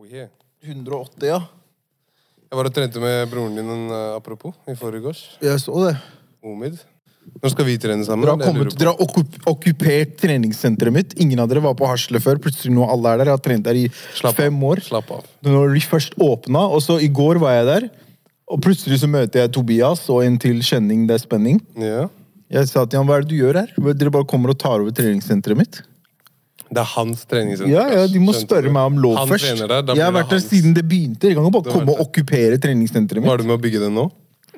Oh, 0.00 0.06
yeah. 0.08 0.30
180, 0.64 1.26
ja. 1.28 1.42
Jeg 2.48 2.56
var 2.56 2.68
og 2.70 2.72
trente 2.72 3.00
med 3.02 3.26
broren 3.28 3.58
din 3.58 3.66
en, 3.68 3.82
uh, 3.92 4.14
apropos 4.16 4.54
i 4.64 4.72
forgårs. 4.72 5.18
Jeg 5.44 5.60
så 5.60 5.74
det. 5.84 5.90
Omid. 6.40 6.78
Når 7.42 7.52
skal 7.52 7.66
vi 7.68 7.74
trene 7.76 8.06
sammen? 8.08 8.24
Dere 8.24 8.38
har, 8.38 8.48
kommet, 8.48 8.78
dere 8.80 8.94
har 8.94 9.02
okkup 9.04 9.36
okkupert 9.52 10.14
treningssenteret 10.22 10.96
mitt. 10.96 11.12
Ingen 11.20 11.42
av 11.44 11.50
dere 11.52 11.60
var 11.66 11.76
på 11.76 11.90
Hasle 11.90 12.16
før. 12.24 12.40
Plutselig 12.40 12.72
nå 12.72 12.88
alle 12.88 13.12
er 13.12 13.20
der. 13.20 13.28
Jeg 13.28 13.36
har 13.36 13.44
trent 13.44 13.68
der 13.68 13.82
i 13.82 13.84
Slapp 14.16 14.40
fem 14.40 14.56
år. 14.70 14.80
Slapp 14.88 15.12
av. 15.18 15.28
Når 15.44 15.76
de 15.76 15.84
først 15.92 16.16
åpna, 16.16 16.64
og 16.64 16.80
så 16.86 16.96
i 16.96 17.12
går 17.20 17.42
var 17.44 17.58
jeg 17.58 17.68
der. 17.68 17.88
Og 18.48 18.64
plutselig 18.64 19.02
så 19.04 19.12
møter 19.18 19.44
jeg 19.44 19.52
Tobias 19.58 20.06
og 20.08 20.24
en 20.24 20.40
til 20.40 20.64
kjenning. 20.64 21.04
Det 21.10 21.18
er 21.18 21.26
spenning. 21.26 21.60
Ja. 21.76 22.08
Jeg 22.56 22.72
sa 22.72 22.88
til 22.88 23.02
han, 23.02 23.06
hva 23.06 23.20
er 23.20 23.28
det 23.28 23.34
du 23.34 23.38
gjør 23.44 23.60
her? 23.66 23.76
Dere 23.92 24.16
bare 24.16 24.32
kommer 24.32 24.56
og 24.56 24.62
tar 24.64 24.80
over 24.80 24.96
treningssenteret 24.96 25.60
mitt? 25.60 25.84
Det 26.70 26.78
er 26.78 26.88
hans 26.92 27.24
treningssenter. 27.26 27.72
Ja, 27.72 27.84
ja, 27.90 28.06
De 28.06 28.20
må 28.22 28.32
spørre 28.36 28.70
meg 28.70 28.90
om 28.92 28.98
lov 29.02 29.16
han 29.18 29.28
først. 29.28 29.46
trener 29.48 29.70
der, 29.82 29.94
jeg 29.98 30.04
har 30.06 30.12
vært 30.14 30.30
der 30.30 30.42
siden 30.44 30.74
det 30.76 30.84
begynte. 30.86 31.26
Jeg 31.26 31.34
kan 31.38 31.46
jo 31.48 31.50
bare 31.56 31.72
komme 31.74 31.94
og 31.96 32.04
okkupere 32.06 32.60
treningssenteret 32.62 33.18
mitt. 33.22 33.30
Var 33.30 33.42
du 33.42 33.48
med 33.48 33.56
å 33.58 33.62
bygge 33.64 33.80
det 33.82 33.90
nå? 33.94 34.04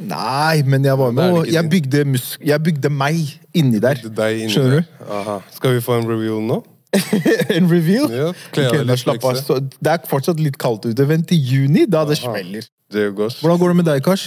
Nei, 0.03 0.63
men 0.67 0.85
jeg 0.85 0.99
var 0.99 1.13
med, 1.13 1.33
og 1.37 1.49
jeg 1.53 1.69
bygde, 1.71 2.05
mus 2.09 2.37
jeg 2.41 2.63
bygde 2.65 2.91
meg 2.93 3.19
inni 3.57 3.81
der. 3.81 4.01
Er 4.05 4.13
deg 4.19 4.41
inni 4.45 4.53
Skjønner 4.55 4.81
du? 4.83 4.93
Aha. 5.19 5.39
Skal 5.57 5.77
vi 5.77 5.83
få 5.85 5.99
en 6.01 6.09
review 6.09 6.41
nå? 6.45 6.63
en 7.57 7.69
review? 7.71 8.09
Ja, 8.13 8.31
kle 8.53 8.67
av 8.67 8.73
Ok, 8.73 8.79
deg 8.79 8.87
da 8.89 8.93
litt 8.93 9.03
slapp 9.05 9.25
av. 9.29 9.41
Så 9.41 9.59
Det 9.63 9.93
er 9.95 10.09
fortsatt 10.09 10.41
litt 10.41 10.59
kaldt 10.61 10.89
ute. 10.89 11.07
Vent 11.09 11.29
til 11.31 11.41
juni, 11.41 11.87
da 11.89 12.05
det 12.09 12.19
smeller. 12.21 12.67
Det 12.93 13.09
går. 13.17 13.37
Hvordan 13.41 13.61
går 13.63 13.73
det 13.73 13.79
med 13.81 13.89
deg, 13.89 14.03
Kars? 14.05 14.27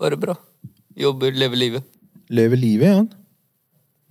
Bare 0.00 0.18
bra. 0.18 0.34
Jobber, 0.98 1.34
lever 1.34 1.60
livet. 1.60 1.86
Lever 2.34 2.58
livet, 2.58 2.88
ja? 2.90 3.04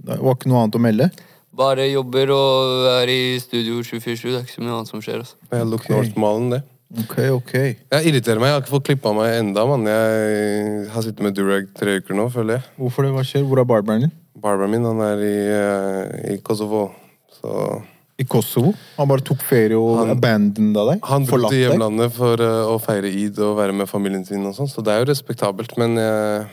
Det 0.03 0.19
var 0.19 0.35
ikke 0.37 0.51
noe 0.51 0.63
annet 0.63 0.75
å 0.79 0.83
melde? 0.83 1.09
Bare 1.53 1.85
jobber 1.91 2.31
og 2.33 2.87
er 3.03 3.11
i 3.13 3.39
studio 3.39 3.81
24-7. 3.85 4.23
Det 4.31 4.37
er 4.39 4.45
ikke 4.45 4.55
så 4.57 4.63
mye 4.65 4.73
annet 4.77 4.89
som 4.89 5.01
skjer. 5.05 5.19
altså. 5.21 5.35
Jeg 5.51 5.67
Look 5.69 5.83
Ok. 5.85 5.89
North-malen, 5.93 6.49
det. 6.55 6.61
Ok, 7.03 7.15
ok. 7.33 7.53
Jeg 7.53 8.05
irriterer 8.09 8.39
meg. 8.41 8.49
Jeg 8.49 8.53
har 8.57 8.61
ikke 8.63 8.73
fått 8.73 8.87
klippa 8.89 9.13
meg 9.17 9.37
enda, 9.39 9.63
mann. 9.69 9.85
Jeg 9.89 10.89
har 10.93 11.01
sittet 11.05 11.21
med 11.25 11.33
durag 11.37 11.69
tre 11.77 11.97
uker 12.01 12.17
nå, 12.17 12.27
føler 12.33 12.57
jeg. 12.59 12.63
Hvorfor 12.77 13.05
det? 13.07 13.13
Hva 13.15 13.23
skjer? 13.25 13.45
Hvor 13.49 13.61
er 13.63 13.65
barberen 13.69 14.05
din? 14.07 14.11
Barberen 14.43 14.73
min, 14.75 14.85
han 14.85 15.01
er 15.01 15.23
i, 15.25 15.33
eh, 15.57 16.33
i 16.35 16.37
Kosovo. 16.45 16.91
Så 17.39 17.81
I 18.19 18.25
Kosovo? 18.29 18.73
Han 18.97 19.07
bare 19.09 19.21
tok 19.25 19.41
ferie 19.41 19.77
og 19.77 19.97
Han- 20.03 20.11
abandoned 20.13 20.75
deg? 20.75 20.99
han 21.03 21.23
dro 21.25 21.31
Forlatt 21.31 21.49
til 21.49 21.59
deg? 21.63 21.71
hjemlandet 21.71 22.11
for 22.13 22.33
eh, 22.41 22.65
å 22.69 22.77
feire 22.81 23.09
id 23.09 23.39
og 23.39 23.57
være 23.57 23.73
med 23.73 23.89
familien 23.89 24.25
sin 24.25 24.45
og 24.45 24.53
sånn, 24.53 24.69
så 24.69 24.83
det 24.83 24.93
er 24.93 24.99
jo 25.05 25.09
respektabelt, 25.11 25.73
men 25.77 25.95
jeg, 25.97 26.45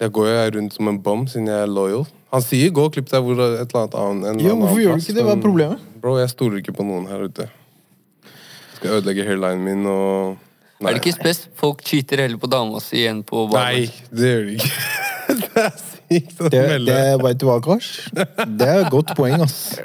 jeg 0.00 0.12
går 0.14 0.28
jo 0.28 0.50
rundt 0.58 0.74
som 0.76 0.88
en 0.88 0.98
bom 1.02 1.26
siden 1.26 1.48
jeg 1.50 1.62
er 1.66 1.70
loyal. 1.70 2.06
Han 2.32 2.42
sier 2.44 2.70
'gå 2.70 2.84
og 2.84 2.92
klipp 2.92 3.08
deg 3.10 3.22
hvor 3.24 3.32
et 3.40 3.40
eller 3.40 3.80
annet 3.82 3.94
annet 3.94 4.26
annen 4.28 4.60
hvorfor 4.60 4.80
gjør 4.82 4.98
du 4.98 5.00
ikke 5.00 5.14
det? 5.16 5.24
Hva 5.24 5.36
er 5.36 5.42
problemet? 5.42 5.78
Bro, 6.02 6.18
jeg 6.18 6.28
stoler 6.30 6.58
ikke 6.60 6.74
på 6.76 6.84
noen 6.84 7.06
her 7.08 7.24
ute. 7.24 7.48
Jeg 7.48 8.76
Skal 8.76 8.90
ødelegge 8.98 9.24
hairlinen 9.26 9.64
min 9.64 9.86
og 9.86 10.36
Er 10.80 10.92
det 10.94 11.00
ikke 11.06 11.16
spes? 11.16 11.48
Folk 11.56 11.82
cheater 11.82 12.20
heller 12.22 12.38
på 12.38 12.46
dama 12.46 12.78
si 12.80 13.06
enn 13.06 13.24
på 13.24 13.48
barna. 13.50 13.72
Nei, 13.72 13.90
det 14.14 14.28
gjør 14.34 14.44
de 14.46 14.52
ikke. 14.54 14.72
det 15.42 15.62
er 15.64 15.72
sykt 15.82 16.40
å 16.40 16.50
Det, 16.52 16.62
melde. 16.68 16.92
det 16.92 17.22
Vet 17.24 17.40
du 17.40 17.46
hva, 17.48 17.56
Kars? 17.64 17.88
Det 18.14 18.68
er 18.68 18.84
et 18.84 18.90
godt 18.92 19.16
poeng, 19.16 19.42
ass. 19.42 19.78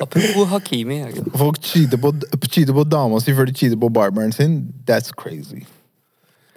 Apropos 0.00 0.48
Hakimi. 0.48 1.02
det? 1.12 1.26
Folk 1.36 1.60
cheater 1.62 2.00
på, 2.00 2.10
cheater 2.48 2.72
på 2.72 2.84
dama 2.88 3.20
si 3.20 3.32
før 3.36 3.46
de 3.46 3.52
cheater 3.52 3.76
på 3.76 3.92
barberen 3.92 4.32
sin. 4.32 4.72
That's 4.88 5.12
crazy. 5.12 5.66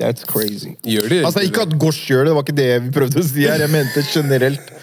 That's 0.04 0.28
crazy. 0.28 0.76
Gjør 0.84 1.08
de 1.10 1.22
Altså, 1.24 1.44
Ikke 1.48 1.64
at 1.64 1.74
Gosh 1.80 2.04
gjør 2.10 2.26
det, 2.26 2.32
det 2.32 2.36
var 2.38 2.46
ikke 2.48 2.58
det 2.60 2.70
vi 2.84 2.94
prøvde 3.00 3.22
å 3.22 3.26
si 3.28 3.48
her. 3.48 3.64
Jeg 3.64 3.72
mente 3.74 4.04
generelt. 4.12 4.74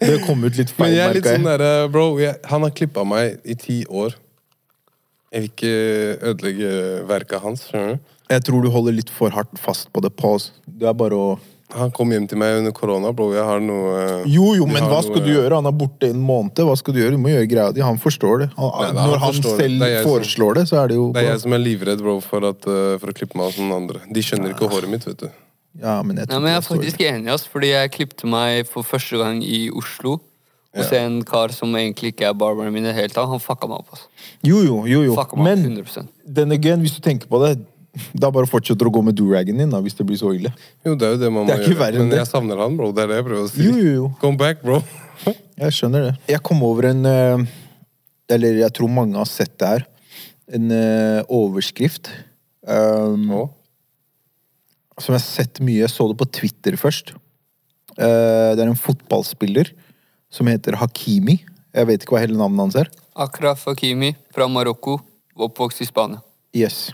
Det 0.00 0.18
kom 0.24 0.44
ut 0.46 0.56
litt 0.58 0.70
Men 0.78 0.78
feil, 0.78 0.94
jeg 0.94 1.04
er 1.04 1.16
litt 1.18 1.26
sånn 1.26 1.46
der, 1.48 1.62
derre 1.62 1.88
Bro, 1.92 2.06
jeg, 2.22 2.36
han 2.50 2.66
har 2.66 2.74
klippa 2.78 3.04
meg 3.08 3.40
i 3.44 3.56
ti 3.58 3.78
år. 3.90 4.14
Jeg 5.32 5.42
vil 5.42 5.48
ikke 5.50 5.76
ødelegge 6.30 6.72
verket 7.08 7.42
hans. 7.42 7.66
skjønner 7.70 7.96
du? 7.96 8.10
Jeg 8.32 8.44
tror 8.46 8.64
du 8.64 8.70
holder 8.72 8.94
litt 8.96 9.10
for 9.12 9.34
hardt 9.34 9.58
fast 9.60 9.90
på 9.92 10.00
det. 10.04 10.12
Pause. 10.16 10.54
Det 10.64 10.88
er 10.88 10.96
bare 10.96 11.18
å 11.18 11.32
Han 11.74 11.90
kom 11.90 12.10
hjem 12.12 12.26
til 12.28 12.38
meg 12.38 12.58
under 12.58 12.72
korona, 12.76 13.12
bro. 13.16 13.30
Jeg 13.32 13.44
har 13.48 13.60
noe 13.64 14.22
Jo, 14.28 14.54
jo, 14.58 14.66
men 14.66 14.82
hva 14.84 15.00
skal 15.02 15.16
noe- 15.20 15.24
du 15.24 15.30
gjøre? 15.32 15.54
Han 15.56 15.66
er 15.66 15.72
borte 15.72 16.10
en 16.10 16.20
måned. 16.20 16.54
Hva 16.54 16.76
skal 16.76 16.94
du 16.94 17.00
gjøre? 17.00 17.12
Du 17.16 17.18
må 17.22 17.30
gjøre 17.32 17.48
greia 17.48 17.72
di. 17.72 17.80
Han 17.80 17.98
forstår 17.98 18.38
det. 18.44 18.48
Han, 18.56 18.70
Nei, 18.82 18.92
da, 18.92 19.06
når 19.06 19.18
han 19.18 19.32
forstår 19.32 19.56
det. 19.56 19.60
selv 19.64 19.78
Det 19.80 19.88
jeg 19.92 20.02
som- 20.02 20.10
foreslår 20.12 20.54
det, 20.54 20.64
så 20.68 20.76
er 20.84 20.88
det 20.88 20.96
jo 20.96 21.12
Det 21.12 21.22
er 21.22 21.30
jeg 21.32 21.40
som 21.40 21.52
er 21.52 21.58
livredd 21.58 21.98
bro, 21.98 22.20
for, 22.20 22.44
at, 22.44 22.60
eh, 22.66 22.98
for 22.98 23.06
å 23.06 23.14
klippe 23.14 23.34
meg 23.36 23.46
av 23.46 23.52
sånne 23.52 23.74
andre. 23.76 24.00
De 24.12 24.20
skjønner 24.20 24.52
ikke 24.54 24.68
håret 24.68 24.88
mitt, 24.88 25.04
vet 25.04 25.16
du. 25.16 25.30
Ja, 25.80 26.02
men 26.02 26.16
jeg 26.16 26.28
Nei, 26.28 26.38
men 26.38 26.52
jeg 26.52 26.58
er 26.60 26.76
faktisk 26.76 26.98
enig, 27.00 27.28
ass, 27.32 27.46
fordi 27.46 27.68
jeg 27.72 27.90
klippte 27.92 28.26
meg 28.28 28.66
for 28.66 28.82
første 28.82 29.16
gang 29.16 29.42
i 29.42 29.70
Oslo. 29.70 30.20
Og 30.74 30.84
se 30.84 30.96
en 30.96 31.22
kar 31.22 31.48
som 31.52 31.68
egentlig 31.74 32.14
ikke 32.14 32.30
er 32.30 32.32
barberen 32.32 32.72
min 32.72 32.84
i 32.86 32.88
det 32.88 32.94
hele 32.96 33.08
tatt. 33.12 33.28
Han 33.28 33.38
fucka 33.38 33.68
meg 33.68 33.78
opp. 33.80 33.88
ass. 33.92 34.06
Jo, 34.42 34.62
jo, 34.62 34.84
jo. 34.86 35.02
jo. 35.04 35.14
Fucka 35.14 35.36
meg 35.36 35.58
opp 35.58 35.64
Men 35.64 35.84
100% 35.84 36.08
then 36.26 36.50
again, 36.52 36.80
hvis 36.80 36.94
du 36.98 37.00
tenker 37.02 37.26
på 37.28 37.38
det, 37.46 37.58
da 37.92 38.30
bare 38.32 38.48
fortsetter 38.48 38.88
å 38.88 38.92
gå 38.92 39.02
med 39.04 39.16
duragen 39.18 39.58
din, 39.60 39.72
da, 39.72 39.80
hvis 39.84 39.96
det 39.98 40.06
blir 40.08 40.16
så 40.16 40.32
ille. 40.32 40.52
Jo, 40.86 40.94
det 40.96 41.06
er 41.06 41.16
jo 41.16 41.20
det 41.20 41.28
man 41.32 41.48
Det 41.48 41.54
er 41.54 41.60
må 41.60 41.66
ikke 41.66 41.76
gjøre. 41.76 42.00
Men 42.00 42.12
det. 42.12 42.20
jeg 42.22 42.28
savner 42.30 42.60
han, 42.62 42.76
bro. 42.78 42.88
Det 42.96 43.04
er 43.04 43.10
det 43.10 43.18
jeg 43.18 43.26
prøver 43.26 43.44
å 43.44 43.50
si. 43.52 43.64
Jo, 43.66 43.74
jo, 43.76 43.90
jo. 43.98 44.06
Come 44.22 44.40
back, 44.40 44.62
bro. 44.64 44.80
Jeg 45.62 45.74
skjønner 45.76 46.06
det. 46.08 46.12
Jeg 46.32 46.42
kom 46.42 46.62
over 46.66 46.88
en 46.88 47.04
eh, 47.06 47.42
Eller 48.34 48.56
jeg 48.64 48.74
tror 48.74 48.88
mange 48.90 49.14
har 49.14 49.28
sett 49.30 49.52
det 49.60 49.68
her. 49.68 49.84
En 50.58 50.72
eh, 50.74 51.20
overskrift. 51.30 52.08
Um, 52.66 53.28
oh. 53.36 53.50
som 54.96 55.12
jeg 55.12 55.20
har 55.20 55.22
sett 55.22 55.60
mye. 55.62 55.84
Jeg 55.84 55.92
så 55.92 56.08
det 56.10 56.16
på 56.18 56.26
Twitter 56.40 56.78
først. 56.80 57.12
Uh, 57.94 58.56
det 58.56 58.64
er 58.64 58.72
en 58.72 58.78
fotballspiller 58.78 59.70
som 60.32 60.50
heter 60.50 60.80
Hakimi. 60.80 61.38
Jeg 61.76 61.90
vet 61.92 62.02
ikke 62.02 62.16
hva 62.16 62.24
hele 62.24 62.40
navnet 62.40 62.64
hans 62.64 62.80
er. 62.82 62.90
Akraf 63.12 63.68
Hakimi 63.68 64.14
fra 64.34 64.48
Marokko, 64.50 64.96
oppvokst 65.36 65.84
i 65.84 65.88
Spania. 65.92 66.24
Yes. 66.56 66.88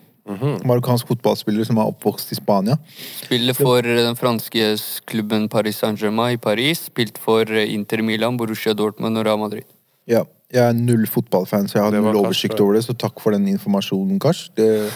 Marokkansk 0.69 1.09
fotballspiller 1.09 1.65
som 1.67 1.81
er 1.81 1.91
oppvokst 1.91 2.33
i 2.35 2.39
Spania. 2.39 2.77
Spiller 3.25 3.57
for 3.57 3.83
den 3.83 4.17
franske 4.19 4.75
klubben 5.09 5.49
Paris 5.53 5.81
Saint-Germain 5.83 6.37
i 6.37 6.41
Paris. 6.41 6.87
Spilt 6.91 7.19
for 7.23 7.49
Inter 7.49 8.03
Milan, 8.05 8.37
Borussia 8.37 8.75
Dortmund 8.77 9.19
og 9.19 9.27
Real 9.29 9.41
Madrid. 9.41 9.67
Ja. 10.09 10.25
Jeg 10.49 10.65
er 10.65 10.73
null 10.73 11.05
fotballfan, 11.05 11.67
så 11.69 11.77
jeg 11.77 11.85
har 11.85 11.93
null 11.93 12.17
oversikt 12.17 12.55
kanskje... 12.55 12.65
over 12.65 12.77
det. 12.79 12.85
Så 12.87 12.95
takk 12.97 13.21
for 13.21 13.37
den 13.37 13.45
informasjonen, 13.51 14.17
Kars. 14.23 14.47
Det 14.57 14.89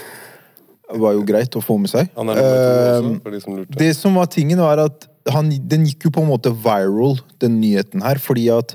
var 0.96 1.12
jo 1.16 1.24
greit 1.28 1.56
å 1.56 1.60
få 1.64 1.76
med 1.80 1.92
seg. 1.92 2.08
Han 2.16 2.32
er 2.32 2.38
nummer 2.40 2.52
Eh, 2.52 2.96
også, 2.96 3.32
de 3.34 3.40
som. 3.42 3.58
Det 3.76 3.90
som 3.98 4.16
var 4.16 4.30
tingen, 4.32 4.62
var 4.64 4.80
at 4.80 5.08
han, 5.32 5.50
den 5.68 5.84
gikk 5.88 6.08
jo 6.08 6.14
på 6.16 6.24
en 6.24 6.30
måte 6.32 6.52
viral, 6.64 7.18
den 7.44 7.60
nyheten 7.60 8.04
her, 8.04 8.20
fordi 8.20 8.48
at 8.54 8.72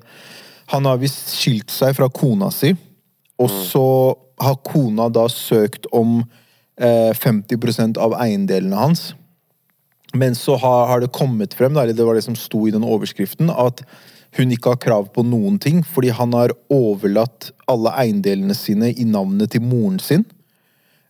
han 0.69 0.85
har 0.85 1.01
visst 1.01 1.33
skilt 1.39 1.73
seg 1.73 1.95
fra 1.97 2.11
kona 2.13 2.51
si, 2.53 2.75
og 3.41 3.49
så 3.49 3.87
har 4.41 4.59
kona 4.65 5.09
da 5.09 5.25
søkt 5.33 5.89
om 5.95 6.19
eh, 6.21 6.46
50% 6.77 7.97
av 7.97 8.13
eiendelene 8.21 8.77
hans. 8.77 9.07
Men 10.13 10.35
så 10.35 10.55
har, 10.55 10.87
har 10.87 11.01
det 11.01 11.09
kommet 11.15 11.53
frem, 11.57 11.77
eller 11.77 11.93
det 11.93 12.05
var 12.05 12.15
det 12.15 12.25
som 12.25 12.35
sto 12.37 12.67
i 12.67 12.73
den 12.73 12.85
overskriften, 12.85 13.49
at 13.49 13.81
hun 14.37 14.51
ikke 14.53 14.73
har 14.75 14.81
krav 14.81 15.09
på 15.15 15.23
noen 15.25 15.57
ting, 15.59 15.81
fordi 15.81 16.11
han 16.13 16.33
har 16.37 16.53
overlatt 16.73 17.51
alle 17.69 17.93
eiendelene 17.97 18.55
sine 18.57 18.91
i 18.93 19.05
navnet 19.07 19.55
til 19.55 19.63
moren 19.65 19.99
sin 20.03 20.25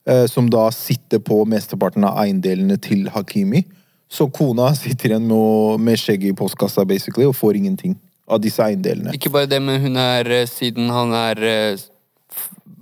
eh, 0.07 0.25
som 0.31 0.49
da 0.53 0.67
sitter 0.71 1.21
på 1.23 1.41
mesteparten 1.49 2.05
av 2.07 2.21
eiendelene 2.23 2.79
til 2.81 3.07
Hakimi. 3.13 3.65
Så 4.07 4.29
kona 4.31 4.69
sitter 4.77 5.11
igjen 5.11 5.27
med, 5.27 5.83
med 5.83 5.99
skjegget 5.99 6.31
i 6.31 6.37
postkassa 6.37 6.85
basically, 6.87 7.27
og 7.27 7.35
får 7.35 7.59
ingenting 7.59 7.97
av 8.27 8.41
disse 8.43 8.63
eiendelene. 8.63 9.15
Ikke 9.15 9.31
bare 9.33 9.49
det, 9.49 9.59
men 9.63 9.81
hun 9.83 9.99
er, 9.99 10.31
eh, 10.31 10.47
siden 10.49 10.91
han 10.93 11.13
er 11.17 11.43
eh, 11.47 11.87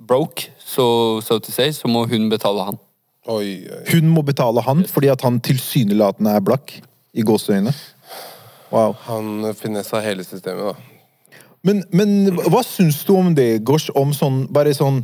broke, 0.06 0.52
så 0.66 0.86
so 1.22 1.38
to 1.40 1.54
say, 1.54 1.74
så 1.76 1.90
må 1.92 2.06
hun 2.10 2.30
betale 2.32 2.66
han. 2.72 2.82
Oi, 3.30 3.66
oi. 3.70 3.84
Hun 3.92 4.10
må 4.14 4.26
betale 4.26 4.62
han 4.66 4.84
fordi 4.90 5.10
at 5.14 5.24
han 5.26 5.40
tilsynelatende 5.46 6.36
er 6.38 6.44
blakk. 6.46 6.80
I 7.16 7.24
gåseøyne. 7.24 7.72
Wow. 8.74 8.96
Han 9.06 9.54
finessa 9.56 10.02
hele 10.04 10.26
systemet, 10.28 10.74
da. 10.74 11.40
Men, 11.66 11.82
men 11.96 12.34
hva 12.52 12.62
syns 12.66 13.00
du 13.08 13.14
om 13.16 13.32
det, 13.38 13.64
Gosh? 13.66 13.94
Om 13.98 14.12
sånn, 14.14 14.42
bare 14.54 14.74
sånn 14.76 15.00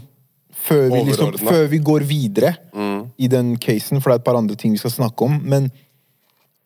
før 0.62 0.90
vi, 0.92 1.00
liksom, 1.08 1.38
før 1.42 1.64
vi 1.72 1.80
går 1.82 2.06
videre 2.06 2.52
i 3.18 3.30
den 3.31 3.56
casen, 3.62 4.02
for 4.02 4.12
det 4.12 4.19
er 4.19 4.22
et 4.22 4.28
par 4.28 4.38
andre 4.38 4.57
ting 4.60 4.75
vi 4.75 4.81
skal 4.81 4.94
snakke 4.94 5.25
om. 5.25 5.40
Men 5.42 5.72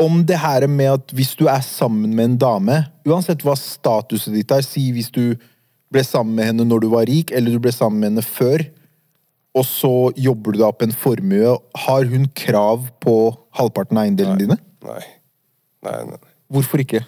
om 0.02 0.20
det 0.28 0.42
her 0.42 0.66
med 0.68 0.92
at 0.98 1.14
hvis 1.16 1.36
du 1.40 1.46
er 1.48 1.64
sammen 1.64 2.16
med 2.16 2.32
en 2.32 2.40
dame, 2.42 2.80
uansett 3.08 3.46
hva 3.46 3.56
statuset 3.60 4.36
ditt 4.36 4.52
er, 4.52 4.66
si 4.66 4.90
hvis 4.96 5.14
du 5.16 5.38
ble 5.94 6.04
sammen 6.04 6.36
med 6.36 6.50
henne 6.52 6.66
når 6.68 6.84
du 6.84 6.90
var 6.92 7.08
rik, 7.08 7.32
eller 7.32 7.56
du 7.56 7.62
ble 7.64 7.72
sammen 7.72 8.02
med 8.02 8.12
henne 8.12 8.26
før, 8.26 8.66
og 9.56 9.64
så 9.68 9.92
jobber 10.20 10.54
du 10.54 10.60
deg 10.60 10.68
opp 10.68 10.84
en 10.84 10.96
formue, 10.96 11.56
har 11.88 12.08
hun 12.12 12.28
krav 12.36 12.90
på 13.04 13.18
halvparten 13.56 13.98
av 14.00 14.08
eiendelene 14.10 14.42
dine? 14.42 14.58
Nei. 14.86 15.02
Nei, 15.86 16.00
nei. 16.12 16.24
Hvorfor 16.52 16.82
ikke? 16.84 17.06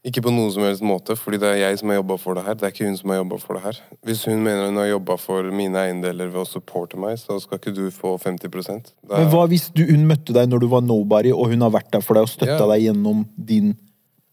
Ikke 0.00 0.22
på 0.24 0.30
noen 0.32 0.48
som 0.48 0.64
helst 0.64 0.80
måte, 0.86 1.12
fordi 1.18 1.36
det 1.42 1.48
er 1.50 1.58
jeg 1.60 1.80
som 1.82 1.90
har 1.92 1.98
jobba 1.98 2.16
for 2.22 2.38
det 2.38 2.46
her. 2.46 2.54
Det 2.56 2.64
er 2.64 2.72
ikke 2.72 2.86
hun 2.88 2.96
som 2.96 3.10
har 3.12 3.18
jobbet 3.20 3.42
for 3.42 3.58
det 3.58 3.64
her. 3.66 3.80
Hvis 4.08 4.22
hun 4.30 4.38
mener 4.40 4.70
hun 4.70 4.78
har 4.80 4.88
jobba 4.88 5.16
for 5.20 5.50
mine 5.52 5.76
eiendeler 5.82 6.30
ved 6.32 6.40
å 6.40 6.46
supporte 6.48 6.96
meg, 7.00 7.18
så 7.20 7.36
skal 7.42 7.60
ikke 7.60 7.74
du 7.76 7.82
få 7.92 8.14
50 8.16 8.48
det 8.48 8.78
er, 8.80 9.10
Men 9.10 9.28
hva 9.34 9.44
hvis 9.50 9.68
du, 9.76 9.84
hun 9.90 10.06
møtte 10.08 10.32
deg 10.32 10.48
når 10.48 10.64
du 10.64 10.68
var 10.72 10.86
nobody, 10.86 11.34
og 11.36 11.52
hun 11.52 11.66
har 11.66 11.74
vært 11.76 11.92
der 11.92 12.00
for 12.06 12.16
deg 12.16 12.24
og 12.24 12.32
støtta 12.32 12.56
Ja. 12.64 12.70
deg 12.72 12.86
gjennom 12.88 13.26
din 13.36 13.74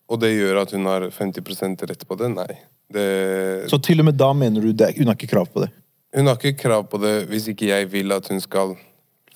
Og 0.08 0.22
det 0.22 0.32
gjør 0.38 0.62
at 0.62 0.72
hun 0.72 0.86
har 0.88 1.10
50% 1.12 1.84
rett 1.84 2.08
på 2.08 2.16
det? 2.16 2.32
Nei. 2.32 2.54
Det, 2.88 3.68
Så 3.68 3.82
til 3.84 4.00
og 4.00 4.06
med 4.08 4.16
da 4.16 4.32
mener 4.32 4.62
du 4.64 4.72
det, 4.72 4.96
hun 4.96 5.08
har 5.12 5.20
ikke 5.20 5.34
krav 5.36 5.52
på 5.52 5.66
det? 5.66 5.72
Hun 6.16 6.30
har 6.30 6.38
ikke 6.40 6.62
krav 6.64 6.88
på 6.92 7.00
det 7.02 7.16
hvis 7.32 7.50
ikke 7.52 7.72
jeg 7.72 7.90
vil 7.92 8.14
at 8.16 8.30
hun 8.32 8.40
skal 8.44 8.76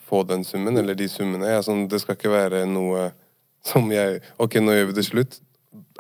få 0.07 0.23
den 0.27 0.44
summen, 0.44 0.77
eller 0.77 0.95
de 0.97 1.07
summene. 1.09 1.47
Jeg 1.47 1.62
er 1.62 1.68
sånn, 1.68 1.85
det 1.91 2.01
skal 2.03 2.18
ikke 2.18 2.31
være 2.33 2.65
noe 2.69 3.12
som 3.65 3.91
jeg 3.94 4.21
Ok, 4.41 4.57
nå 4.63 4.73
gjør 4.75 4.89
vi 4.89 4.97
det 4.97 5.06
slutt. 5.07 5.38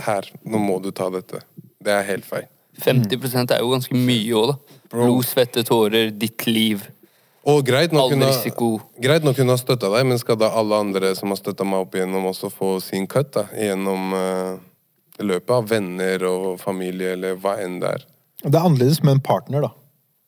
Her, 0.01 0.27
nå 0.43 0.59
må 0.59 0.79
du 0.83 0.89
ta 0.95 1.07
dette. 1.13 1.43
Det 1.81 1.93
er 1.93 2.07
helt 2.07 2.25
feil. 2.27 2.47
50 2.81 3.51
er 3.51 3.61
jo 3.61 3.69
ganske 3.71 3.95
mye 3.95 4.33
òg, 4.39 4.51
da. 4.51 4.79
Blod, 4.91 5.23
svette, 5.27 5.63
tårer, 5.67 6.09
ditt 6.15 6.47
liv. 6.47 6.83
Og 7.47 7.63
greit 7.65 7.93
nok 7.93 8.13
hun 8.13 8.21
har, 8.21 8.37
greit 9.01 9.25
nok 9.25 9.39
hun 9.41 9.49
har 9.49 9.59
støtta 9.59 9.89
deg, 9.89 10.05
men 10.07 10.19
skal 10.21 10.37
da 10.37 10.51
alle 10.57 10.77
andre 10.77 11.13
som 11.17 11.33
har 11.33 11.39
støtta 11.39 11.65
meg 11.65 11.85
opp 11.85 11.95
igjennom, 11.97 12.27
også 12.29 12.51
få 12.53 12.75
sin 12.83 13.07
cut 13.09 13.31
da, 13.33 13.47
gjennom 13.57 14.13
uh, 14.13 14.59
løpet 15.21 15.55
av 15.55 15.69
venner 15.71 16.25
og 16.29 16.47
familie, 16.61 17.15
eller 17.15 17.39
hva 17.41 17.55
enn 17.63 17.79
det 17.81 17.95
er? 17.95 18.05
Det 18.43 18.53
er 18.53 18.61
annerledes 18.61 19.01
med 19.05 19.17
en 19.17 19.23
partner, 19.25 19.65
da. 19.65 19.71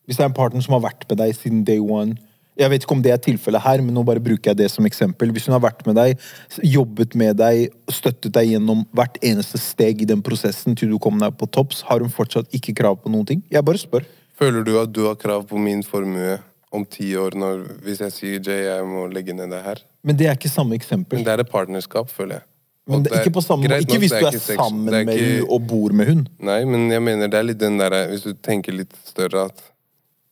Hvis 0.06 0.20
det 0.20 0.26
er 0.26 0.32
en 0.32 0.36
partner 0.38 0.64
som 0.66 0.76
har 0.76 0.84
vært 0.90 1.06
med 1.10 1.20
deg 1.22 1.36
siden 1.38 1.64
day 1.68 1.80
one. 1.80 2.18
Jeg 2.60 2.70
vet 2.70 2.84
ikke 2.86 2.94
om 2.94 3.02
det 3.02 3.12
er 3.14 3.22
tilfellet 3.24 3.64
her, 3.64 3.82
men 3.82 3.96
nå 3.98 4.04
bare 4.06 4.22
bruker 4.22 4.52
jeg 4.52 4.60
det 4.60 4.68
som 4.70 4.86
eksempel. 4.86 5.32
Hvis 5.34 5.48
hun 5.50 5.56
har 5.56 5.64
vært 5.64 5.86
med 5.88 5.96
deg, 5.98 6.20
jobbet 6.62 7.16
med 7.18 7.40
deg, 7.40 7.72
støttet 7.90 8.36
deg 8.36 8.52
gjennom 8.52 8.84
hvert 8.94 9.18
eneste 9.26 9.58
steg 9.58 10.04
i 10.04 10.10
den 10.10 10.22
prosessen 10.22 10.78
til 10.78 10.94
du 10.94 11.00
kom 11.02 11.18
deg 11.24 11.34
på 11.40 11.50
topps, 11.50 11.82
har 11.90 12.04
hun 12.06 12.14
fortsatt 12.14 12.54
ikke 12.54 12.76
krav 12.78 13.00
på 13.02 13.10
noen 13.14 13.26
ting? 13.32 13.42
Jeg 13.50 13.66
bare 13.66 13.82
spør. 13.82 14.06
Føler 14.38 14.66
du 14.68 14.76
at 14.82 14.94
du 14.94 15.06
har 15.08 15.18
krav 15.18 15.48
på 15.50 15.58
min 15.62 15.82
formue 15.88 16.38
om 16.74 16.86
ti 16.86 17.12
år, 17.18 17.36
når, 17.38 17.66
hvis 17.86 18.02
jeg 18.06 18.14
sier 18.14 18.40
Jay, 18.42 18.64
jeg 18.68 18.86
må 18.90 19.08
legge 19.14 19.34
ned 19.38 19.50
det 19.54 19.62
her? 19.66 19.82
Men 20.06 20.18
det 20.18 20.30
er 20.30 20.38
ikke 20.38 20.50
samme 20.52 20.78
eksempel. 20.78 21.20
Men 21.20 21.26
det 21.26 21.34
er 21.34 21.44
et 21.46 21.52
partnerskap, 21.54 22.10
føler 22.14 22.40
jeg. 22.42 22.48
Men 22.90 23.04
det 23.06 23.14
er 23.16 23.22
ikke 23.24 23.38
på 23.38 23.44
samme 23.46 23.64
greit 23.64 23.86
Ikke 23.86 24.00
hvis 24.04 24.12
du 24.12 24.26
er 24.28 24.34
ikke 24.36 24.58
sammen 24.60 24.90
er 24.92 25.06
med 25.08 25.16
ikke- 25.16 25.36
hun 25.40 25.52
og 25.56 25.68
bor 25.68 25.94
med 25.96 26.10
hun. 26.10 26.28
Nei, 26.40 26.66
men 26.68 26.90
jeg 26.92 27.02
mener 27.02 27.30
det 27.32 27.40
er 27.40 27.44
litt 27.48 27.58
den 27.62 27.78
derre 27.80 28.08
Hvis 28.10 28.26
du 28.28 28.34
tenker 28.34 28.76
litt 28.76 28.92
større 29.08 29.46
at 29.46 29.62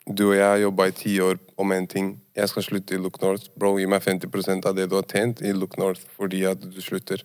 du 0.09 0.24
og 0.31 0.36
jeg 0.36 0.48
har 0.48 0.62
jobba 0.63 0.88
i 0.89 0.95
ti 0.98 1.13
år 1.21 1.38
om 1.62 1.71
en 1.75 1.88
ting. 1.88 2.15
Jeg 2.36 2.50
skal 2.50 2.65
slutte 2.65 2.95
i 2.95 3.00
Look 3.01 3.19
North. 3.21 3.51
Bro, 3.59 3.75
gi 3.80 3.86
meg 3.89 4.01
50 4.01 4.65
av 4.65 4.75
det 4.77 4.88
du 4.89 4.95
har 4.98 5.06
tjent 5.06 5.44
i 5.45 5.53
Look 5.53 5.77
North 5.77 6.01
fordi 6.18 6.44
at 6.50 6.62
du 6.63 6.81
slutter. 6.81 7.21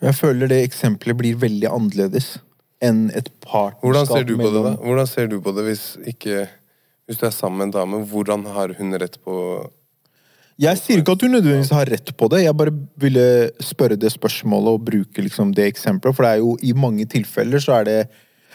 Jeg 0.00 0.16
føler 0.16 0.48
det 0.48 0.62
eksempelet 0.64 1.18
blir 1.18 1.40
veldig 1.40 1.68
annerledes 1.68 2.38
enn 2.80 3.10
et 3.12 3.28
partnerskap 3.44 3.84
Hvordan 3.84 4.06
ser 4.08 4.24
du 4.24 4.38
på 4.38 4.48
det, 4.54 4.62
da? 4.64 4.72
Hvordan 4.80 5.10
ser 5.10 5.28
du 5.28 5.36
på 5.44 5.52
det 5.52 5.66
hvis 5.66 5.84
ikke 6.08 6.46
Hvis 7.04 7.18
du 7.20 7.26
er 7.26 7.34
sammen 7.34 7.58
med 7.58 7.68
en 7.68 7.74
dame, 7.74 8.00
hvordan 8.08 8.46
har 8.54 8.72
hun 8.78 8.96
rett 9.02 9.18
på 9.20 9.34
Jeg 10.60 10.80
sier 10.80 11.02
ikke 11.02 11.18
at 11.18 11.26
hun 11.26 11.36
nødvendigvis 11.36 11.74
har 11.76 11.90
rett 11.92 12.14
på 12.16 12.28
det, 12.32 12.42
jeg 12.46 12.56
bare 12.56 12.72
ville 13.00 13.26
spørre 13.64 14.00
det 14.00 14.12
spørsmålet 14.12 14.78
og 14.78 14.84
bruke 14.88 15.24
liksom 15.24 15.52
det 15.56 15.68
eksempelet, 15.74 16.16
for 16.16 16.24
det 16.24 16.32
er 16.32 16.42
jo 16.42 16.56
i 16.62 16.72
mange 16.76 17.06
tilfeller 17.08 17.60
så 17.64 17.80
er 17.80 17.88
det 17.88 18.00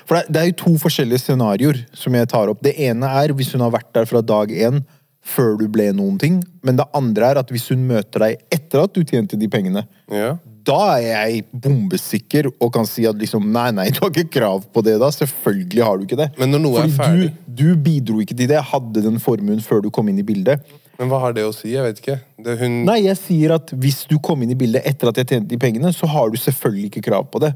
For 0.06 0.22
det 0.30 0.38
er, 0.42 0.50
jo 0.52 0.58
to 0.64 0.74
forskjellige 0.82 1.24
scenarioer 1.24 1.80
som 1.98 2.14
jeg 2.14 2.30
tar 2.30 2.52
opp. 2.52 2.62
Det 2.66 2.76
ene 2.88 3.10
er 3.24 3.34
hvis 3.34 3.52
hun 3.56 3.64
har 3.66 3.72
vært 3.74 3.92
der 3.98 4.06
fra 4.10 4.22
dag 4.22 4.52
én 4.54 4.84
før 5.26 5.56
du 5.58 5.64
ble 5.74 5.88
noen 5.98 6.20
ting, 6.22 6.36
men 6.62 6.78
det 6.78 6.86
andre 6.94 7.32
er 7.34 7.40
at 7.42 7.50
hvis 7.50 7.72
hun 7.74 7.88
møter 7.90 8.22
deg 8.22 8.44
etter 8.54 8.84
at 8.86 8.94
du 8.94 9.02
tjente 9.02 9.40
de 9.42 9.48
pengene, 9.50 9.82
Ja? 10.14 10.36
da 10.66 10.98
er 10.98 11.02
jeg 11.08 11.42
bombesikker 11.62 12.48
og 12.60 12.72
kan 12.74 12.86
si 12.90 13.04
at 13.10 13.18
liksom 13.22 13.44
Nei, 13.54 13.68
nei, 13.74 13.88
du 13.94 14.00
har 14.04 14.10
ikke 14.14 14.32
krav 14.40 14.64
på 14.74 14.82
det 14.86 14.96
da. 15.02 15.12
Selvfølgelig 15.14 15.84
har 15.86 15.98
du 15.98 16.06
ikke 16.08 16.18
det. 16.18 16.30
Men 16.40 16.50
når 16.54 16.62
noe 16.64 16.80
er 16.84 16.94
ferdig- 16.94 17.34
Du, 17.46 17.68
du 17.76 17.76
bidro 17.86 18.18
ikke 18.22 18.34
til 18.38 18.48
det. 18.50 18.56
Jeg 18.58 18.70
hadde 18.72 19.04
den 19.06 19.20
formuen 19.22 19.62
før 19.62 19.82
du 19.86 19.92
kom 19.94 20.10
inn 20.10 20.18
i 20.22 20.26
bildet. 20.26 20.62
Men 20.98 21.10
hva 21.12 21.20
har 21.22 21.34
det 21.38 21.44
å 21.46 21.54
si? 21.54 21.70
Jeg 21.74 21.84
vet 21.86 22.02
ikke. 22.02 22.18
Det, 22.42 22.58
hun 22.62 22.80
Nei, 22.88 23.02
jeg 23.06 23.18
sier 23.18 23.54
at 23.60 23.70
hvis 23.78 24.06
du 24.10 24.18
kom 24.20 24.42
inn 24.42 24.52
i 24.56 24.58
bildet 24.58 24.86
etter 24.90 25.10
at 25.12 25.18
jeg 25.22 25.28
tjente 25.28 25.50
de 25.54 25.58
pengene, 25.62 25.92
så 25.94 26.08
har 26.10 26.30
du 26.34 26.38
selvfølgelig 26.42 26.90
ikke 26.94 27.06
krav 27.12 27.30
på 27.30 27.42
det. 27.46 27.54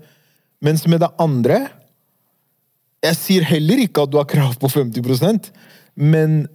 Mens 0.62 0.86
med 0.92 1.00
det 1.01 1.10
andre 1.18 1.63
Jeg 3.06 3.16
sier 3.16 3.46
heller 3.48 3.80
ikke 3.86 4.04
at 4.04 4.12
du 4.12 4.18
har 4.19 4.28
krav 4.28 4.57
på 4.60 4.68
50% 4.72 5.51
men 6.00 6.46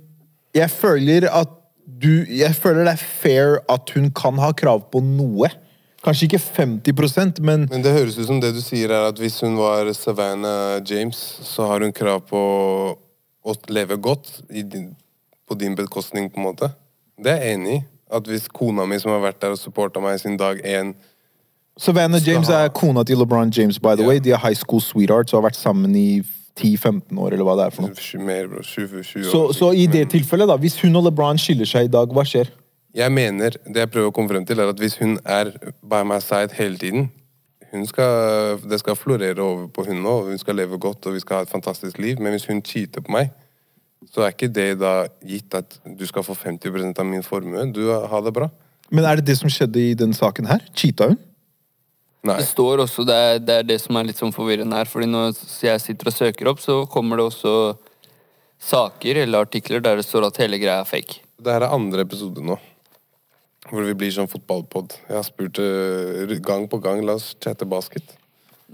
jeg 0.56 0.70
føler 0.72 1.28
at 1.28 1.60
du 1.84 2.24
Jeg 2.32 2.56
føler 2.56 2.86
det 2.86 2.94
er 2.96 3.04
fair 3.20 3.58
at 3.70 3.90
hun 3.94 4.08
kan 4.16 4.38
ha 4.40 4.50
krav 4.56 4.86
på 4.90 5.02
noe. 5.04 5.50
Kanskje 6.04 6.30
ikke 6.30 6.40
50 6.40 7.40
men 7.40 7.66
Men 7.70 7.84
det 7.84 7.92
høres 7.92 8.16
ut 8.18 8.26
som 8.26 8.40
det 8.40 8.54
du 8.56 8.60
sier 8.64 8.90
er 8.90 9.08
at 9.10 9.20
hvis 9.20 9.40
hun 9.44 9.56
var 9.60 9.92
Savannah 9.92 10.80
James, 10.84 11.16
så 11.44 11.68
har 11.68 11.84
hun 11.84 11.92
krav 11.92 12.24
på 12.28 12.40
å 13.44 13.54
leve 13.68 13.96
godt 13.96 14.40
din, 14.48 14.96
på 15.46 15.54
din 15.54 15.76
bekostning, 15.76 16.30
på 16.30 16.40
en 16.40 16.48
måte. 16.48 16.70
Det 17.20 17.30
er 17.30 17.44
jeg 17.44 17.58
enig 17.58 17.76
i. 17.76 17.82
At 18.16 18.28
hvis 18.28 18.48
kona 18.48 18.86
mi 18.88 18.98
som 19.00 19.12
har 19.12 19.20
vært 19.20 19.42
der 19.44 19.54
og 19.56 19.60
supporta 19.60 20.00
meg 20.00 20.18
siden 20.20 20.40
dag 20.40 20.60
én 20.64 20.94
Savannah 21.78 22.20
James 22.22 22.48
er 22.48 22.68
kona 22.70 23.02
til 23.02 23.18
LeBron 23.18 23.50
James, 23.50 23.78
by 23.78 23.96
the 23.96 24.04
yeah. 24.04 24.08
way. 24.08 24.18
De 24.22 24.30
er 24.30 24.38
high 24.38 24.54
school 24.54 24.80
sweethearts 24.80 25.32
og 25.32 25.42
har 25.42 25.48
vært 25.48 25.58
sammen 25.58 25.94
i 25.98 26.22
10-15 26.54 27.18
år, 27.18 27.34
eller 27.34 27.46
hva 27.48 27.56
det 27.58 27.64
er 27.66 27.74
for 27.74 27.88
noe. 27.88 28.20
mer, 28.22 28.46
bro, 28.46 28.62
20, 28.62 29.02
20 29.02 29.24
Så, 29.26 29.40
år 29.48 29.56
så 29.58 29.72
i 29.74 29.88
det 29.90 30.04
tilfellet, 30.12 30.48
da, 30.48 30.56
hvis 30.56 30.78
hun 30.84 30.94
og 30.96 31.08
LeBron 31.08 31.40
skiller 31.40 31.66
seg 31.66 31.88
i 31.88 31.90
dag, 31.90 32.14
hva 32.14 32.22
skjer? 32.22 32.52
Jeg 32.94 33.10
mener, 33.10 33.56
det 33.66 33.82
jeg 33.82 33.90
prøver 33.90 34.12
å 34.12 34.14
komme 34.14 34.30
frem 34.30 34.46
til, 34.46 34.60
er 34.62 34.70
at 34.70 34.78
hvis 34.78 34.94
hun 35.00 35.16
er 35.26 35.50
by 35.82 36.04
my 36.06 36.20
side 36.22 36.54
hele 36.54 36.78
tiden 36.78 37.10
skal, 37.90 38.60
Det 38.70 38.78
skal 38.78 38.94
florere 38.94 39.42
over 39.42 39.66
på 39.66 39.82
hun 39.88 39.98
nå, 40.04 40.12
hun 40.28 40.38
skal 40.38 40.54
leve 40.54 40.78
godt 40.78 41.08
og 41.10 41.16
vi 41.16 41.20
skal 41.24 41.40
ha 41.40 41.42
et 41.42 41.50
fantastisk 41.50 41.98
liv. 41.98 42.20
Men 42.22 42.30
hvis 42.30 42.46
hun 42.46 42.62
cheater 42.62 43.02
på 43.02 43.10
meg, 43.10 43.32
så 44.14 44.22
er 44.22 44.30
ikke 44.30 44.46
det 44.46 44.78
da 44.78 45.08
gitt 45.26 45.54
at 45.58 45.80
du 45.98 46.06
skal 46.06 46.22
få 46.22 46.36
50% 46.38 47.00
av 47.02 47.08
min 47.08 47.26
formue. 47.26 47.66
Du 47.74 47.88
har 47.90 48.22
det 48.22 48.32
bra. 48.36 48.46
Men 48.94 49.04
er 49.04 49.18
det 49.18 49.26
det 49.26 49.40
som 49.40 49.50
skjedde 49.50 49.80
i 49.80 49.94
den 49.98 50.14
saken 50.14 50.46
her? 50.46 50.62
Cheata 50.70 51.10
hun? 51.10 51.18
Nei. 52.24 52.38
Det 52.40 52.46
står 52.48 52.80
også, 52.86 53.04
det 53.04 53.14
er, 53.14 53.38
det 53.44 53.54
er 53.60 53.66
det 53.68 53.76
som 53.82 53.96
er 54.00 54.06
litt 54.08 54.20
sånn 54.20 54.32
forvirrende 54.32 54.78
her. 54.78 54.88
fordi 54.88 55.06
når 55.12 55.34
jeg 55.60 55.80
sitter 55.82 56.08
og 56.08 56.14
søker 56.16 56.48
opp, 56.48 56.62
så 56.64 56.78
kommer 56.88 57.20
det 57.20 57.26
også 57.28 57.52
saker 58.64 59.20
eller 59.26 59.44
artikler 59.44 59.82
der 59.84 60.00
det 60.00 60.06
står 60.06 60.30
at 60.30 60.40
hele 60.40 60.56
greia 60.62 60.80
er 60.80 60.88
fake. 60.88 61.20
Det 61.36 61.52
her 61.52 61.66
er 61.66 61.74
andre 61.76 62.06
episode 62.06 62.40
nå. 62.40 62.56
Hvor 63.68 63.84
vi 63.84 63.94
blir 63.96 64.12
sånn 64.12 64.28
fotballpod. 64.28 64.96
Jeg 65.08 65.16
har 65.18 65.24
spurt 65.26 65.60
eh, 65.60 66.34
gang 66.44 66.64
på 66.68 66.80
gang, 66.84 67.00
la 67.04 67.16
oss 67.20 67.32
chatte 67.44 67.68
basket. 67.68 68.16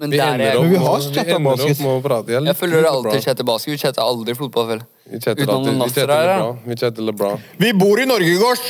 Men 0.01 0.11
Vi 0.15 0.19
der 0.19 0.33
ender 0.35 0.47
er 0.47 0.57
opp, 0.57 0.65
Men 0.65 0.71
vi 0.71 0.81
har 0.85 1.01
chatta 1.11 1.39
basket. 1.45 1.81
med 1.83 1.91
å 1.91 2.01
prate. 2.07 2.33
Jeg, 2.37 2.47
Jeg 2.47 2.57
føler 2.57 2.83
det 2.87 2.91
alltid 2.91 3.11
chatte 3.13 3.25
chatter 3.27 3.49
basket. 3.51 3.73
Vi 3.75 3.79
chatter 3.83 4.03
aldri 4.07 4.35
fotball, 4.39 4.67
vel? 4.71 4.83
Vi 5.11 5.21
chatter 5.21 5.51
alltid. 5.55 5.75
Vi 5.75 5.91
chatter. 5.91 6.15
LeBron. 6.15 6.59
Vi 6.67 6.77
chatter 6.85 7.03
LeBron. 7.11 7.43
Vi 7.59 7.73
bor 7.83 8.01
i 8.01 8.07
Norge, 8.07 8.37
Gårds! 8.41 8.67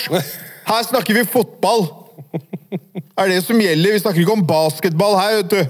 Her 0.71 0.83
snakker 0.89 1.21
vi 1.21 1.25
fotball! 1.29 1.87
Er 3.19 3.29
det 3.31 3.41
som 3.45 3.61
gjelder? 3.61 3.95
Vi 3.97 4.03
snakker 4.03 4.23
ikke 4.23 4.37
om 4.39 4.47
basketball 4.47 5.17
her, 5.19 5.41
vet 5.41 5.51
du. 5.55 5.61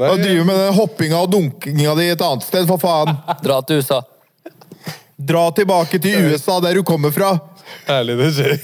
Nei, 0.00 0.08
Og 0.08 0.22
driver 0.22 0.46
med 0.48 0.56
den 0.62 0.74
hoppinga 0.78 1.18
og 1.20 1.30
dunkinga 1.34 1.94
di 1.98 2.08
et 2.14 2.22
annet 2.24 2.46
sted, 2.46 2.64
for 2.70 2.80
faen. 2.80 3.12
Dra 3.44 3.60
til 3.68 3.82
USA. 3.82 4.00
Dra 5.20 5.44
tilbake 5.52 6.00
til 6.00 6.30
USA, 6.30 6.56
der 6.64 6.78
du 6.78 6.84
kommer 6.86 7.12
fra. 7.12 7.34
Herlig, 7.86 8.16
det 8.18 8.28
er 8.30 8.38
Jay. 8.40 8.60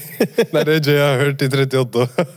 Det 0.51 0.61
er 0.61 0.69
det 0.71 0.77
Jay 0.87 1.01
har 1.03 1.19
hørt 1.21 1.43
i 1.45 1.49
38 1.51 2.05
år. 2.05 2.31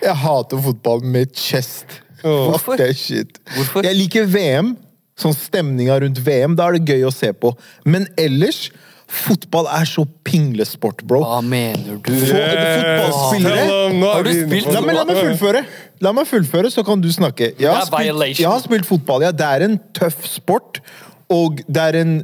Jeg 0.00 0.16
hater 0.22 0.62
fotball 0.64 1.02
med 1.04 1.34
chest. 1.36 1.98
That 2.22 2.96
shit. 2.96 3.38
Hvorfor? 3.54 3.84
Jeg 3.84 3.96
liker 3.98 4.24
VM. 4.28 4.74
Sånn 5.20 5.36
stemninga 5.36 5.98
rundt 6.00 6.20
VM. 6.24 6.56
Da 6.56 6.70
er 6.70 6.78
det 6.78 6.94
gøy 6.94 7.04
å 7.08 7.12
se 7.12 7.32
på. 7.36 7.52
Men 7.84 8.08
ellers 8.20 8.70
Fotball 9.10 9.66
er 9.74 9.86
så 9.90 10.04
pinglesport, 10.24 11.02
bro. 11.08 11.20
Hva 11.26 11.40
mener 11.42 11.98
du? 11.98 12.10
Få- 12.14 12.30
fotballspillere 12.30 13.64
Har 14.04 14.22
du 14.22 14.30
spilt 14.30 14.68
La 14.70 14.82
meg, 14.84 14.94
la 14.94 15.04
meg 15.08 15.18
fullføre, 15.18 15.62
La 16.00 16.12
meg 16.16 16.28
fullføre, 16.30 16.70
så 16.70 16.84
kan 16.86 17.02
du 17.02 17.10
snakke. 17.12 17.50
Jeg 17.58 17.68
har, 17.74 17.84
spilt, 17.88 18.38
jeg 18.38 18.48
har 18.48 18.60
spilt 18.62 18.86
fotball, 18.86 19.26
ja. 19.26 19.32
Det 19.34 19.46
er 19.46 19.66
en 19.66 19.80
tøff 19.96 20.22
sport. 20.30 20.80
Og 21.30 21.60
det 21.66 21.82
er 21.82 22.00
en 22.04 22.14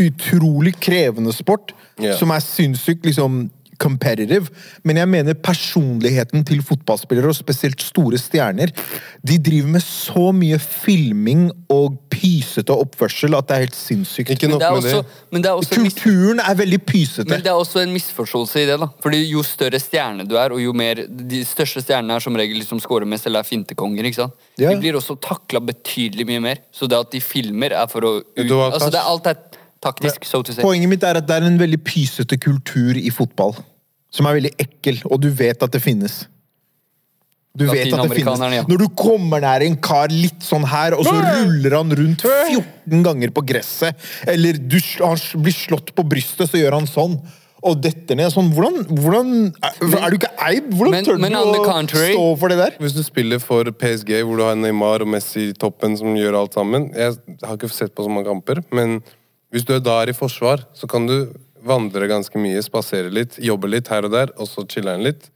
utrolig 0.00 0.74
krevende 0.80 1.32
sport 1.32 1.72
yeah. 2.00 2.16
som 2.18 2.32
er 2.34 2.42
sinnssykt 2.44 3.06
liksom 3.08 3.46
competitive. 3.80 4.50
Men 4.84 5.00
jeg 5.00 5.08
mener 5.10 5.38
personligheten 5.40 6.44
til 6.46 6.62
fotballspillere, 6.66 7.32
og 7.32 7.38
spesielt 7.38 7.82
store 7.82 8.20
stjerner, 8.20 8.72
de 9.26 9.38
driver 9.40 9.74
med 9.76 9.84
så 9.84 10.30
mye 10.36 10.58
filming 10.60 11.48
og 11.72 11.96
pysete 12.10 12.74
oppførsel 12.74 13.36
at 13.38 13.48
det 13.48 13.56
er 13.56 13.64
helt 13.66 13.78
sinnssykt. 13.78 14.32
Ikke 14.34 14.50
nok 14.50 14.64
med 14.76 14.88
det. 14.88 15.42
det 15.44 15.52
også 15.54 15.78
Kulturen 15.80 16.42
er 16.42 16.56
veldig 16.58 16.80
pysete. 16.86 17.28
Men 17.30 17.44
det 17.44 17.52
er 17.52 17.58
også 17.58 17.82
en 17.84 17.92
misforståelse 17.94 18.64
i 18.64 18.66
det. 18.68 18.78
da 18.80 18.90
Fordi 19.02 19.22
Jo 19.30 19.44
større 19.46 19.80
stjerne 19.80 20.26
du 20.28 20.36
er, 20.36 20.52
og 20.52 20.60
jo 20.62 20.72
mer 20.76 21.04
De 21.06 21.42
største 21.46 21.82
stjernene 21.84 22.18
er 22.18 22.24
som 22.24 22.36
regel 22.36 22.58
liksom 22.60 22.80
scorer 22.82 23.08
mest 23.08 23.28
eller 23.28 23.44
er 23.44 23.48
fintekonger. 23.48 24.04
ikke 24.04 24.22
sant? 24.22 24.34
Ja. 24.60 24.72
De 24.74 24.80
blir 24.82 24.98
også 24.98 25.16
takla 25.22 25.62
betydelig 25.64 26.26
mye 26.28 26.42
mer. 26.44 26.62
Så 26.74 26.88
det 26.90 26.98
at 26.98 27.12
de 27.14 27.20
filmer, 27.24 27.72
er 27.76 27.88
for 27.90 28.06
å 28.06 28.12
ut, 28.20 28.46
Du 28.48 28.56
har 28.58 28.72
altså 28.74 28.90
det 28.90 29.00
er 29.00 29.10
Alt 29.10 29.30
er 29.30 29.38
taktisk, 29.82 30.24
so 30.28 30.42
to 30.42 30.52
say. 30.52 30.62
Poenget 30.64 30.88
mitt 30.92 31.02
er 31.06 31.16
at 31.20 31.26
det 31.28 31.36
er 31.40 31.46
en 31.48 31.58
veldig 31.60 31.80
pysete 31.86 32.38
kultur 32.40 32.96
i 33.00 33.10
fotball. 33.10 33.54
Som 34.10 34.26
er 34.26 34.40
veldig 34.40 34.54
ekkel, 34.58 35.00
og 35.10 35.20
du 35.22 35.30
vet 35.30 35.62
at 35.62 35.70
det 35.72 35.80
finnes. 35.84 36.24
Du 37.58 37.64
vet 37.66 37.90
at 37.92 38.04
det 38.06 38.14
finnes. 38.14 38.42
ja. 38.54 38.62
Når 38.68 38.78
du 38.78 38.88
kommer 38.94 39.42
nær 39.42 39.62
en 39.66 39.74
kar 39.82 40.12
litt 40.14 40.42
sånn 40.46 40.62
her, 40.70 40.94
og 40.94 41.02
så 41.06 41.14
ruller 41.18 41.74
han 41.80 41.90
rundt 41.98 42.22
14 42.22 43.02
ganger 43.06 43.32
på 43.34 43.42
gresset, 43.48 43.96
eller 44.30 44.58
du, 44.60 44.78
han 45.02 45.18
blir 45.42 45.56
slått 45.56 45.90
på 45.96 46.04
brystet, 46.06 46.50
så 46.52 46.60
gjør 46.60 46.78
han 46.78 46.86
sånn. 46.90 47.18
Og 47.66 47.76
detter 47.84 48.16
ned 48.16 48.30
sånn. 48.32 48.46
Hvordan, 48.56 48.86
hvordan 49.02 49.32
Er 49.60 49.96
er 49.98 50.14
du 50.14 50.16
ikke 50.16 50.30
eid? 50.46 50.70
Hvordan 50.72 50.94
Men- 50.94 51.04
tør 51.04 51.18
du 51.20 51.26
å 51.26 51.64
contrary- 51.66 52.14
stå 52.14 52.38
for 52.38 52.48
det 52.48 52.56
der? 52.56 52.76
Hvis 52.80 52.94
du 52.96 53.02
spiller 53.04 53.38
for 53.38 53.64
PSG, 53.64 54.22
hvor 54.24 54.38
du 54.38 54.44
har 54.46 54.54
Neymar 54.56 55.02
og 55.02 55.08
Messi 55.12 55.50
i 55.50 55.52
toppen 55.52 55.98
som 55.98 56.14
gjør 56.16 56.38
alt 56.40 56.54
sammen 56.54 56.88
Jeg 56.94 57.18
har 57.44 57.58
ikke 57.58 57.68
sett 57.68 57.94
på 57.94 58.02
så 58.06 58.08
mange 58.08 58.30
kamper, 58.30 58.62
men 58.72 59.02
Hvis 59.50 59.66
du 59.66 59.74
da 59.82 59.96
er 60.02 60.12
i 60.12 60.16
forsvar, 60.16 60.62
så 60.74 60.86
kan 60.90 61.08
du 61.08 61.32
vandre 61.66 62.08
ganske 62.08 62.38
mye, 62.40 62.62
spasere 62.64 63.10
litt, 63.12 63.36
jobbe 63.42 63.68
litt 63.68 63.90
her 63.92 64.06
og 64.06 64.14
der, 64.14 64.32
og 64.38 64.48
så 64.48 64.64
chiller'n 64.64 65.04
litt. 65.04 65.26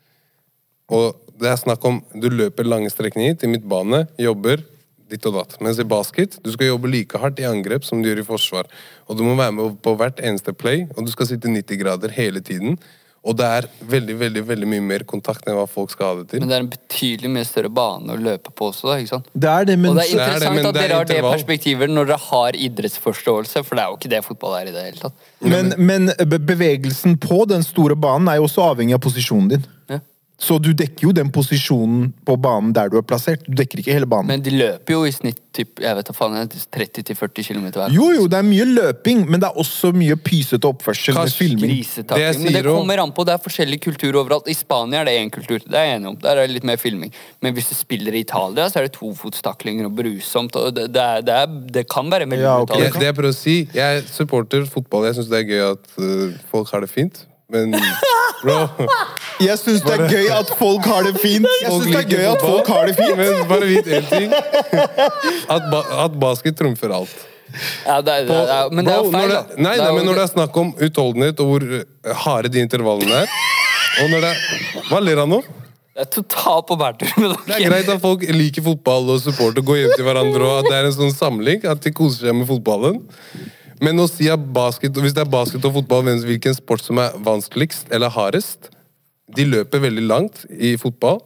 Og 0.93 1.19
det 1.41 1.51
er 1.51 1.59
snakk 1.59 1.85
om 1.89 2.03
Du 2.15 2.29
løper 2.31 2.67
lange 2.67 2.91
strekninger 2.93 3.37
til 3.41 3.51
midtbane, 3.51 4.05
jobber 4.21 4.63
ditt 5.11 5.27
og 5.29 5.39
datt. 5.39 5.57
Mens 5.65 5.81
i 5.81 5.87
basket, 5.89 6.39
du 6.45 6.51
skal 6.55 6.71
jobbe 6.71 6.91
like 6.91 7.19
hardt 7.21 7.41
i 7.43 7.49
angrep 7.49 7.85
som 7.85 8.01
du 8.01 8.09
gjør 8.09 8.23
i 8.23 8.29
forsvar. 8.29 8.71
Og 9.09 9.19
du 9.19 9.25
må 9.27 9.35
være 9.39 9.55
med 9.57 9.79
på 9.85 9.97
hvert 9.99 10.23
eneste 10.25 10.55
play, 10.57 10.87
og 10.95 11.07
du 11.07 11.13
skal 11.13 11.29
sitte 11.29 11.51
90 11.51 11.81
grader 11.83 12.15
hele 12.15 12.41
tiden. 12.45 12.79
Og 13.25 13.37
det 13.39 13.47
er 13.59 13.67
veldig 13.89 14.15
veldig, 14.21 14.43
veldig 14.51 14.67
mye 14.69 14.85
mer 14.85 15.05
kontakt 15.09 15.47
enn 15.49 15.57
hva 15.57 15.65
folk 15.71 15.93
skal 15.95 16.11
ha 16.11 16.17
det 16.19 16.27
til. 16.35 16.43
Men 16.43 16.51
det 16.51 16.57
er 16.57 16.65
en 16.67 16.71
betydelig 16.75 17.31
mye 17.33 17.47
større 17.49 17.71
bane 17.73 18.13
å 18.13 18.19
løpe 18.21 18.53
på 18.53 18.69
også, 18.69 18.91
da, 18.91 18.99
ikke 19.01 19.13
sant? 19.15 19.31
Det 19.33 19.49
er 19.49 19.69
det, 19.71 19.79
men 19.81 19.93
Og 19.93 19.97
det 19.97 20.05
er 20.05 20.11
Det 20.11 20.15
er 20.15 20.19
det, 20.19 20.35
interessant 20.35 20.59
men 20.59 20.69
at 20.69 20.77
er 20.77 20.81
dere 20.81 20.99
har 20.99 21.09
det 21.09 21.21
perspektivet 21.25 21.95
når 21.95 22.11
dere 22.11 22.21
har 22.27 22.59
idrettsforståelse, 22.69 23.65
for 23.65 23.79
det 23.81 23.85
er 23.87 23.95
jo 23.95 24.01
ikke 24.01 24.13
det 24.13 24.21
fotball 24.29 24.59
er 24.59 24.69
i 24.69 24.75
det 24.77 24.85
hele 24.91 25.01
tatt. 25.07 25.31
Men, 25.41 25.73
men 25.79 26.13
bevegelsen 26.51 27.17
på 27.23 27.45
den 27.49 27.65
store 27.65 27.97
banen 27.97 28.29
er 28.29 28.43
jo 28.43 28.49
også 28.51 28.69
avhengig 28.75 28.99
av 28.99 29.03
posisjonen 29.09 29.55
din. 29.55 29.65
Ja. 29.89 30.03
Så 30.35 30.57
du 30.59 30.73
dekker 30.75 31.07
jo 31.07 31.13
den 31.15 31.29
posisjonen 31.31 32.09
på 32.27 32.35
banen 32.43 32.73
der 32.75 32.91
du 32.91 32.97
er 32.99 33.05
plassert. 33.07 33.45
Du 33.47 33.55
dekker 33.55 33.79
ikke 33.81 33.95
hele 33.95 34.09
banen. 34.11 34.33
Men 34.33 34.43
de 34.43 34.51
løper 34.51 34.97
jo 34.97 35.05
i 35.07 35.13
snitt 35.15 35.39
typ, 35.55 35.79
jeg 35.79 35.95
vet 35.95 36.09
faen, 36.17 36.35
30-40 36.75 37.47
km 37.47 37.69
hver. 37.69 37.93
Jo, 37.95 38.09
jo, 38.17 38.25
det 38.31 38.41
er 38.41 38.47
mye 38.47 38.65
løping, 38.67 39.23
men 39.31 39.43
det 39.43 39.47
er 39.47 39.61
også 39.63 39.93
mye 39.95 40.17
pysete 40.19 40.67
oppførsel 40.67 41.15
med 41.21 41.35
filming. 41.37 41.77
Men 42.11 42.49
det 42.57 42.65
kommer 42.67 43.03
an 43.05 43.13
på, 43.15 43.27
det 43.29 43.37
er 43.37 43.45
forskjellig 43.45 43.79
kultur 43.85 44.19
overalt. 44.25 44.51
I 44.51 44.57
Spania 44.59 45.05
er 45.05 45.11
det 45.11 45.15
én 45.21 45.31
kultur, 45.35 45.63
det 45.63 45.79
er 45.79 45.87
jeg 45.87 46.01
enig 46.01 46.11
om. 46.11 46.17
Der 46.25 46.35
er 46.35 46.49
det 46.49 46.57
litt 46.57 46.67
mer 46.67 46.81
filming. 46.83 47.15
Men 47.45 47.55
hvis 47.55 47.71
du 47.71 47.77
spiller 47.79 48.17
i 48.19 48.25
Italia, 48.27 48.67
så 48.67 48.83
er 48.83 48.89
det 48.89 48.97
tofotstaklinger 48.99 49.87
og 49.87 49.95
brusomt. 50.01 50.59
Og 50.59 50.75
det, 50.75 50.89
det, 50.97 51.05
er, 51.05 51.23
det, 51.23 51.37
er, 51.45 51.61
det 51.79 51.87
kan 51.95 52.11
være 52.11 52.27
veldig 52.27 52.43
Ja, 52.43 52.57
okay. 52.65 52.83
Brutalt. 52.83 52.99
det 52.99 53.13
jeg 53.13 53.19
prøver 53.21 53.31
å 53.31 53.39
si, 53.39 53.57
jeg 53.79 54.03
supporter 54.11 54.67
fotball. 54.67 55.07
Jeg 55.13 55.21
syns 55.21 55.31
det 55.31 55.45
er 55.45 55.49
gøy 55.53 55.65
at 55.69 55.95
øh, 56.03 56.35
folk 56.51 56.75
har 56.75 56.83
det 56.83 56.91
fint. 56.91 57.23
Men 57.53 57.75
bro 58.43 58.57
Jeg 59.45 59.59
syns 59.61 59.83
det 59.85 59.95
er 59.99 60.09
gøy 60.09 60.31
at 60.33 60.51
folk 60.59 60.87
har 60.89 61.05
det 61.07 61.15
fint. 61.21 61.49
Jeg 61.63 61.71
synes 61.73 61.91
det 61.91 62.01
er 62.01 62.09
gøy 62.09 62.27
at 62.31 62.43
folk 62.43 62.71
har 62.73 62.89
det 62.89 62.97
fint. 62.99 63.17
Men 63.21 63.47
bare 63.51 63.69
vit 63.69 63.91
én 63.99 64.09
ting. 64.09 64.35
At, 65.51 65.71
ba 65.71 65.83
at 66.07 66.19
basket 66.21 66.57
trumfer 66.59 66.95
alt. 66.95 67.15
Ja, 67.87 68.01
det 68.03 68.15
er, 68.15 68.25
det 68.27 68.37
er, 68.37 68.71
men 68.75 68.87
det 68.87 68.95
er 68.95 69.03
jo 69.05 69.11
feil, 69.13 69.29
når 69.29 69.29
da. 69.31 69.43
det, 69.47 69.59
nei, 69.63 69.75
nei, 69.79 69.91
men 69.95 70.09
når 70.09 70.17
det 70.19 70.23
er 70.25 70.31
snakk 70.33 70.57
om 70.59 70.73
utholdenhet 70.83 71.43
og 71.45 71.51
hvor 71.53 71.67
øh, 71.79 71.85
harde 72.25 72.51
de 72.51 72.65
intervallene 72.65 73.21
er 73.21 73.37
og 74.03 74.09
når 74.11 74.25
det 74.25 74.31
er, 74.33 74.63
Hva 74.89 74.99
ler 75.05 75.21
han 75.23 75.31
nå? 75.31 75.41
Det 75.95 76.03
er 76.03 76.09
totalt 76.11 76.67
på 76.67 76.77
bærtur. 76.79 77.13
men 77.23 77.37
Det 77.47 77.55
er 77.55 77.69
greit 77.69 77.91
at 77.93 78.01
folk 78.03 78.25
liker 78.35 78.65
fotball 78.67 79.13
og 79.15 79.21
supporter 79.23 79.63
og 79.63 79.69
går 79.69 79.79
hjem 79.85 79.93
til 79.95 80.09
hverandre, 80.09 80.41
og 80.49 80.65
at 80.65 80.71
det 80.71 80.79
er 80.81 80.89
en 80.89 80.97
sånn 80.97 81.15
samling, 81.15 81.63
at 81.71 81.85
de 81.85 81.93
koser 81.95 82.27
seg 82.27 82.35
med 82.35 82.49
fotballen. 82.51 82.99
Men 83.83 83.99
å 83.99 84.07
si 84.11 84.29
at 84.31 84.43
basket, 84.55 84.95
hvis 84.95 85.15
det 85.17 85.25
er 85.25 85.31
basket 85.31 85.65
og 85.67 85.79
fotball, 85.81 86.07
hvilken 86.23 86.55
sport 86.57 86.85
som 86.85 87.01
er 87.03 87.17
vanskeligst 87.27 87.91
eller 87.95 88.13
hardest 88.13 88.71
De 89.35 89.47
løper 89.49 89.81
veldig 89.83 90.03
langt 90.05 90.45
i 90.53 90.75
fotball, 90.79 91.23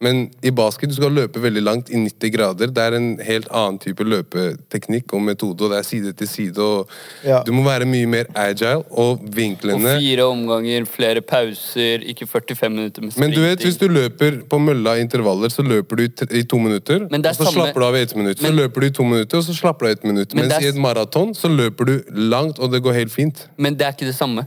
men 0.00 0.30
i 0.42 0.50
basket 0.56 0.88
du 0.88 0.94
skal 0.96 1.12
løpe 1.12 1.40
veldig 1.42 1.60
langt 1.62 1.90
i 1.92 1.98
90 2.00 2.30
grader. 2.32 2.70
Det 2.72 2.80
er 2.80 2.94
en 2.96 3.08
helt 3.20 3.48
annen 3.52 3.76
type 3.82 4.04
løpeteknikk 4.08 5.12
og 5.12 5.20
metode, 5.26 5.66
og 5.66 5.74
det 5.74 5.78
er 5.82 5.84
side 5.84 6.12
til 6.16 6.28
side. 6.28 6.58
og 6.58 6.88
Ja. 7.24 7.42
Du 7.44 7.52
må 7.52 7.62
være 7.66 7.84
mye 7.84 8.06
mer 8.08 8.24
agile, 8.34 8.82
og 8.90 9.20
Og 9.20 9.80
fire 10.00 10.24
omganger, 10.24 10.84
flere 10.86 11.20
pauser, 11.20 12.00
ikke 12.00 12.26
45 12.26 12.70
minutter 12.70 13.02
med 13.02 13.18
Men 13.18 13.30
du 13.30 13.40
vet, 13.40 13.58
hvis 13.60 13.76
du 13.76 13.88
løper 13.88 14.40
på 14.48 14.58
mølla 14.58 14.96
i 14.96 15.00
intervaller, 15.04 15.48
så 15.52 15.62
løper 15.62 15.96
du 15.96 16.02
i, 16.04 16.42
to 16.44 16.56
minutter. 16.58 17.06
Men 17.10 17.20
det 17.22 17.26
er 17.26 17.30
og 17.30 17.36
så 17.36 17.44
samme- 17.52 17.52
slapper 17.66 17.80
du 17.80 17.86
av 17.86 17.96
i 17.96 18.00
ett 18.00 18.16
minutt. 18.16 18.38
Så 18.40 18.52
løper 18.52 18.80
du 18.80 18.86
i 18.86 18.90
to 18.90 19.04
minutter, 19.04 19.36
og 19.38 19.44
så 19.44 19.54
slapper 19.54 19.80
du 19.80 19.86
av 19.86 19.90
i 19.90 19.92
ett 19.92 20.04
minutt. 20.04 20.34
Men 20.34 20.48
Mens 20.48 20.54
er- 20.54 20.66
i 20.66 20.68
et 20.68 20.76
maraton 20.76 21.34
så 21.34 21.48
løper 21.48 21.84
du 21.84 22.02
langt, 22.14 22.58
og 22.58 22.72
det 22.72 22.82
går 22.82 22.92
helt 22.94 23.12
fint. 23.12 23.48
Men 23.58 23.74
det 23.76 23.86
er 23.86 23.92
ikke 23.92 24.06
det 24.06 24.14
samme. 24.16 24.46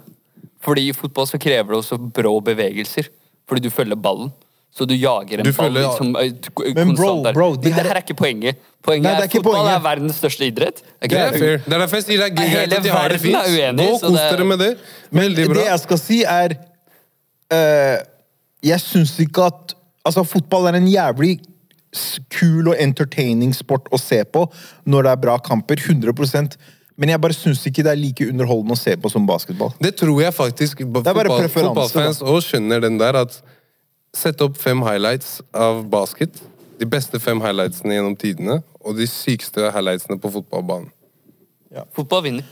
Fordi 0.63 0.89
i 0.89 0.93
fotball 0.93 1.27
så 1.27 1.37
krever 1.37 1.67
det 1.67 1.77
også 1.77 1.97
brå 2.11 2.41
bevegelser. 2.43 3.07
Fordi 3.47 3.61
du 3.61 3.69
følger 3.69 3.95
ballen. 3.95 4.31
Så 4.73 4.87
du 4.89 4.95
jager 4.97 5.37
en 5.39 5.45
Du 5.45 5.51
ball 5.53 5.69
følger- 5.69 5.85
liksom, 5.85 6.15
eh, 6.17 6.73
Men 6.75 6.95
bro, 6.95 7.21
bro, 7.33 7.55
de 7.55 7.69
Men 7.69 7.77
det 7.77 7.85
her- 7.85 7.95
er 7.95 8.01
ikke 8.01 8.15
poenget. 8.17 8.55
Poenget 8.81 9.03
Nei, 9.03 9.11
er 9.11 9.21
er, 9.21 9.27
ikke 9.27 9.43
fotball 9.43 9.53
poenget. 9.53 9.75
er 9.75 9.83
verdens 9.85 10.15
største 10.17 10.47
idrett. 10.49 10.81
Det 10.81 10.85
er 11.03 11.07
Det 11.07 11.17
er 11.19 11.31
det? 11.31 11.39
fair. 11.39 11.57
Det 11.57 11.73
er 11.73 11.79
derfor 11.79 11.95
jeg 11.95 12.03
sier 12.03 12.17
det 12.17 12.25
er 12.31 12.35
greit 12.35 12.49
hele 12.49 12.77
at 12.77 12.83
de 12.83 12.89
har 12.89 13.09
det 13.09 13.21
verden 13.21 13.21
fint. 13.21 13.35
er 13.35 13.49
uenig, 13.53 13.87
Gå 13.87 13.93
og 13.93 14.01
kos 14.01 14.19
dere 14.19 14.45
med 14.45 14.59
det. 14.59 14.77
Veldig 15.13 15.53
Det 15.53 15.65
jeg 15.65 15.79
skal 15.79 15.97
si, 15.97 16.23
er 16.23 16.49
uh, 17.53 17.97
Jeg 18.63 18.79
syns 18.79 19.19
ikke 19.19 19.45
at 19.45 19.75
Altså, 20.05 20.23
fotball 20.27 20.67
er 20.67 20.75
en 20.75 20.87
jævlig 20.87 21.39
kul 22.33 22.67
og 22.67 22.75
entertaining 22.81 23.53
sport 23.55 23.85
å 23.93 23.99
se 24.01 24.23
på 24.25 24.47
når 24.89 25.03
det 25.03 25.11
er 25.11 25.15
bra 25.21 25.37
kamper. 25.37 25.75
100% 25.77 26.57
Men 26.97 27.09
jeg 27.09 27.21
bare 27.21 27.33
syns 27.33 27.63
ikke 27.65 27.83
det 27.83 27.91
er 27.93 27.95
like 27.95 28.25
underholdende 28.29 28.75
å 28.75 28.77
se 28.77 28.95
på 28.95 29.09
som 29.09 29.25
basketball. 29.25 29.71
Det 29.81 29.95
tror 29.97 30.19
jeg 30.21 30.33
faktisk 30.33 30.77
fotball, 30.83 31.47
fotballfans 31.49 32.19
òg 32.21 32.41
skjønner 32.45 32.81
den 32.81 32.97
der 32.99 33.15
at 33.15 33.41
Sett 34.15 34.41
opp 34.45 34.57
fem 34.61 34.81
highlights 34.85 35.41
av 35.57 35.83
basket. 35.89 36.41
De 36.79 36.85
beste 36.89 37.19
fem 37.21 37.39
highlightsene 37.41 37.95
gjennom 37.97 38.15
tidene, 38.19 38.59
og 38.83 38.97
de 38.97 39.07
sykeste 39.09 39.71
highlightsene 39.73 40.19
på 40.21 40.29
fotballbanen. 40.35 40.91
Fotball 41.97 42.21
vinner. 42.27 42.45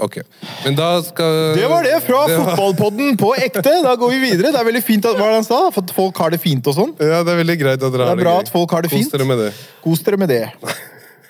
Ok, 0.00 0.16
men 0.64 0.74
da 0.78 0.86
skal 1.04 1.52
Det 1.54 1.66
var 1.68 1.82
det 1.84 1.98
fra 2.06 2.22
Det 2.26 2.38
var- 2.38 2.56
fotballpodden 2.56 3.16
på 3.20 3.34
ekte. 3.36 3.62
Da 3.84 3.94
går 4.00 4.10
vi 4.10 4.18
videre. 4.30 4.50
Det 4.50 4.60
er 4.60 4.64
veldig 4.64 4.82
fint 4.82 5.04
at, 5.04 5.14
hva 5.16 5.26
er 5.26 5.28
det 5.28 5.34
han 5.34 5.44
sa? 5.44 5.70
For 5.70 5.82
at 5.84 5.90
folk 5.94 6.16
har 6.16 6.30
det 6.30 6.40
fint 6.40 6.66
og 6.66 6.74
sånn. 6.74 6.94
Ja, 6.98 7.22
det 7.22 7.34
er 7.34 7.44
veldig 7.44 7.58
greit 7.60 7.74
at 7.82 7.92
dere 7.92 7.98
Det 7.98 8.06
har 8.08 8.16
er 8.16 8.22
bra 8.24 8.32
gøy. 8.36 8.40
at 8.40 8.48
folk 8.48 8.70
har 8.70 8.82
det 8.82 8.90
Kos 8.90 8.98
fint. 8.98 9.12
dere 9.12 9.26
med 9.26 9.38
det. 9.38 9.52
Kos 9.84 10.00
dere 10.02 10.16
med 10.16 10.28
det. 10.28 10.52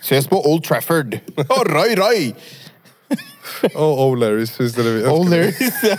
Ses 0.00 0.26
på 0.26 0.38
Old 0.46 0.62
Trafford. 0.64 1.20
Oh, 1.50 1.64
rai, 1.66 1.94
rai! 1.98 2.34
Og 3.74 3.98
O'Larrys, 4.06 4.54
hvis 4.56 4.72
dere 4.72 4.94
vil. 4.94 5.06
Old 5.10 5.28
Larrys, 5.28 5.82
ja. 5.82 5.96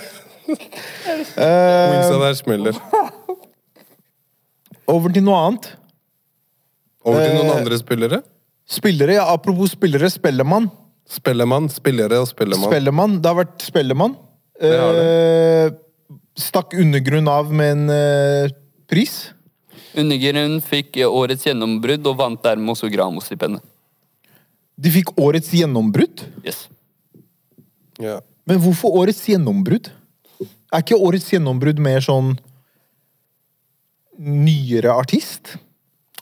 Wingsa 0.48 2.18
der 2.24 2.34
smeller. 2.34 2.74
Over 4.88 5.14
til 5.14 5.24
noe 5.26 5.38
annet. 5.48 5.68
Over 7.06 7.26
til 7.26 7.36
noen 7.38 7.50
Eh, 7.50 7.58
andre 7.58 7.78
spillere. 7.78 8.22
Spillere, 8.68 9.14
ja, 9.14 9.26
Apropos 9.34 9.72
spillere. 9.72 10.10
Spellemann. 10.10 10.70
Spellemann, 11.10 11.70
spillere 11.70 12.22
og 12.22 12.28
spellemann. 12.28 12.70
Spellemann. 12.72 13.22
Det 13.22 13.28
har 13.28 13.44
vært 13.44 13.62
Spellemann. 13.62 14.16
har 14.62 14.96
Eh, 15.02 15.72
stakk 16.38 16.74
undergrunn 16.74 17.28
av 17.28 17.52
med 17.52 17.72
en 17.72 17.90
eh, 17.90 18.50
pris. 18.88 19.32
Undergrunn 19.98 20.62
fikk 20.62 20.98
eh, 20.98 21.10
årets 21.10 21.44
gjennombrudd 21.46 22.06
og 22.08 22.18
vant 22.18 22.44
dermed 22.44 22.70
også 22.70 22.90
Gramo-stipendet. 22.94 23.62
De 24.82 24.90
fikk 24.90 25.12
årets 25.20 25.52
gjennombrudd. 25.52 26.24
Yes. 26.46 26.68
Ja. 28.00 28.20
Men 28.48 28.62
hvorfor 28.64 28.96
årets 29.04 29.22
gjennombrudd? 29.28 29.92
Er 30.72 30.82
ikke 30.82 30.98
årets 30.98 31.28
gjennombrudd 31.30 31.82
mer 31.84 32.00
sånn 32.02 32.38
nyere 34.22 34.94
artist? 34.94 35.56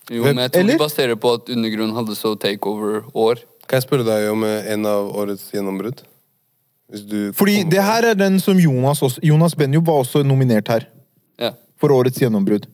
Jo, 0.10 0.24
men 0.26 0.42
jeg 0.42 0.54
tror 0.54 0.64
eller? 0.64 0.78
de 0.78 0.82
baserer 0.82 1.20
på 1.22 1.34
at 1.38 1.50
Undergrunn 1.54 1.92
hadde 1.98 2.16
så 2.18 2.34
takeover-år. 2.40 3.44
Kan 3.70 3.78
jeg 3.78 3.86
spørre 3.86 4.08
deg 4.08 4.30
om 4.32 4.46
eh, 4.48 4.72
en 4.74 4.88
av 4.90 5.12
årets 5.22 5.52
gjennombrudd? 5.54 6.02
Hvis 6.90 7.04
du 7.06 7.18
Fordi 7.38 7.62
det 7.70 7.84
her 7.86 8.08
er 8.12 8.18
den 8.18 8.40
som 8.42 8.58
Jonas 8.58 9.04
også 9.06 9.22
Jonas 9.22 9.54
Benjo 9.56 9.84
var 9.86 10.02
også 10.02 10.24
nominert 10.26 10.72
her. 10.74 10.88
Ja. 11.38 11.54
For 11.78 11.94
årets 11.94 12.18
gjennombrudd. 12.18 12.66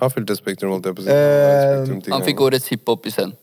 har 0.00 0.10
fylt 0.10 0.30
et 0.30 0.36
Spektrum, 0.36 0.74
holdt 0.74 0.90
jeg 0.90 0.98
på 0.98 1.02
å 1.02 1.06
si. 1.06 1.14
Eh, 1.14 1.78
Spektrum-ting 1.78 2.12
Han 2.12 2.26
fikk 2.26 2.44
årets 2.44 2.68
hiphop 2.68 3.08
i 3.08 3.14
scenen. 3.14 3.38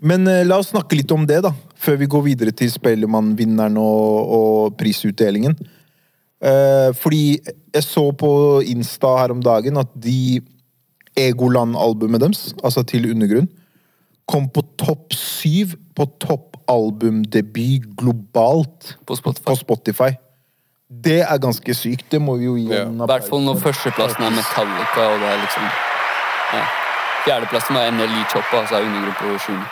Men 0.00 0.28
eh, 0.28 0.44
la 0.46 0.60
oss 0.60 0.70
snakke 0.72 0.96
litt 0.96 1.10
om 1.12 1.26
det, 1.26 1.42
da. 1.44 1.50
Før 1.76 1.98
vi 2.00 2.08
går 2.14 2.22
videre 2.30 2.54
til 2.56 2.70
Spellemann-vinneren 2.72 3.76
og, 3.80 4.32
og 4.36 4.78
prisutdelingen. 4.80 5.58
Eh, 6.40 6.90
fordi 6.96 7.38
jeg 7.74 7.84
så 7.84 8.06
på 8.16 8.30
Insta 8.64 9.10
her 9.20 9.34
om 9.34 9.42
dagen 9.44 9.76
at 9.76 9.90
de 10.00 10.40
Egoland-albumet 11.20 12.22
deres, 12.22 12.54
altså 12.64 12.82
til 12.86 13.10
Undergrunn, 13.10 13.48
kom 14.30 14.46
på 14.48 14.62
topp 14.78 15.12
syv 15.12 15.74
på 15.98 16.06
toppalbumdebut 16.22 17.88
globalt 17.98 18.94
På 19.06 19.16
Spotify. 19.18 19.44
på 19.50 19.54
Spotify. 19.58 20.10
Det 20.90 21.20
er 21.22 21.38
ganske 21.38 21.74
sykt. 21.74 22.06
Det 22.10 22.20
må 22.22 22.36
vi 22.38 22.44
jo 22.44 22.54
gi 22.56 22.68
Ja. 22.70 22.86
en 22.86 22.94
I 23.02 23.06
hvert 23.06 23.28
fall 23.28 23.42
når 23.44 23.58
førsteplassen 23.62 24.22
er 24.24 24.30
Metallica, 24.30 25.00
og 25.12 25.20
det 25.20 25.28
er 25.28 25.38
liksom 25.44 25.62
ja. 26.54 26.64
Fjerdeplassen 27.26 27.74
var 27.76 27.90
NLI 27.90 28.24
Choppa, 28.30 28.56
altså 28.62 28.74
er 28.80 28.86
Undergrunn 28.88 29.14
på 29.20 29.38
sjuende. 29.44 29.66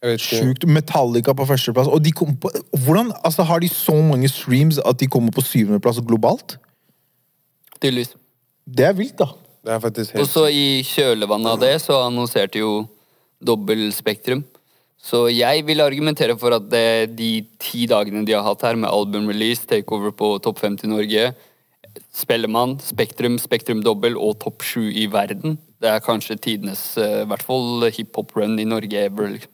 Sjukt. 0.00 0.64
Metallica 0.64 1.34
på 1.36 1.44
førsteplass. 1.44 1.90
Og 1.92 2.00
de 2.00 2.12
kom 2.16 2.32
på, 2.40 2.48
hvordan 2.86 3.12
altså, 3.20 3.44
har 3.44 3.60
de 3.60 3.68
så 3.68 3.96
mange 4.00 4.30
streams 4.32 4.80
at 4.80 5.00
de 5.00 5.08
kommer 5.10 5.34
på 5.34 5.44
syvendeplass 5.44 6.00
globalt? 6.00 6.56
Tydeligvis. 7.80 8.14
Det 8.64 8.86
er 8.86 8.96
vilt, 8.96 9.18
da. 9.18 9.28
Det 9.60 9.74
er 9.74 9.82
faktisk 9.82 10.16
Og 10.16 10.24
så 10.28 10.46
i 10.48 10.80
kjølvannet 10.88 11.52
av 11.52 11.60
det 11.60 11.74
så 11.82 11.98
annonserte 12.06 12.62
jo 12.62 12.86
dobbel 13.44 13.90
Spektrum. 13.92 14.42
Så 15.00 15.26
jeg 15.32 15.64
vil 15.68 15.80
argumentere 15.80 16.36
for 16.40 16.56
at 16.56 16.66
det, 16.72 17.16
de 17.16 17.44
ti 17.60 17.86
dagene 17.88 18.24
de 18.28 18.36
har 18.36 18.44
hatt 18.44 18.64
her, 18.64 18.76
med 18.76 18.92
albumrelease, 18.92 19.68
takeover 19.68 20.12
på 20.16 20.34
topp 20.44 20.60
50 20.60 20.84
i 20.84 20.90
Norge, 20.92 21.30
Spellemann, 22.14 22.76
Spektrum, 22.84 23.38
Spektrum 23.40 23.80
dobbel 23.84 24.16
og 24.20 24.36
topp 24.44 24.64
sju 24.64 24.90
i 24.92 25.06
verden, 25.10 25.56
det 25.80 25.88
er 25.88 26.04
kanskje 26.04 26.36
tidenes 26.36 26.82
eh, 27.00 27.22
i 27.22 27.28
hvert 27.28 27.44
fall 27.44 27.88
hiphop-run 27.88 28.58
i 28.60 28.68
Norge 28.68 29.06
ever. 29.08 29.32
liksom. 29.32 29.52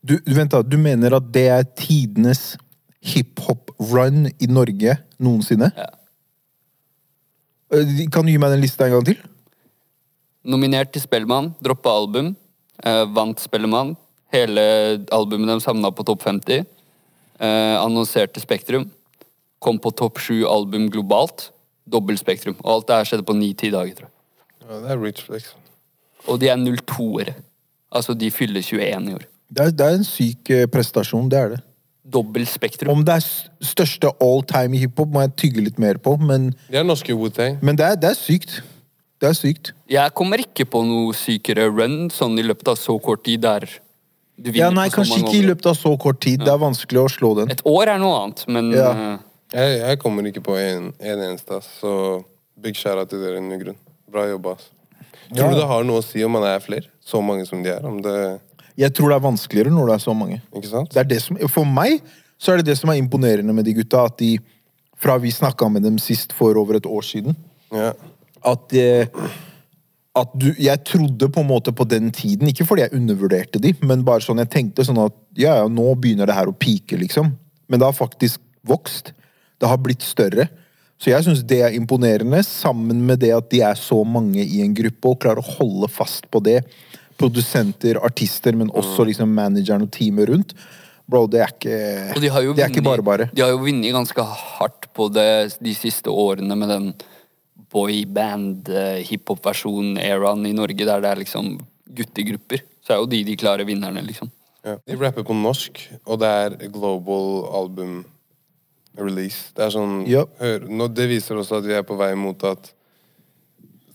Du, 0.00 0.16
du, 0.16 0.32
vent 0.32 0.52
da, 0.52 0.62
du 0.64 0.78
mener 0.80 1.16
at 1.18 1.26
det 1.32 1.46
er 1.52 1.66
tidenes 1.76 2.54
hiphop-run 3.04 4.28
i 4.40 4.48
Norge 4.48 4.96
noensinne? 5.20 5.70
Ja. 5.76 5.88
Eh, 7.76 8.06
Kan 8.12 8.26
du 8.26 8.32
gi 8.32 8.40
meg 8.40 8.54
den 8.54 8.64
lista 8.64 8.86
en 8.86 8.96
gang 8.96 9.08
til? 9.10 9.20
Nominert 10.48 10.92
til 10.94 11.04
Spellemann, 11.04 11.52
droppa 11.60 11.92
album. 11.92 12.32
Eh, 12.80 13.04
vant 13.12 13.40
Spellemann. 13.42 13.94
Hele 14.32 14.62
albumet 15.12 15.50
deres 15.50 15.66
havna 15.68 15.90
på 15.92 16.06
topp 16.06 16.24
50. 16.24 16.64
Eh, 17.40 17.76
annonserte 17.80 18.40
Spektrum. 18.40 18.88
Kom 19.60 19.80
på 19.82 19.92
topp 19.92 20.20
7 20.22 20.46
album 20.48 20.88
globalt. 20.92 21.50
Dobbel 21.90 22.16
Spektrum. 22.20 22.56
Og 22.62 22.78
alt 22.78 22.88
det 22.88 22.96
her 22.96 23.10
skjedde 23.10 23.28
på 23.28 23.36
9-10 23.36 23.74
dager, 23.74 23.94
tror 23.98 24.08
jeg. 24.08 24.16
Ja, 24.64 24.80
det 24.80 24.92
er 24.94 25.02
rich 25.02 25.24
flex. 25.26 25.52
Og 26.28 26.40
de 26.40 26.48
er 26.48 26.56
02-ere. 26.56 27.34
Altså, 27.90 28.14
de 28.14 28.30
fyller 28.30 28.62
21 28.62 29.10
i 29.10 29.16
år. 29.18 29.26
Det 29.52 29.64
er, 29.66 29.70
det 29.74 29.86
er 29.86 29.96
en 29.98 30.04
syk 30.06 30.50
eh, 30.54 30.66
prestasjon, 30.70 31.28
det 31.32 31.38
er 31.38 31.48
det. 31.56 31.60
Dobbel 32.10 32.46
Spektrum. 32.46 32.90
Om 32.96 33.04
det 33.06 33.14
er 33.18 33.22
s- 33.22 33.48
største 33.62 34.10
all 34.22 34.42
time 34.46 34.74
i 34.76 34.80
hiphop, 34.84 35.08
må 35.14 35.20
jeg 35.26 35.34
tygge 35.36 35.64
litt 35.66 35.78
mer 35.78 35.98
på, 36.02 36.16
men, 36.18 36.52
De 36.70 36.76
er 36.80 36.84
norske 36.86 37.14
Wu-Tang. 37.14 37.58
men 37.62 37.76
det, 37.78 37.86
er, 37.86 37.94
det 38.02 38.10
er 38.10 38.18
sykt. 38.18 38.60
Det 39.20 39.28
er 39.28 39.36
sykt. 39.36 39.72
Jeg 39.90 40.14
kommer 40.16 40.40
ikke 40.40 40.64
på 40.70 40.80
noe 40.86 41.12
sykere 41.14 41.66
run 41.68 42.08
sånn 42.10 42.38
i 42.40 42.42
løpet 42.46 42.68
av 42.72 42.78
så 42.80 42.94
kort 43.04 43.22
tid 43.26 43.42
der 43.44 43.66
du 44.40 44.48
vinner 44.50 44.62
Ja, 44.64 44.70
nei, 44.72 44.86
på 44.88 44.94
så 44.94 44.96
kanskje 45.02 45.18
mange 45.18 45.28
ikke 45.34 45.42
i 45.42 45.46
løpet 45.50 45.66
av 45.66 45.74
så 45.76 45.92
kort 46.00 46.20
tid. 46.24 46.40
Det 46.40 46.48
er 46.48 46.62
vanskelig 46.62 47.02
å 47.02 47.08
slå 47.12 47.34
den. 47.42 47.50
Et 47.52 47.60
år 47.68 47.90
er 47.92 47.98
noe 48.00 48.22
annet, 48.22 48.44
men 48.48 48.70
Ja. 48.72 48.90
eh, 48.92 49.18
Jeg, 49.52 49.80
jeg 49.82 49.98
kommer 49.98 50.22
ikke 50.30 50.40
på 50.46 50.54
en, 50.56 50.92
en 51.00 51.18
eneste, 51.26 51.56
ass. 51.58 51.66
Så 51.82 52.24
big 52.58 52.74
shout-out 52.78 53.10
til 53.10 53.18
dere, 53.20 53.40
Nygrunn. 53.42 53.76
Bra 54.10 54.24
jobba, 54.30 54.52
ass. 54.56 54.70
Tror 55.34 55.44
Ja. 55.44 55.50
du 55.50 55.56
det 55.60 55.66
har 55.68 55.84
noe 55.84 55.98
å 56.00 56.04
si 56.04 56.22
om 56.24 56.32
man 56.32 56.44
er 56.44 56.58
flere? 56.60 56.86
Så 57.04 57.20
mange 57.22 57.44
som 57.46 57.62
de 57.62 57.68
er? 57.70 57.84
Om 57.84 58.00
det 58.00 58.40
Jeg 58.78 58.94
tror 58.94 59.10
det 59.10 59.16
er 59.18 59.26
vanskeligere 59.28 59.72
når 59.74 59.86
det 59.90 59.94
er 59.94 60.04
så 60.06 60.14
mange. 60.16 60.40
Ikke 60.54 60.70
sant? 60.70 60.90
Det 60.94 61.00
er 61.02 61.08
det 61.10 61.20
som, 61.22 61.38
for 61.48 61.64
meg 61.68 62.00
så 62.40 62.52
er 62.54 62.60
det 62.60 62.70
det 62.70 62.78
som 62.80 62.90
er 62.92 62.96
imponerende 63.00 63.52
med 63.52 63.66
de 63.68 63.74
gutta, 63.76 64.06
at 64.08 64.18
de 64.18 64.38
Fra 65.00 65.14
vi 65.16 65.30
snakka 65.32 65.64
med 65.72 65.82
dem 65.82 65.96
sist 65.98 66.32
for 66.36 66.56
over 66.60 66.76
et 66.76 66.86
år 66.86 67.00
siden, 67.02 67.36
Ja. 67.72 67.92
at 68.44 68.72
eh, 68.76 69.06
at 70.16 70.28
du, 70.34 70.52
Jeg 70.58 70.84
trodde 70.84 71.28
på 71.30 71.40
en 71.40 71.46
måte 71.46 71.72
på 71.72 71.84
den 71.88 72.10
tiden, 72.10 72.48
ikke 72.48 72.66
fordi 72.66 72.82
jeg 72.82 72.92
undervurderte 72.98 73.60
de, 73.62 73.72
men 73.82 74.04
bare 74.04 74.20
sånn 74.20 74.38
jeg 74.42 74.50
tenkte 74.50 74.84
sånn 74.84 74.98
at 74.98 75.14
ja, 75.38 75.54
ja, 75.62 75.68
nå 75.68 75.94
begynner 75.94 76.26
det 76.26 76.34
her 76.34 76.50
å 76.50 76.56
pike, 76.56 76.98
liksom. 76.98 77.30
Men 77.70 77.80
det 77.80 77.86
har 77.86 77.94
faktisk 77.96 78.40
vokst. 78.66 79.12
Det 79.60 79.68
har 79.70 79.78
blitt 79.78 80.02
større. 80.02 80.48
Så 81.00 81.12
jeg 81.14 81.24
syns 81.24 81.44
det 81.48 81.62
er 81.64 81.76
imponerende, 81.78 82.42
sammen 82.44 83.06
med 83.06 83.22
det 83.22 83.30
at 83.32 83.48
de 83.52 83.62
er 83.64 83.78
så 83.78 84.02
mange 84.04 84.42
i 84.42 84.60
en 84.64 84.74
gruppe 84.76 85.08
og 85.14 85.20
klarer 85.22 85.40
å 85.40 85.54
holde 85.60 85.88
fast 85.88 86.26
på 86.30 86.42
det. 86.44 86.58
Produsenter, 87.20 88.00
artister, 88.04 88.52
men 88.56 88.70
også 88.72 89.04
liksom 89.08 89.28
manageren 89.36 89.82
og 89.84 89.90
teamet 89.92 90.28
rundt. 90.32 90.54
Bro, 91.10 91.26
det 91.30 91.40
er 91.42 91.50
ikke 91.52 91.76
Og 92.14 92.20
de 92.22 92.28
har 92.30 92.42
jo 92.46 92.52
Det 92.54 92.62
er 92.64 92.70
ikke 92.70 92.84
bare 92.86 93.02
bare. 93.02 93.26
De 93.34 93.42
har 93.42 93.50
jo 93.50 93.58
vunnet 93.64 93.92
ganske 93.92 94.22
hardt 94.22 94.86
på 94.94 95.08
det 95.12 95.56
de 95.60 95.74
siste 95.74 96.10
årene 96.10 96.56
med 96.58 96.68
den 96.70 96.94
boyband-hiphop-versjonen-eraen 97.70 100.46
i 100.46 100.52
Norge, 100.56 100.84
der 100.86 101.00
det 101.02 101.10
er 101.10 101.16
liksom 101.22 101.58
guttegrupper. 101.96 102.60
Så 102.82 102.92
er 102.94 102.98
jo 103.02 103.06
de 103.10 103.24
de 103.26 103.36
klare 103.38 103.64
vinnerne, 103.66 104.02
liksom. 104.06 104.30
Ja. 104.64 104.76
De 104.86 104.96
rapper 105.00 105.22
på 105.24 105.34
norsk, 105.36 105.80
og 106.04 106.18
det 106.20 106.28
er 106.28 106.50
global 106.72 107.44
album 107.62 108.04
release. 108.98 109.52
Det 109.56 109.64
er 109.64 109.70
sånn 109.70 110.06
Ja. 110.06 110.24
hør, 110.40 110.58
nå, 110.68 110.88
Det 110.92 111.08
viser 111.08 111.34
også 111.36 111.56
at 111.58 111.64
vi 111.64 111.72
er 111.72 111.82
på 111.82 111.96
vei 111.96 112.14
mot 112.14 112.44
at 112.44 112.72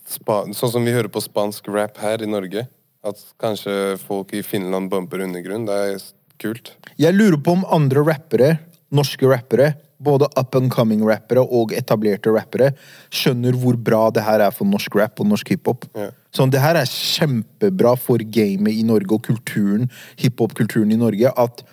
spa, 0.07 0.43
Sånn 0.53 0.71
som 0.71 0.85
vi 0.85 0.91
hører 0.91 1.09
på 1.09 1.21
spansk 1.21 1.67
rap 1.67 1.97
her 1.97 2.21
i 2.21 2.25
Norge. 2.25 2.67
At 3.05 3.21
kanskje 3.41 3.95
folk 4.01 4.33
i 4.33 4.41
Finland 4.45 4.89
bumper 4.89 5.21
undergrunn. 5.25 5.67
Det 5.67 5.81
er 5.87 6.05
kult. 6.41 6.73
Jeg 6.99 7.15
lurer 7.15 7.37
på 7.41 7.53
om 7.55 7.65
andre 7.73 8.03
rappere, 8.07 8.55
norske 8.95 9.29
rappere, 9.29 9.73
både 10.05 10.27
up 10.35 10.55
and 10.57 10.71
coming 10.73 11.03
rappere 11.07 11.43
og 11.43 11.73
etablerte 11.75 12.33
rappere, 12.33 12.71
skjønner 13.13 13.55
hvor 13.59 13.77
bra 13.79 14.01
det 14.13 14.25
her 14.25 14.43
er 14.43 14.53
for 14.55 14.67
norsk 14.67 14.97
rap 14.99 15.21
og 15.23 15.29
norsk 15.31 15.53
hiphop. 15.53 15.87
Ja. 15.95 16.09
Sånn, 16.35 16.51
det 16.51 16.63
her 16.63 16.79
er 16.79 16.89
kjempebra 16.89 17.95
for 17.99 18.19
gamet 18.19 18.75
i 18.75 18.83
Norge 18.87 19.15
og 19.15 19.23
kulturen, 19.27 19.87
hiphop-kulturen 20.19 20.91
i 20.91 20.99
Norge, 20.99 21.31
at 21.31 21.63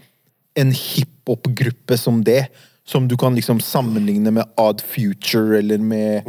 en 0.58 0.70
hiphop-gruppe 0.76 1.98
som 1.98 2.22
det, 2.26 2.44
som 2.84 3.08
du 3.08 3.16
kan 3.16 3.34
liksom 3.34 3.60
sammenligne 3.62 4.30
med 4.34 4.44
Odd 4.58 4.80
Future 4.82 5.58
eller 5.58 5.78
med. 5.78 6.26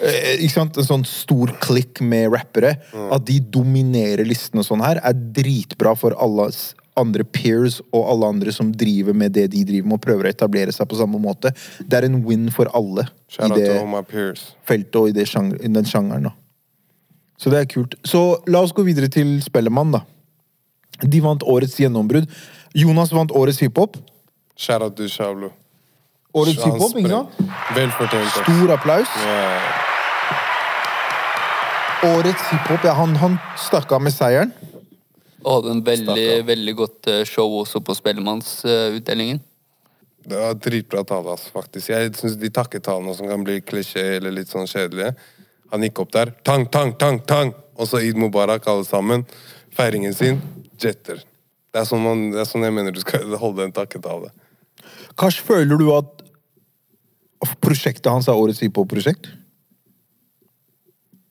Eh, 0.00 0.40
ikke 0.40 0.54
sant? 0.54 0.78
En 0.80 0.86
sånn 0.86 1.04
stor 1.04 1.52
klikk 1.60 2.00
med 2.00 2.32
rappere. 2.32 2.76
At 3.12 3.26
de 3.28 3.38
dominerer 3.40 4.24
listene 4.24 4.64
sånn 4.64 4.80
her, 4.84 5.00
er 5.04 5.12
dritbra 5.12 5.92
for 5.98 6.16
alle 6.16 6.48
andre 7.00 7.24
peers 7.24 7.78
og 7.92 8.08
alle 8.12 8.26
andre 8.34 8.52
som 8.52 8.72
driver 8.76 9.14
med 9.16 9.32
det 9.36 9.46
de 9.52 9.62
driver 9.64 9.86
med, 9.88 10.00
og 10.00 10.04
prøver 10.04 10.26
å 10.26 10.32
etablere 10.32 10.72
seg 10.74 10.88
på 10.90 10.98
samme 10.98 11.20
måte. 11.22 11.52
Det 11.80 12.00
er 12.00 12.08
en 12.08 12.18
win 12.26 12.48
for 12.52 12.68
alle 12.76 13.06
Shout 13.28 13.54
i 13.56 13.60
det 13.60 13.68
feltet 14.68 14.96
og 14.96 15.08
i, 15.08 15.14
det 15.16 15.28
sjanger, 15.28 15.60
i 15.62 15.68
den 15.68 15.88
sjangeren. 15.88 16.30
da. 16.30 16.34
Så 17.40 17.52
det 17.52 17.60
er 17.60 17.70
kult. 17.70 17.94
Så 18.04 18.42
la 18.50 18.60
oss 18.60 18.74
gå 18.76 18.84
videre 18.84 19.08
til 19.12 19.38
Spellemann, 19.44 19.94
da. 19.94 20.02
De 21.00 21.20
vant 21.24 21.44
årets 21.48 21.78
gjennombrudd. 21.80 22.28
Jonas 22.76 23.12
vant 23.16 23.32
årets 23.32 23.62
hiphop. 23.62 23.96
Shout 24.56 24.82
out 24.82 24.96
to 24.96 25.08
Shavlo. 25.08 25.52
Årets 26.30 26.62
Han 26.62 26.72
hiphop, 26.72 26.96
ikke 27.00 27.10
sant? 27.10 27.38
Vel 27.74 27.92
fortjent. 27.98 28.34
Stor 28.36 28.74
applaus. 28.76 29.14
Yeah. 29.26 29.86
Årets 32.06 32.44
hiphop, 32.52 32.84
ja, 32.86 32.94
han, 32.96 33.16
han 33.20 33.38
stakk 33.58 33.90
av 33.92 34.04
med 34.04 34.14
seieren. 34.14 34.52
Og 35.40 35.56
hadde 35.56 35.72
en 35.74 35.82
veldig, 35.84 36.26
veldig 36.48 36.74
godt 36.76 37.08
eh, 37.10 37.22
show 37.28 37.58
også 37.60 37.80
på 37.84 37.96
Spellemannsutdelingen. 37.96 39.40
Det 40.30 40.36
var 40.36 40.54
dritbra 40.60 41.02
tale, 41.08 41.34
altså, 41.34 41.50
faktisk. 41.54 41.90
Jeg 41.90 42.12
syns 42.18 42.36
de 42.40 42.50
takketalene 42.52 43.14
som 43.16 43.28
kan 43.28 43.44
bli 43.44 43.58
klisjé 43.64 44.04
eller 44.18 44.34
litt 44.36 44.52
sånn 44.52 44.68
kjedelige 44.68 45.14
Han 45.72 45.86
gikk 45.86 46.02
opp 46.02 46.12
der. 46.12 46.32
Tang, 46.44 46.66
tang, 46.68 46.92
tang, 46.98 47.20
tang! 47.26 47.52
Og 47.78 47.88
så 47.88 48.00
Eid 48.02 48.18
Mubarak, 48.20 48.66
alle 48.68 48.84
sammen. 48.84 49.24
Feiringen 49.76 50.14
sin. 50.16 50.40
Jetter. 50.80 51.22
Det 51.70 51.82
er 51.82 51.86
sånn, 51.86 52.02
man, 52.02 52.24
det 52.34 52.42
er 52.42 52.48
sånn 52.50 52.66
jeg 52.66 52.74
mener 52.74 52.94
du 52.94 53.00
skal 53.02 53.36
holde 53.40 53.68
en 53.68 53.74
takketale. 53.74 54.32
Kars, 55.20 55.38
føler 55.38 55.78
du 55.78 55.88
at 55.94 56.19
prosjektet 57.62 58.10
hans 58.12 58.28
er 58.28 58.38
årets 58.38 58.60
hiphop-prosjekt? 58.64 59.30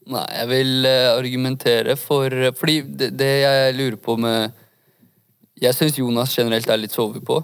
Nei, 0.10 0.26
jeg 0.34 0.50
vil 0.50 0.88
eh, 0.90 1.12
argumentere 1.14 1.94
for 2.00 2.34
Fordi 2.58 2.80
det, 2.82 3.12
det 3.20 3.34
jeg 3.44 3.76
lurer 3.78 3.98
på 4.02 4.16
med 4.18 4.56
Jeg 5.62 5.78
syns 5.78 6.00
Jonas 6.00 6.34
generelt 6.34 6.70
er 6.70 6.82
litt 6.82 6.96
sovet 6.96 7.22
på. 7.26 7.38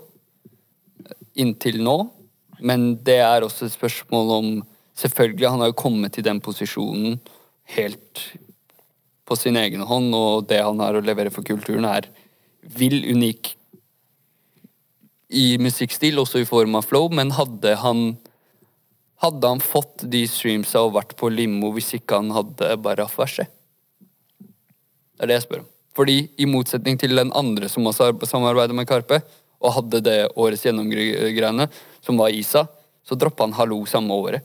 Inntil 1.37 1.77
nå. 1.85 1.97
Men 2.65 2.95
det 3.05 3.19
er 3.21 3.45
også 3.45 3.67
et 3.67 3.75
spørsmål 3.75 4.33
om 4.39 4.49
Selvfølgelig, 4.95 5.49
han 5.51 5.59
har 5.59 5.73
jo 5.73 5.77
kommet 5.77 6.15
til 6.15 6.23
den 6.23 6.39
posisjonen 6.39 7.19
helt 7.75 8.21
på 9.27 9.35
sin 9.35 9.57
egen 9.59 9.81
hånd, 9.83 10.13
og 10.15 10.45
det 10.47 10.61
han 10.63 10.79
har 10.79 10.95
å 10.95 11.03
levere 11.03 11.33
for 11.33 11.43
kulturen, 11.43 11.83
er 11.83 12.07
vill 12.77 13.01
unik 13.11 13.49
i 15.35 15.57
musikkstil, 15.59 16.21
også 16.21 16.43
i 16.43 16.47
form 16.47 16.77
av 16.79 16.87
flow, 16.87 17.09
men 17.11 17.33
hadde 17.35 17.75
han 17.81 18.05
hadde 19.25 19.51
han 19.55 19.61
fått 19.63 20.05
de 20.11 20.23
streamsa 20.29 20.85
og 20.85 20.95
vært 20.95 21.15
på 21.19 21.29
limo 21.33 21.71
hvis 21.75 21.95
ikke 21.99 22.21
han 22.21 22.31
hadde 22.35 22.75
Baraf-verset? 22.85 23.49
Det 25.15 25.23
er 25.25 25.31
det 25.31 25.39
jeg 25.39 25.45
spør 25.47 25.63
om. 25.63 25.69
Fordi 25.95 26.15
i 26.43 26.47
motsetning 26.49 26.97
til 26.99 27.15
den 27.15 27.31
andre 27.39 27.69
som 27.71 27.85
også 27.87 28.09
har 28.09 28.27
samarbeidet 28.27 28.75
med 28.75 28.87
Karpe, 28.89 29.21
og 29.63 29.71
hadde 29.77 30.01
det 30.03 30.17
årets 30.35 30.65
gjennomgreiene, 30.67 31.69
som 32.03 32.17
var 32.19 32.33
Isa, 32.35 32.65
så 33.05 33.15
droppa 33.15 33.45
han 33.47 33.55
Hallo 33.55 33.77
samme 33.87 34.13
året. 34.13 34.43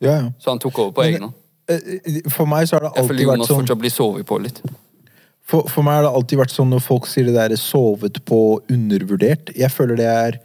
Ja, 0.00 0.12
ja. 0.14 0.28
Så 0.38 0.52
han 0.52 0.60
tok 0.62 0.78
over 0.78 0.94
på 0.96 1.02
egen 1.08 1.26
hånd. 1.26 1.34
Eh, 1.68 2.20
For 2.30 2.48
meg 2.48 2.68
så 2.70 2.78
har 2.78 2.86
det 2.86 2.92
Jeg 2.96 3.08
føler 3.08 3.18
alltid 3.18 3.26
vært 3.26 3.36
Jonas 3.36 3.50
sånn 3.50 3.60
fortsatt 3.60 3.82
blir 3.82 3.92
sovet 3.94 4.26
på 4.30 4.38
litt. 4.40 4.62
for, 5.42 5.66
for 5.68 5.82
meg 5.86 5.98
har 5.98 6.06
det 6.06 6.14
alltid 6.20 6.40
vært 6.40 6.54
sånn 6.54 6.70
når 6.72 6.82
folk 6.86 7.10
sier 7.10 7.26
det 7.28 7.34
der 7.34 7.56
sovet 7.60 8.22
på 8.24 8.40
undervurdert. 8.70 9.50
Jeg 9.58 9.70
føler 9.74 9.98
det 9.98 10.08
er 10.08 10.38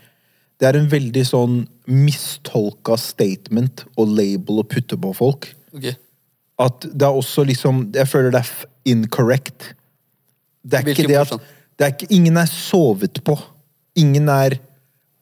Det 0.59 0.69
er 0.69 0.77
en 0.79 0.87
veldig 0.91 1.23
sånn 1.27 1.55
mistolka 1.91 2.95
statement 2.99 3.83
og 3.99 4.13
label 4.15 4.61
å 4.61 4.67
putte 4.67 4.97
på 4.99 5.11
folk. 5.17 5.49
Ok. 5.75 5.91
At 6.61 6.85
det 6.87 7.03
er 7.03 7.17
også 7.19 7.43
liksom 7.43 7.89
Jeg 7.91 8.07
føler 8.07 8.31
det 8.31 8.39
er 8.45 8.51
incorrect. 8.87 9.73
Det 10.63 10.79
er 10.79 10.85
Hvilken 10.87 11.03
ikke 11.03 11.11
det 11.11 11.19
at 11.25 11.49
det 11.75 11.83
er 11.83 11.91
ikke, 11.91 12.07
Ingen 12.15 12.39
er 12.39 12.47
sovet 12.47 13.19
på. 13.27 13.35
Ingen 13.99 14.29
er 14.31 14.55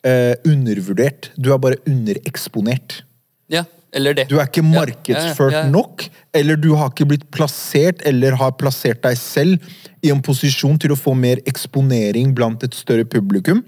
eh, 0.06 0.36
undervurdert. 0.46 1.32
Du 1.34 1.50
er 1.54 1.62
bare 1.62 1.80
undereksponert. 1.90 3.02
Ja, 3.50 3.64
eller 3.94 4.16
det. 4.18 4.28
Du 4.30 4.38
er 4.38 4.50
ikke 4.50 4.66
markedsført 4.66 5.54
ja, 5.54 5.64
ja, 5.64 5.66
ja. 5.66 5.72
nok, 5.74 6.06
eller 6.34 6.58
du 6.58 6.72
har 6.78 6.92
ikke 6.94 7.08
blitt 7.10 7.26
plassert, 7.34 8.02
eller 8.06 8.38
har 8.40 8.56
plassert 8.58 9.04
deg 9.06 9.18
selv 9.20 9.74
i 10.04 10.12
en 10.14 10.22
posisjon 10.26 10.80
til 10.82 10.94
å 10.94 11.00
få 11.00 11.14
mer 11.18 11.42
eksponering 11.50 12.34
blant 12.38 12.66
et 12.66 12.78
større 12.78 13.06
publikum. 13.10 13.62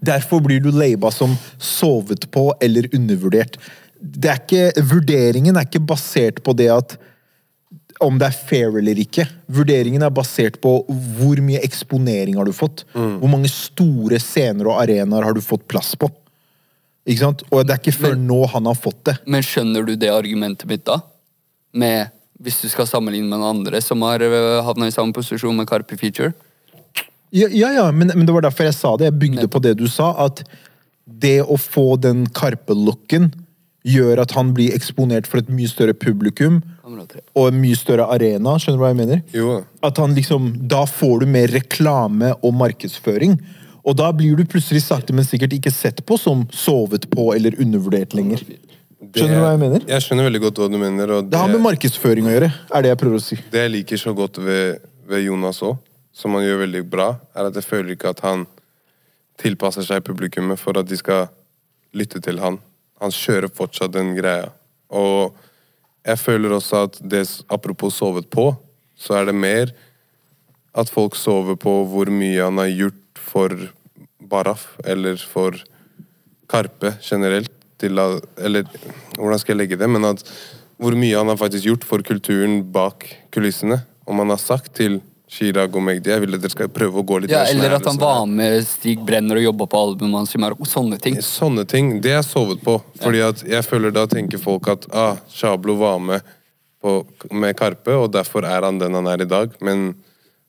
Derfor 0.00 0.40
blir 0.44 0.62
du 0.64 0.70
laba 0.72 1.10
som 1.12 1.36
sovet 1.58 2.30
på 2.32 2.48
eller 2.60 2.88
undervurdert. 2.96 3.58
Det 4.00 4.30
er 4.32 4.40
ikke, 4.40 4.84
vurderingen 4.94 5.56
er 5.56 5.68
ikke 5.68 5.82
basert 5.84 6.40
på 6.44 6.54
det 6.56 6.70
at 6.72 6.96
om 8.00 8.16
det 8.16 8.30
er 8.30 8.36
fair 8.48 8.78
eller 8.80 8.96
ikke. 9.02 9.26
Vurderingen 9.52 10.02
er 10.06 10.12
basert 10.14 10.56
på 10.62 10.72
hvor 10.88 11.40
mye 11.44 11.60
eksponering 11.66 12.38
har 12.40 12.48
du 12.48 12.54
fått. 12.56 12.86
Hvor 13.20 13.28
mange 13.28 13.50
store 13.52 14.16
scener 14.22 14.70
og 14.70 14.80
arenaer 14.80 15.26
har 15.28 15.36
du 15.36 15.42
fått 15.44 15.66
plass 15.68 15.92
på. 16.00 16.08
Ikke 17.04 17.24
sant? 17.24 17.44
Og 17.50 17.64
det 17.66 17.74
er 17.74 17.82
ikke 17.82 17.96
før 17.96 18.16
nå 18.16 18.40
han 18.54 18.68
har 18.70 18.78
fått 18.78 19.02
det. 19.08 19.16
Men 19.28 19.44
skjønner 19.44 19.84
du 19.84 19.94
det 20.00 20.12
argumentet 20.12 20.68
mitt 20.70 20.86
da? 20.88 21.00
Med, 21.76 22.12
hvis 22.40 22.62
du 22.62 22.68
skal 22.72 22.88
sammenligne 22.88 23.28
med 23.28 23.36
noen 23.36 23.60
andre 23.60 23.80
som 23.84 24.00
har 24.06 24.24
øh, 24.24 24.62
havna 24.64 24.88
i 24.88 24.94
samme 24.94 25.14
posisjon 25.16 25.56
med 25.56 25.68
Carpe 25.68 25.98
Feature? 26.00 26.32
Ja, 27.30 27.46
ja, 27.48 27.70
ja 27.76 27.86
men, 27.92 28.10
men 28.14 28.26
det 28.26 28.34
var 28.34 28.46
derfor 28.46 28.66
jeg 28.66 28.76
sa 28.78 28.96
det. 28.98 29.10
Jeg 29.10 29.20
bygde 29.22 29.46
på 29.50 29.62
det 29.62 29.76
du 29.78 29.86
sa. 29.90 30.12
At 30.26 30.42
det 31.04 31.40
å 31.42 31.58
få 31.58 31.94
den 32.00 32.26
Karpe-looken 32.34 33.30
gjør 33.86 34.20
at 34.20 34.34
han 34.36 34.50
blir 34.56 34.74
eksponert 34.76 35.28
for 35.30 35.40
et 35.40 35.48
mye 35.52 35.68
større 35.70 35.94
publikum 35.96 36.60
og 36.90 37.46
en 37.46 37.60
mye 37.62 37.78
større 37.78 38.08
arena. 38.12 38.56
Skjønner 38.60 38.76
du 38.76 38.84
hva 38.84 38.90
jeg 38.92 38.98
mener? 38.98 39.22
Jo. 39.32 39.60
At 39.86 40.00
han 40.02 40.12
liksom, 40.16 40.52
Da 40.68 40.82
får 40.88 41.22
du 41.22 41.30
mer 41.30 41.48
reklame 41.54 42.34
og 42.42 42.54
markedsføring. 42.60 43.38
Og 43.80 43.96
da 43.96 44.10
blir 44.12 44.36
du 44.36 44.44
plutselig 44.44 44.82
sakte, 44.84 45.14
men 45.16 45.24
sikkert 45.24 45.54
ikke 45.56 45.72
sett 45.72 46.02
på 46.04 46.18
som 46.20 46.44
sovet 46.52 47.06
på 47.12 47.30
eller 47.32 47.56
undervurdert 47.62 48.12
lenger. 48.16 48.42
Skjønner 49.00 49.38
du 49.38 49.42
hva 49.42 49.52
jeg 49.54 49.62
mener? 49.62 49.84
Jeg 49.88 50.04
skjønner 50.04 50.26
veldig 50.28 50.42
godt 50.44 50.60
hva 50.60 50.68
du 50.68 50.76
mener. 50.78 51.14
Og 51.16 51.30
Det 51.30 51.40
har 51.40 51.48
med 51.48 51.62
markedsføring 51.64 52.28
å 52.28 52.34
gjøre, 52.34 52.50
er 52.52 52.84
det 52.84 52.92
jeg 52.92 53.00
prøver 53.00 53.16
å 53.16 53.24
si. 53.24 53.38
Det 53.54 53.64
jeg 53.64 53.72
liker 53.78 54.02
så 54.02 54.12
godt 54.16 54.42
ved, 54.44 54.82
ved 55.08 55.24
Jonas 55.24 55.62
òg, 55.64 55.78
som 56.12 56.34
han 56.34 56.44
gjør 56.44 56.64
veldig 56.64 56.82
bra, 56.90 57.12
er 57.34 57.48
at 57.48 57.58
jeg 57.58 57.66
føler 57.66 57.94
ikke 57.94 58.14
at 58.14 58.22
han 58.24 58.46
tilpasser 59.40 59.86
seg 59.86 60.04
publikummet 60.04 60.60
for 60.60 60.78
at 60.80 60.88
de 60.88 60.98
skal 60.98 61.28
lytte 61.96 62.20
til 62.22 62.40
han. 62.42 62.58
Han 63.00 63.14
kjører 63.14 63.52
fortsatt 63.54 63.94
den 63.94 64.12
greia. 64.18 64.50
Og 64.92 65.36
jeg 66.06 66.18
føler 66.20 66.56
også 66.56 66.84
at 66.88 66.98
det 67.00 67.22
Apropos 67.48 67.96
sovet 68.00 68.28
på, 68.30 68.52
så 68.96 69.20
er 69.20 69.30
det 69.30 69.36
mer 69.36 69.72
at 70.76 70.90
folk 70.92 71.16
sover 71.18 71.56
på 71.58 71.72
hvor 71.90 72.10
mye 72.12 72.42
han 72.42 72.60
har 72.60 72.70
gjort 72.70 73.20
for 73.30 73.54
Baraf, 74.30 74.76
eller 74.84 75.18
for 75.18 75.56
Karpe 76.50 76.94
generelt. 77.02 77.52
Til 77.80 77.96
eller 77.96 78.66
hvordan 79.16 79.40
skal 79.40 79.54
jeg 79.54 79.62
legge 79.62 79.78
det? 79.80 79.88
Men 79.88 80.04
at 80.04 80.20
hvor 80.80 80.96
mye 80.96 81.16
han 81.16 81.28
har 81.32 81.38
faktisk 81.40 81.64
gjort 81.64 81.86
for 81.88 82.04
kulturen 82.04 82.60
bak 82.72 83.06
kulissene. 83.32 83.80
Om 84.04 84.22
han 84.22 84.32
har 84.32 84.40
sagt 84.40 84.74
til 84.76 85.00
Chirag 85.30 85.76
og 85.78 85.84
Magdi 85.86 86.10
jeg 86.10 86.24
vil 86.24 86.34
at 86.34 86.42
dere 86.42 86.50
skal 86.52 86.70
prøve 86.74 86.98
å 87.00 87.06
gå 87.06 87.20
litt 87.22 87.30
Ja, 87.30 87.44
eller 87.46 87.76
at 87.76 87.86
han 87.86 87.98
var 88.00 88.24
med 88.26 88.64
Stig 88.66 89.04
Brenner 89.06 89.38
og 89.38 89.44
jobba 89.44 89.68
på 89.70 89.82
albumet 89.84 90.24
hans. 90.24 90.72
Sånne 90.72 90.98
ting. 90.98 91.20
Sånne 91.22 91.64
ting. 91.70 91.92
Det 92.02 92.16
har 92.16 92.24
jeg 92.24 92.30
sovet 92.32 92.64
på. 92.64 92.80
Fordi 92.98 93.22
at 93.22 93.44
jeg 93.46 93.66
føler 93.68 93.94
da 93.94 94.08
tenker 94.10 94.42
folk 94.42 94.66
at 94.72 94.88
ah, 94.90 95.20
Shablo 95.30 95.78
var 95.78 96.02
med 96.02 96.26
på, 96.82 96.96
med 97.30 97.54
Karpe, 97.58 97.94
og 97.94 98.10
derfor 98.16 98.48
er 98.48 98.66
han 98.66 98.80
den 98.82 98.98
han 98.98 99.06
er 99.12 99.22
i 99.22 99.30
dag. 99.30 99.54
Men 99.62 99.92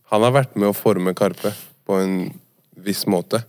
han 0.09 0.25
har 0.25 0.33
vært 0.41 0.57
med 0.57 0.71
å 0.71 0.75
forme 0.75 1.13
Karpe 1.17 1.53
på 1.85 2.01
en 2.01 2.17
viss 2.81 3.05
måte. 3.05 3.43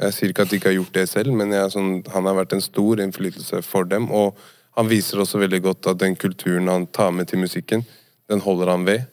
Jeg 0.00 0.16
sier 0.16 0.32
ikke 0.32 0.46
at 0.46 0.52
de 0.52 0.60
ikke 0.60 0.70
har 0.70 0.78
gjort 0.78 0.96
det 0.96 1.08
selv, 1.10 1.34
men 1.36 1.52
sånn, 1.72 1.96
han 2.14 2.28
har 2.30 2.38
vært 2.38 2.54
en 2.56 2.64
stor 2.64 3.02
innflytelse 3.02 3.60
for 3.66 3.88
dem. 3.90 4.06
Og 4.14 4.38
han 4.78 4.88
viser 4.88 5.20
også 5.20 5.42
veldig 5.42 5.64
godt 5.66 5.90
at 5.90 6.00
den 6.00 6.14
kulturen 6.16 6.70
han 6.70 6.86
tar 6.94 7.10
med 7.12 7.28
til 7.28 7.42
musikken, 7.42 7.82
den 8.30 8.44
holder 8.44 8.70
han 8.70 8.86
ved. 8.86 9.10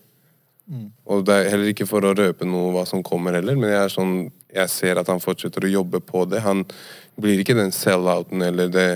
Og 1.08 1.23
det 1.27 1.36
er 1.36 1.51
heller 1.53 1.71
ikke 1.71 1.88
for 1.88 2.03
å 2.03 2.15
røpe 2.17 2.47
noe 2.47 2.73
hva 2.75 2.84
som 2.88 3.03
kommer 3.06 3.38
heller, 3.38 3.56
men 3.56 3.71
jeg, 3.71 3.84
er 3.86 3.93
sånn, 3.93 4.15
jeg 4.51 4.71
ser 4.73 4.99
at 4.99 5.08
han 5.12 5.23
fortsetter 5.23 5.63
å 5.63 5.71
jobbe 5.71 6.01
på 6.03 6.25
det. 6.27 6.41
Han 6.43 6.65
blir 7.17 7.39
ikke 7.41 7.56
den 7.58 7.71
sell-outen 7.75 8.43
eller 8.43 8.73
det 8.73 8.89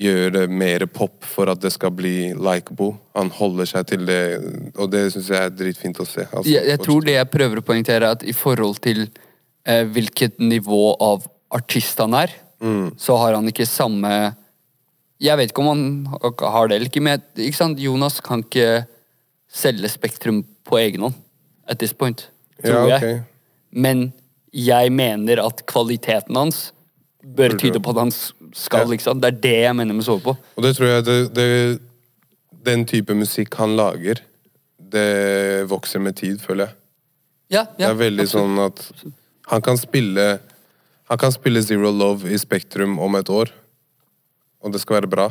gjør 0.00 0.30
det 0.32 0.44
mer 0.52 0.84
pop 0.88 1.26
for 1.26 1.50
at 1.52 1.60
det 1.60 1.72
skal 1.74 1.92
bli 1.96 2.30
likebo. 2.36 2.92
Han 3.16 3.32
holder 3.36 3.68
seg 3.68 3.88
til 3.90 4.04
det, 4.08 4.20
og 4.76 4.92
det 4.92 5.06
syns 5.12 5.32
jeg 5.32 5.48
er 5.48 5.56
dritfint 5.56 6.00
å 6.00 6.06
se. 6.08 6.24
Altså, 6.28 6.48
Jeg, 6.48 6.68
jeg 6.70 6.82
tror 6.84 7.04
det 7.04 7.16
jeg 7.16 7.32
prøver 7.32 7.60
å 7.60 7.66
poengtere, 7.66 8.06
er 8.06 8.16
at 8.16 8.24
i 8.24 8.36
forhold 8.36 8.80
til 8.84 9.02
eh, 9.66 9.82
hvilket 9.88 10.38
nivå 10.40 10.94
av 11.04 11.26
artist 11.56 12.00
han 12.00 12.16
er, 12.16 12.36
så 13.00 13.16
har 13.16 13.32
han 13.38 13.46
ikke 13.48 13.64
samme 13.64 14.10
Jeg 15.16 15.36
vet 15.40 15.48
ikke 15.48 15.62
om 15.62 15.68
han 15.70 15.84
har 16.52 16.68
det 16.68 16.74
eller 16.76 16.90
ikke, 16.90 17.00
men 17.00 17.22
ikke 17.32 17.56
sant? 17.56 17.80
Jonas 17.80 18.18
kan 18.24 18.42
ikke 18.44 18.82
selge 19.52 19.88
Spektrum 19.90 20.42
på 20.64 20.78
egen 20.80 21.00
hånd. 21.06 21.14
At 21.68 21.78
this 21.78 21.92
point. 21.92 22.28
Tror 22.64 22.88
Ja, 22.88 22.98
jeg. 23.00 23.22
Men 23.72 24.12
jeg 24.52 24.90
mener 24.92 25.40
at 25.44 25.64
kvaliteten 25.70 26.36
hans 26.36 26.72
bør 27.24 27.54
tyde 27.58 27.80
på 27.82 27.90
at 27.90 27.96
han 28.02 28.10
skal, 28.10 28.86
Ja. 28.88 28.92
ikke? 28.96 29.14
Det 29.20 29.24
er 29.24 29.40
det 29.40 29.54
jeg 29.62 29.76
mener 29.76 29.94
med 29.94 30.04
sove 30.04 30.20
på. 30.24 30.36
Og 30.56 30.62
det 30.62 30.74
tror 30.76 30.86
jeg 30.86 31.04
det, 31.04 31.34
det, 31.34 31.80
Den 32.64 32.84
type 32.84 33.14
musikk 33.14 33.54
han 33.56 33.76
lager, 33.76 34.20
det 34.78 35.68
vokser 35.70 35.98
med 36.00 36.16
tid, 36.16 36.40
føler 36.40 36.66
jeg. 36.66 36.74
Ja, 37.50 37.64
Det 37.78 37.86
er 37.86 37.94
veldig 37.94 38.26
sånn 38.28 38.58
at 38.66 38.92
han 39.48 39.62
kan 39.62 39.76
spille 39.76 40.40
Han 41.08 41.18
kan 41.18 41.32
spille 41.32 41.62
Zero 41.62 41.90
Love 41.90 42.28
i 42.30 42.36
Spektrum 42.38 42.98
om 43.02 43.14
et 43.16 43.26
år, 43.28 43.48
og 44.62 44.72
det 44.72 44.80
skal 44.80 45.00
være 45.00 45.10
bra. 45.10 45.24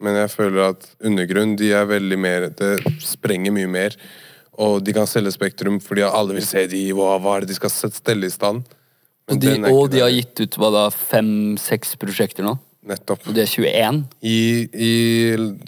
Men 0.00 0.14
jeg 0.20 0.30
føler 0.30 0.72
at 0.72 0.84
Undergrunn 1.04 1.56
de 1.58 1.72
er 1.74 1.88
veldig 1.90 2.18
mer 2.22 2.44
Det 2.54 2.74
sprenger 3.02 3.54
mye 3.54 3.70
mer. 3.70 3.96
Og 4.58 4.80
de 4.82 4.94
kan 4.94 5.06
selge 5.10 5.32
Spektrum 5.34 5.80
fordi 5.82 6.04
alle 6.06 6.36
vil 6.38 6.46
se 6.46 6.66
de, 6.70 6.84
hva, 6.94 7.16
hva 7.22 7.36
er 7.36 7.44
det 7.44 7.52
de 7.52 7.58
skal 7.58 7.72
stelle 7.72 8.26
i 8.26 8.34
stand? 8.34 8.64
Men 9.28 9.36
Og 9.36 9.42
de, 9.42 9.54
og 9.70 9.90
de 9.92 10.02
har 10.02 10.10
gitt 10.14 10.40
ut 10.40 10.58
hva 10.58 10.70
da, 10.74 10.84
fem-seks 10.94 11.96
prosjekter 12.00 12.46
nå. 12.46 12.56
Nettopp. 12.88 13.26
Og 13.28 13.36
de 13.36 13.42
er 13.44 13.50
21. 13.50 14.00
I, 14.24 14.38
i 14.72 14.92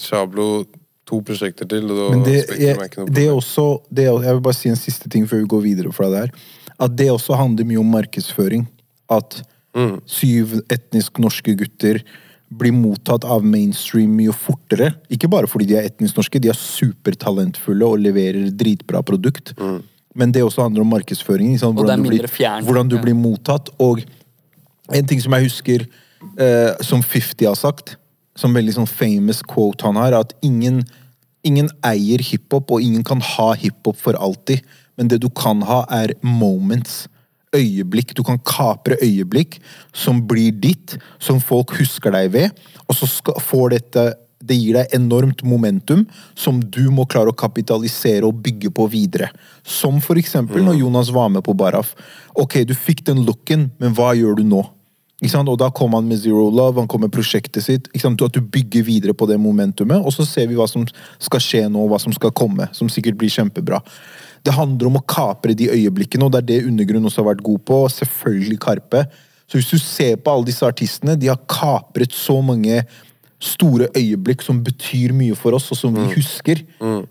Shablo 0.00 0.64
to 1.10 1.18
prosjekter 1.26 1.68
til, 1.68 1.90
og 1.90 2.14
Men 2.14 2.24
det, 2.24 2.38
Spektrum 2.46 2.64
jeg, 2.64 2.78
er 2.78 2.88
ikke 2.88 3.02
noe 3.02 3.14
det 3.18 3.26
er 3.26 3.34
også, 3.34 3.66
det 3.90 4.06
er, 4.06 4.24
jeg 4.24 4.38
vil 4.38 4.44
bare 4.46 4.58
si 4.58 4.70
en 4.70 4.78
siste 4.78 5.10
ting 5.12 5.26
før 5.28 5.42
vi 5.42 5.50
går 5.52 5.64
videre 5.66 5.94
fra 5.94 6.08
det 6.12 6.24
her. 6.24 6.34
At 6.80 6.94
det 6.96 7.10
også 7.12 7.36
handler 7.36 7.66
mye 7.68 7.82
om 7.82 7.96
markedsføring. 7.98 8.68
At 9.10 9.42
Mm. 9.70 10.00
syv 10.02 10.56
etnisk 10.66 11.20
norske 11.22 11.52
gutter 11.54 12.00
blir 12.50 12.72
mottatt 12.74 13.24
av 13.24 13.44
mainstream 13.46 14.10
mye 14.18 14.32
fortere. 14.34 14.90
Ikke 15.12 15.28
bare 15.30 15.46
fordi 15.50 15.68
de 15.70 15.76
er 15.78 15.86
etnisk 15.86 16.16
norske, 16.18 16.40
de 16.42 16.50
er 16.50 16.58
supertalentfulle 16.58 17.86
og 17.86 18.00
leverer 18.02 18.50
dritbra 18.50 19.02
produkt. 19.06 19.52
Men 20.18 20.32
det 20.34 20.42
også 20.42 20.64
handler 20.66 20.82
om 20.82 20.90
markedsføring. 20.90 21.52
Ikke 21.52 21.62
sant? 21.62 21.78
Og 21.78 21.86
det 21.86 21.92
er 21.94 22.00
Hvordan, 22.00 22.04
du 22.04 22.10
blir, 22.10 22.64
hvordan 22.66 22.88
du 22.90 22.96
Ja. 22.96 23.02
blir 23.02 23.14
mottatt. 23.14 23.70
Og 23.78 24.02
en 24.92 25.06
ting 25.06 25.20
som 25.20 25.32
jeg 25.32 25.44
husker 25.46 25.86
eh, 26.38 26.74
som 26.82 27.02
50 27.02 27.46
har 27.46 27.54
sagt, 27.54 27.96
som 28.36 28.52
veldig 28.54 28.74
sånn 28.74 28.88
famous 28.88 29.42
quote 29.42 29.82
han 29.86 29.96
har, 29.96 30.12
at 30.12 30.34
ingen, 30.42 30.82
ingen 31.44 31.70
eier 31.84 32.18
hiphop, 32.18 32.70
og 32.70 32.82
ingen 32.82 33.04
kan 33.04 33.20
ha 33.20 33.52
hiphop 33.54 33.96
for 33.96 34.12
alltid. 34.14 34.60
Men 34.98 35.08
det 35.08 35.20
du 35.20 35.28
kan 35.30 35.62
ha, 35.62 35.84
er 35.88 36.12
moments. 36.22 37.06
Øyeblikk. 37.56 38.14
Du 38.14 38.22
kan 38.26 38.38
kapre 38.46 38.98
øyeblikk 39.02 39.58
som 39.92 40.22
blir 40.26 40.52
ditt, 40.52 40.96
som 41.18 41.40
folk 41.42 41.74
husker 41.80 42.14
deg 42.14 42.32
ved. 42.34 42.60
Og 42.86 42.98
så 42.98 43.08
skal, 43.10 43.40
får 43.42 43.72
dette 43.76 44.10
det 44.40 44.56
gir 44.56 44.78
deg 44.78 44.94
enormt 44.96 45.42
momentum 45.44 46.06
som 46.38 46.62
du 46.72 46.86
må 46.94 47.04
klare 47.10 47.32
å 47.32 47.36
kapitalisere 47.36 48.24
og 48.24 48.38
bygge 48.40 48.70
på 48.72 48.86
videre. 48.88 49.28
Som 49.60 50.00
for 50.00 50.16
eksempel 50.20 50.64
når 50.64 50.80
Jonas 50.80 51.10
var 51.12 51.28
med 51.28 51.44
på 51.44 51.52
Baraf. 51.52 51.92
Ok, 52.40 52.62
du 52.64 52.72
fikk 52.72 53.04
den 53.10 53.20
looken, 53.26 53.68
men 53.82 53.96
hva 53.96 54.14
gjør 54.16 54.40
du 54.40 54.46
nå? 54.48 54.62
Og 55.20 55.58
da 55.60 55.68
kom 55.68 55.92
han 55.92 56.06
med 56.08 56.22
Zero 56.22 56.46
Love, 56.48 56.80
han 56.80 56.88
kom 56.88 57.02
med 57.04 57.12
prosjektet 57.12 57.66
sitt. 57.66 57.90
At 57.92 58.32
du 58.32 58.40
bygger 58.40 58.86
videre 58.86 59.12
på 59.12 59.28
det 59.28 59.36
momentumet, 59.36 60.00
og 60.00 60.14
så 60.16 60.24
ser 60.24 60.48
vi 60.48 60.56
hva 60.56 60.64
som 60.70 60.86
skal 61.20 61.44
skje 61.44 61.66
nå, 61.68 61.84
hva 61.90 62.00
som 62.00 62.14
skal 62.16 62.32
komme. 62.32 62.70
Som 62.72 62.88
sikkert 62.88 63.20
blir 63.20 63.28
kjempebra. 63.28 63.82
Det 64.44 64.54
handler 64.56 64.88
om 64.88 64.98
å 65.00 65.04
kapre 65.04 65.54
de 65.56 65.68
øyeblikkene, 65.72 66.24
og 66.24 66.32
det 66.32 66.40
er 66.42 66.48
det 66.48 66.62
Undergrunn 66.70 67.04
også 67.08 67.22
har 67.22 67.34
vært 67.34 67.44
god 67.44 67.60
på. 67.68 67.82
og 67.84 67.92
Selvfølgelig 67.92 68.58
Karpe. 68.62 69.04
Så 69.50 69.58
hvis 69.58 69.70
du 69.72 69.78
ser 69.82 70.16
på 70.16 70.32
alle 70.32 70.46
disse 70.46 70.66
artistene, 70.66 71.16
de 71.18 71.28
har 71.28 71.40
kapret 71.50 72.14
så 72.14 72.38
mange 72.44 72.82
store 73.40 73.88
øyeblikk 73.96 74.44
som 74.44 74.60
betyr 74.62 75.14
mye 75.16 75.34
for 75.38 75.56
oss, 75.56 75.70
og 75.72 75.78
som 75.80 75.94
vi 75.96 76.06
husker. 76.14 76.60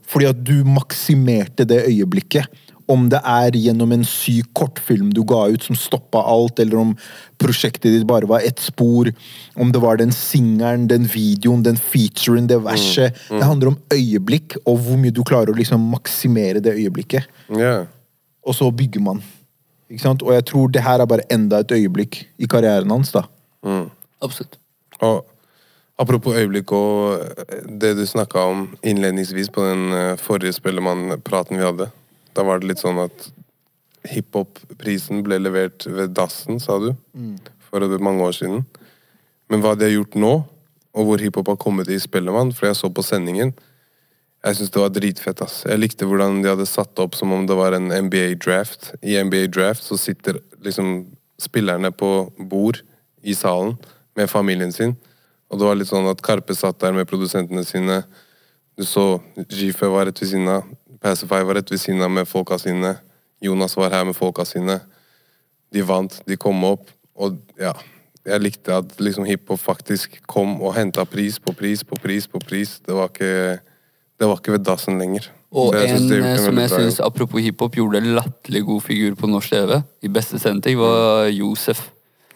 Fordi 0.07 0.29
at 0.29 0.41
du 0.45 0.63
maksimerte 0.63 1.65
det 1.67 1.83
øyeblikket. 1.89 2.45
Om 2.89 3.07
det 3.11 3.19
er 3.21 3.57
gjennom 3.59 3.91
en 3.93 4.05
syk 4.07 4.49
kortfilm 4.57 5.11
du 5.13 5.21
ga 5.27 5.43
ut 5.53 5.65
som 5.65 5.77
stoppa 5.77 6.23
alt, 6.25 6.59
eller 6.59 6.81
om 6.81 6.93
prosjektet 7.39 7.93
ditt 7.93 8.07
bare 8.09 8.27
var 8.29 8.45
ett 8.45 8.59
spor, 8.59 9.11
om 9.55 9.71
det 9.71 9.81
var 9.83 9.99
den 10.01 10.11
singelen, 10.15 10.87
den 10.89 11.05
videoen, 11.09 11.63
den 11.63 11.77
featuren, 11.77 12.47
det 12.49 12.57
verset. 12.65 13.17
Det 13.29 13.45
handler 13.45 13.73
om 13.73 13.79
øyeblikk, 13.93 14.57
og 14.65 14.81
hvor 14.85 14.97
mye 14.99 15.13
du 15.13 15.21
klarer 15.27 15.53
å 15.53 15.59
liksom 15.59 15.85
maksimere 15.93 16.63
det 16.65 16.75
øyeblikket. 16.79 17.29
Yeah. 17.53 17.85
Og 18.45 18.57
så 18.57 18.71
bygger 18.73 19.05
man. 19.05 19.21
Ikke 19.89 20.03
sant? 20.03 20.25
Og 20.25 20.33
jeg 20.33 20.45
tror 20.49 20.69
det 20.73 20.85
her 20.85 21.01
er 21.01 21.09
bare 21.09 21.25
enda 21.33 21.61
et 21.63 21.71
øyeblikk 21.73 22.23
i 22.37 22.49
karrieren 22.49 22.91
hans. 22.93 23.11
da. 23.13 23.25
Absolutt. 24.21 24.57
Og 25.01 25.25
apropos 25.99 26.35
øyeblikk 26.35 26.71
og 26.71 27.21
eh, 27.21 27.63
det 27.81 27.95
du 27.97 28.05
snakka 28.05 28.43
om 28.51 28.67
innledningsvis 28.83 29.49
på 29.49 29.65
den 29.65 29.93
eh, 29.93 30.17
forrige 30.17 30.53
Spellemann-praten 30.59 31.57
vi 31.57 31.65
hadde. 31.65 31.89
Da 32.33 32.43
var 32.43 32.59
det 32.59 32.67
litt 32.71 32.81
sånn 32.81 32.99
at 33.01 33.29
hiphop-prisen 34.09 35.23
ble 35.25 35.39
levert 35.41 35.85
ved 35.89 36.13
dassen, 36.15 36.59
sa 36.59 36.77
du, 36.79 36.93
for 37.69 37.83
mange 37.99 38.23
år 38.23 38.35
siden. 38.37 38.65
Men 39.49 39.61
hva 39.61 39.75
de 39.75 39.87
har 39.87 39.95
gjort 39.95 40.15
nå, 40.15 40.33
og 40.95 41.05
hvor 41.05 41.21
hiphop 41.21 41.47
har 41.51 41.59
kommet 41.61 41.89
i 41.89 41.99
Spellemann, 42.01 42.53
for 42.55 42.69
jeg 42.69 42.75
så 42.79 42.89
på 42.89 43.03
sendingen 43.05 43.53
Jeg 44.39 44.55
syns 44.55 44.71
det 44.71 44.79
var 44.79 44.89
dritfett. 44.95 45.41
ass. 45.41 45.65
Jeg 45.67 45.79
likte 45.79 46.05
hvordan 46.07 46.41
de 46.41 46.47
hadde 46.47 46.65
satt 46.65 46.95
det 46.95 47.03
opp 47.03 47.15
som 47.15 47.33
om 47.35 47.45
det 47.45 47.57
var 47.59 47.73
en 47.75 47.91
NBA-draft. 47.91 48.93
I 49.03 49.17
NBA-draft 49.19 49.83
så 49.83 49.97
sitter 49.99 50.39
liksom 50.63 51.09
spillerne 51.37 51.91
på 51.91 52.31
bord 52.39 52.79
i 53.21 53.33
salen 53.35 53.75
med 54.15 54.29
familien 54.29 54.71
sin. 54.71 54.95
Og 55.51 55.59
det 55.59 55.67
var 55.67 55.75
litt 55.75 55.91
sånn 55.91 56.07
at 56.07 56.21
Karpe 56.23 56.55
satt 56.55 56.79
der 56.79 56.95
med 56.95 57.09
produsentene 57.09 57.65
sine. 57.67 58.03
Du 58.79 58.85
så 58.87 59.19
Jife 59.49 59.91
var 59.91 60.07
rett 60.07 60.21
ved 60.21 60.31
siden 60.31 60.47
av. 60.47 60.63
Pacify 60.99 61.43
var 61.47 61.59
rett 61.59 61.71
ved 61.71 61.79
siden 61.79 62.03
av 62.03 62.11
med 62.11 62.27
folka 62.27 62.57
sine. 62.59 62.95
Jonas 63.41 63.77
var 63.77 63.93
her 63.93 64.05
med 64.05 64.17
folka 64.17 64.45
sine. 64.45 64.79
De 65.73 65.83
vant, 65.85 66.21
de 66.27 66.37
kom 66.37 66.63
opp. 66.67 66.89
Og 67.19 67.37
ja, 67.59 67.73
jeg 68.27 68.43
likte 68.43 68.79
at 68.81 68.95
liksom 69.01 69.27
hiphop 69.27 69.61
faktisk 69.61 70.19
kom 70.27 70.57
og 70.61 70.75
henta 70.75 71.05
pris 71.07 71.39
på 71.39 71.53
pris 71.55 71.83
på 71.87 71.99
pris 72.03 72.27
på 72.27 72.41
pris. 72.43 72.79
Det 72.85 72.95
var 72.95 73.11
ikke, 73.11 73.59
det 74.19 74.27
var 74.27 74.41
ikke 74.41 74.57
ved 74.57 74.65
dassen 74.67 74.99
lenger. 74.99 75.29
Og 75.49 75.73
synes 75.73 76.11
en 76.13 76.25
eh, 76.27 76.41
som 76.43 76.59
jeg 76.61 76.69
syns, 76.69 76.99
apropos 77.01 77.41
hiphop, 77.41 77.73
gjorde 77.79 78.03
latterlig 78.05 78.61
god 78.67 78.83
figur 78.85 79.15
på 79.17 79.29
norsk 79.31 79.55
TV 79.55 79.79
i 80.05 80.11
beste 80.13 80.39
sending, 80.41 80.77
var 80.77 81.31
Josef. 81.33 81.87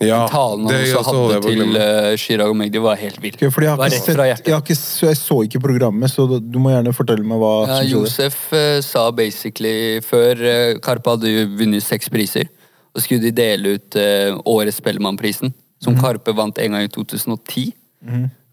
Ja, 0.07 0.19
Talen 0.31 0.67
han 0.69 0.81
også 0.99 1.03
hadde 1.07 1.39
til 1.45 1.77
uh, 1.77 2.09
Chirag 2.19 2.51
og 2.51 2.57
Magdi, 2.59 2.81
var 2.83 2.99
helt 3.01 3.19
vill. 3.23 3.37
Okay, 3.37 3.49
jeg 3.49 3.71
har 3.71 3.85
ikke 3.87 4.01
sett, 4.03 4.21
jeg, 4.23 4.53
har 4.53 4.61
ikke, 4.63 4.77
så 4.79 5.09
jeg 5.09 5.19
så 5.19 5.39
ikke 5.47 5.63
programmet, 5.63 6.11
så 6.11 6.27
du 6.27 6.59
må 6.61 6.73
gjerne 6.73 6.93
fortelle 6.95 7.25
meg 7.27 7.41
hva 7.41 7.53
Ja, 7.67 7.79
som. 7.79 7.89
Josef 7.93 8.37
eh, 8.57 8.77
sa 8.85 9.07
basically 9.15 10.01
Før 10.05 10.43
uh, 10.43 10.79
Karpe 10.83 11.15
hadde 11.15 11.47
vunnet 11.57 11.85
seks 11.85 12.11
priser, 12.13 12.49
og 12.93 13.03
skulle 13.03 13.23
de 13.23 13.33
dele 13.35 13.77
ut 13.77 13.99
uh, 13.99 14.39
Årets 14.53 14.81
Spellemannprisen, 14.83 15.53
som 15.83 15.97
Karpe 15.99 16.35
vant 16.35 16.57
en 16.61 16.77
gang 16.77 16.87
i 16.87 16.91
2010. 16.91 17.71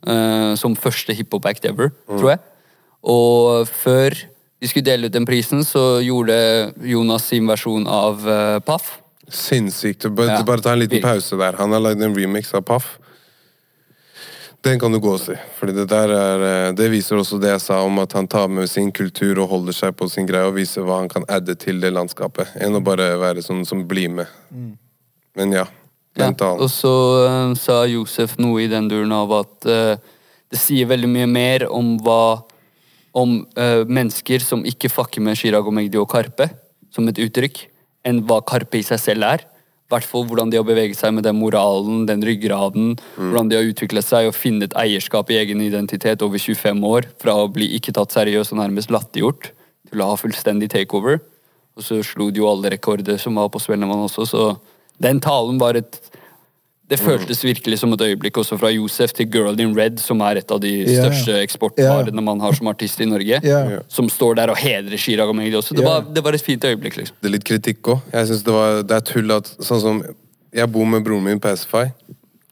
eh, 0.07 0.55
som 0.57 0.77
første 0.79 1.15
hiphop-act 1.17 1.67
ever, 1.69 1.93
tror 2.09 2.35
jeg. 2.35 2.43
Og 3.11 3.69
før 3.69 4.17
de 4.61 4.69
skulle 4.69 4.85
dele 4.85 5.09
ut 5.09 5.15
den 5.15 5.27
prisen, 5.29 5.65
så 5.65 6.01
gjorde 6.05 6.37
Jonas 6.85 7.31
sin 7.31 7.49
versjon 7.49 7.87
av 7.89 8.27
uh, 8.29 8.59
Paff. 8.65 8.99
Sinnssykt. 9.31 10.09
Bare, 10.15 10.27
Ja. 10.39 10.43
bare 10.43 10.61
ta 10.61 10.73
en 10.73 10.79
liten 10.83 11.03
pause 11.03 11.37
der. 11.37 11.57
Han 11.59 11.73
har 11.73 11.81
lagd 11.81 12.03
en 12.03 12.15
remix 12.15 12.55
av 12.55 12.63
Paff. 12.63 12.99
Den 14.63 14.79
kan 14.81 14.93
du 14.93 14.99
gå 15.01 15.15
og 15.15 15.21
se. 15.21 15.39
Fordi 15.57 15.73
det 15.73 15.87
der 15.89 16.11
er 16.13 16.43
eh, 16.69 16.73
Det 16.77 16.91
viser 16.93 17.17
også 17.17 17.41
det 17.41 17.49
jeg 17.49 17.61
sa 17.65 17.81
om 17.83 17.99
at 18.03 18.13
han 18.13 18.29
tar 18.29 18.49
med 18.49 18.69
sin 18.69 18.93
kultur 18.93 19.39
og 19.41 19.49
holder 19.49 19.73
seg 19.73 19.97
på 19.97 20.09
sin 20.11 20.27
greie 20.29 20.45
og 20.45 20.55
viser 20.59 20.85
hva 20.85 20.99
han 21.01 21.09
kan 21.09 21.25
adde 21.29 21.55
til 21.57 21.81
det 21.81 21.93
landskapet, 21.95 22.57
enn 22.61 22.77
å 22.77 22.83
bare 22.85 23.15
være 23.21 23.41
sånn 23.43 23.65
som 23.65 23.87
blir 23.89 24.11
med. 24.11 24.27
Men 25.37 25.53
ja. 25.53 25.67
Ja, 26.19 26.27
Den 26.27 26.35
talen. 26.35 26.61
og 26.61 26.69
så 26.69 26.93
eh, 27.25 27.55
sa 27.55 27.85
Josef 27.87 28.37
noe 28.43 28.65
i 28.65 28.69
den 28.69 28.89
duren 28.91 29.13
av 29.15 29.31
at 29.33 29.67
uh, 29.71 29.95
det 30.51 30.59
sier 30.59 30.89
veldig 30.91 31.09
mye 31.09 31.29
mer 31.31 31.69
om 31.71 31.97
hva 32.03 32.43
Om 33.13 33.41
uh, 33.59 33.83
mennesker 33.91 34.39
som 34.39 34.61
ikke 34.63 34.87
fucker 34.89 35.21
med 35.21 35.35
Chirag 35.35 35.67
og 35.67 35.75
Magdi 35.75 35.99
og 35.99 36.07
Karpe, 36.09 36.47
som 36.95 37.09
et 37.09 37.19
uttrykk, 37.19 37.65
enn 38.07 38.23
hva 38.29 38.41
Karpe 38.47 38.81
i 38.81 38.87
seg 38.87 39.01
selv 39.03 39.27
er. 39.29 39.45
I 39.45 39.95
hvert 39.95 40.07
fall 40.07 40.23
hvordan 40.29 40.53
de 40.53 40.59
har 40.61 40.67
beveget 40.67 41.01
seg 41.01 41.17
med 41.17 41.25
den 41.27 41.39
moralen, 41.41 42.05
den 42.07 42.23
ryggraden. 42.23 42.93
Hvordan 43.17 43.51
de 43.51 43.59
har 43.59 43.67
utviklet 43.67 44.07
seg 44.07 44.29
og 44.29 44.37
funnet 44.39 44.77
eierskap 44.79 45.33
i 45.35 45.41
egen 45.41 45.63
identitet 45.65 46.23
over 46.23 46.39
25 46.39 46.85
år. 46.87 47.09
Fra 47.19 47.35
å 47.43 47.51
bli 47.51 47.73
ikke 47.79 47.97
tatt 47.97 48.15
seriøst 48.15 48.55
og 48.55 48.61
nærmest 48.63 48.95
latterliggjort, 48.95 49.51
til 49.91 50.05
å 50.05 50.13
ha 50.13 50.21
fullstendig 50.21 50.71
takeover. 50.71 51.19
Og 51.75 51.87
så 51.87 51.99
slo 52.07 52.29
de 52.31 52.43
jo 52.43 52.47
alle 52.51 52.71
rekorder 52.77 53.19
som 53.19 53.39
var 53.41 53.51
på 53.51 53.63
Spellemann 53.63 54.07
også, 54.07 54.29
så 54.31 54.45
den 55.03 55.19
talen 55.25 55.59
var 55.59 55.79
et 55.79 55.99
Det 56.91 56.99
føltes 56.99 57.45
virkelig 57.47 57.79
som 57.79 57.93
et 57.95 58.03
øyeblikk 58.03 58.41
også 58.43 58.57
fra 58.59 58.71
Josef 58.75 59.13
til 59.15 59.29
Girl 59.31 59.61
in 59.63 59.77
Red, 59.79 60.01
som 60.03 60.21
er 60.27 60.41
et 60.41 60.51
av 60.51 60.59
de 60.63 60.73
største 60.89 61.37
eksportvarene 61.39 62.25
man 62.27 62.43
har 62.43 62.57
som 62.59 62.71
artist 62.73 63.01
i 63.01 63.07
Norge. 63.07 63.39
Yeah. 63.47 63.77
Som 63.93 64.09
står 64.11 64.41
der 64.41 64.51
og 64.51 64.59
hedrer 64.59 64.99
Chirag 64.99 65.31
og 65.31 65.39
Magdi 65.39 65.55
også. 65.55 65.77
Det, 65.79 65.85
yeah. 65.85 65.93
var, 66.01 66.09
det 66.17 66.25
var 66.27 66.35
et 66.35 66.43
fint 66.43 66.67
øyeblikk, 66.67 66.99
liksom. 66.99 67.21
det 67.23 67.31
er 67.31 67.37
litt 67.37 67.47
kritikk 67.47 67.93
òg. 67.95 68.03
Jeg 68.11 68.31
syns 68.33 68.43
det, 68.47 68.57
var- 68.57 68.83
det 68.83 68.97
er 68.97 69.07
tull 69.07 69.37
at 69.37 69.53
Sånn 69.61 69.83
som 69.83 70.03
Jeg 70.51 70.67
bor 70.75 70.87
med 70.91 71.05
broren 71.07 71.23
min 71.29 71.39
på 71.39 71.47
Pacify. 71.47 71.93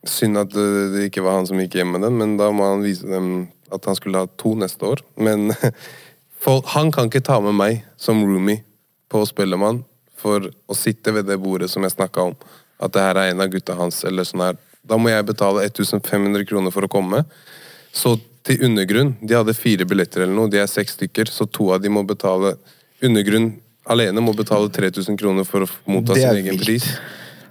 Synd 0.06 0.38
at 0.38 0.52
det, 0.54 0.66
det 0.94 1.08
ikke 1.08 1.24
var 1.26 1.40
han 1.40 1.48
som 1.48 1.58
gikk 1.58 1.74
hjem 1.80 1.96
med 1.96 2.06
den, 2.06 2.14
men 2.20 2.36
da 2.38 2.52
må 2.54 2.68
han 2.70 2.84
vise 2.86 3.08
dem 3.10 3.48
at 3.74 3.84
han 3.90 3.98
skulle 3.98 4.22
ha 4.22 4.30
to 4.38 4.54
neste 4.54 4.86
år. 4.86 5.02
Men 5.18 5.50
for, 6.42 6.62
han 6.76 6.92
kan 6.94 7.10
ikke 7.10 7.24
ta 7.26 7.40
med 7.42 7.58
meg 7.58 7.82
som 7.98 8.22
roomie 8.22 8.62
på 9.10 9.24
Spellemann 9.26 9.82
for 10.18 10.46
å 10.46 10.78
sitte 10.78 11.10
ved 11.14 11.26
det 11.26 11.40
bordet 11.42 11.72
som 11.72 11.82
jeg 11.82 11.96
snakka 11.96 12.30
om. 12.30 12.38
At 12.78 12.94
det 12.94 13.02
her 13.02 13.20
er 13.20 13.32
en 13.32 13.44
av 13.44 13.52
gutta 13.52 13.76
hans, 13.78 14.00
eller 14.08 14.26
sånn 14.26 14.44
her. 14.46 14.58
Da 14.88 14.96
må 15.00 15.10
jeg 15.10 15.26
betale 15.28 15.66
1500 15.66 16.46
kroner 16.48 16.74
for 16.74 16.86
å 16.86 16.90
komme. 16.90 17.24
Så 17.92 18.16
til 18.46 18.64
Undergrunn, 18.64 19.16
de 19.20 19.36
hadde 19.36 19.56
fire 19.56 19.84
billetter 19.88 20.24
eller 20.24 20.36
noe, 20.36 20.50
de 20.52 20.60
er 20.62 20.68
seks 20.70 20.96
stykker, 20.96 21.28
så 21.32 21.44
to 21.50 21.72
av 21.74 21.82
de 21.84 21.90
må 21.92 22.04
betale 22.06 22.54
Undergrunn 23.04 23.52
alene 23.88 24.22
må 24.24 24.34
betale 24.36 24.68
3000 24.72 25.16
kroner 25.18 25.46
for 25.48 25.64
å 25.64 25.68
motta 25.88 26.16
sin 26.16 26.28
egen 26.42 26.56
vilt. 26.56 26.66
pris. 26.66 26.88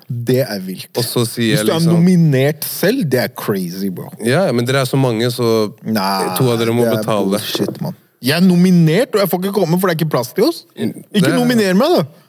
Det 0.07 0.39
er 0.45 0.59
vilt. 0.63 0.91
Og 0.95 1.03
så 1.03 1.25
sier 1.27 1.57
Hvis 1.57 1.65
du 1.65 1.71
er 1.71 1.79
liksom 1.81 1.97
nominert 1.97 2.63
selv, 2.63 3.03
det 3.11 3.19
er 3.25 3.31
crazy, 3.35 3.89
bro. 3.91 4.11
Ja, 4.23 4.45
men 4.55 4.67
dere 4.67 4.85
er 4.85 4.89
så 4.89 4.99
mange, 4.99 5.27
så 5.33 5.73
Nei, 5.83 6.37
to 6.37 6.47
av 6.51 6.61
dere 6.61 6.75
må 6.75 6.85
betale. 6.87 7.41
bullshit. 7.41 7.81
Jeg 8.23 8.37
er 8.37 8.45
nominert, 8.45 9.13
og 9.13 9.21
jeg 9.21 9.29
får 9.33 9.43
ikke 9.43 9.57
komme, 9.59 9.79
for 9.79 9.89
det 9.89 9.97
er 9.97 9.99
ikke 9.99 10.13
plass 10.15 10.31
til 10.37 10.47
oss. 10.47 10.63
Ikke 10.77 11.27
er... 11.27 11.35
nominer 11.35 11.75
meg, 11.77 11.97
da! 11.97 12.23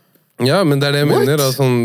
Ja, 0.47 0.59
men 0.67 0.79
det 0.79 0.91
er 0.91 0.95
det 0.95 1.01
jeg 1.03 1.11
What? 1.11 1.25
mener. 1.25 1.41
Da, 1.41 1.49
sånn, 1.55 1.79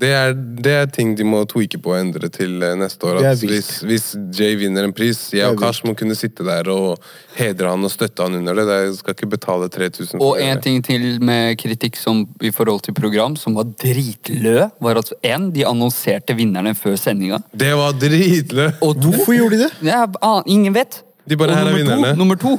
det, 0.00 0.10
er, 0.10 0.32
det 0.34 0.72
er 0.74 0.88
ting 0.90 1.12
de 1.18 1.24
må 1.26 1.42
tweake 1.48 1.78
på 1.82 1.92
og 1.92 1.98
endre 2.00 2.28
til 2.32 2.62
eh, 2.64 2.74
neste 2.78 3.06
år. 3.08 3.20
At 3.30 3.42
hvis, 3.44 3.70
hvis 3.86 4.06
Jay 4.34 4.56
vinner 4.58 4.86
en 4.86 4.94
pris, 4.96 5.20
jeg 5.34 5.46
og 5.52 5.60
Kash 5.60 5.86
må 5.86 5.94
kunne 5.98 6.16
sitte 6.18 6.46
der 6.46 6.68
og 6.72 7.02
hedre 7.38 7.70
han 7.70 7.86
og 7.86 7.92
støtte 7.92 8.26
han 8.26 8.38
under 8.40 8.58
det. 8.58 8.66
det 8.70 8.78
Jeg 8.82 8.96
skal 9.00 9.16
ikke 9.16 9.30
betale 9.36 9.70
3000 9.72 10.22
Og 10.24 10.40
en 10.42 10.62
ting 10.64 10.82
til 10.86 11.06
med 11.24 11.58
kritikk 11.60 11.98
som, 12.00 12.24
i 12.42 12.52
forhold 12.54 12.84
til 12.86 12.96
program 12.96 13.38
som 13.40 13.56
var 13.58 13.68
dritlø, 13.70 14.68
var 14.84 15.02
at 15.02 15.14
en, 15.34 15.50
de 15.54 15.66
annonserte 15.68 16.36
vinnerne 16.38 16.74
før 16.78 16.98
sendinga. 17.00 17.40
Det 17.54 17.72
var 17.78 17.96
dritlø! 18.00 18.70
Og 18.80 18.94
to, 18.98 19.10
Hvorfor 19.10 19.36
gjorde 19.38 19.58
de 19.58 19.66
det? 19.66 19.72
Ja, 19.90 20.04
ah, 20.22 20.40
ingen 20.46 20.74
vet. 20.74 21.02
De 21.28 21.38
bare, 21.40 21.54
og 21.54 21.60
her 21.60 21.66
er 21.66 21.70
nummer 21.70 21.84
to, 21.84 21.94
vinnerne. 21.94 22.16
nummer 22.18 22.40
to, 22.40 22.56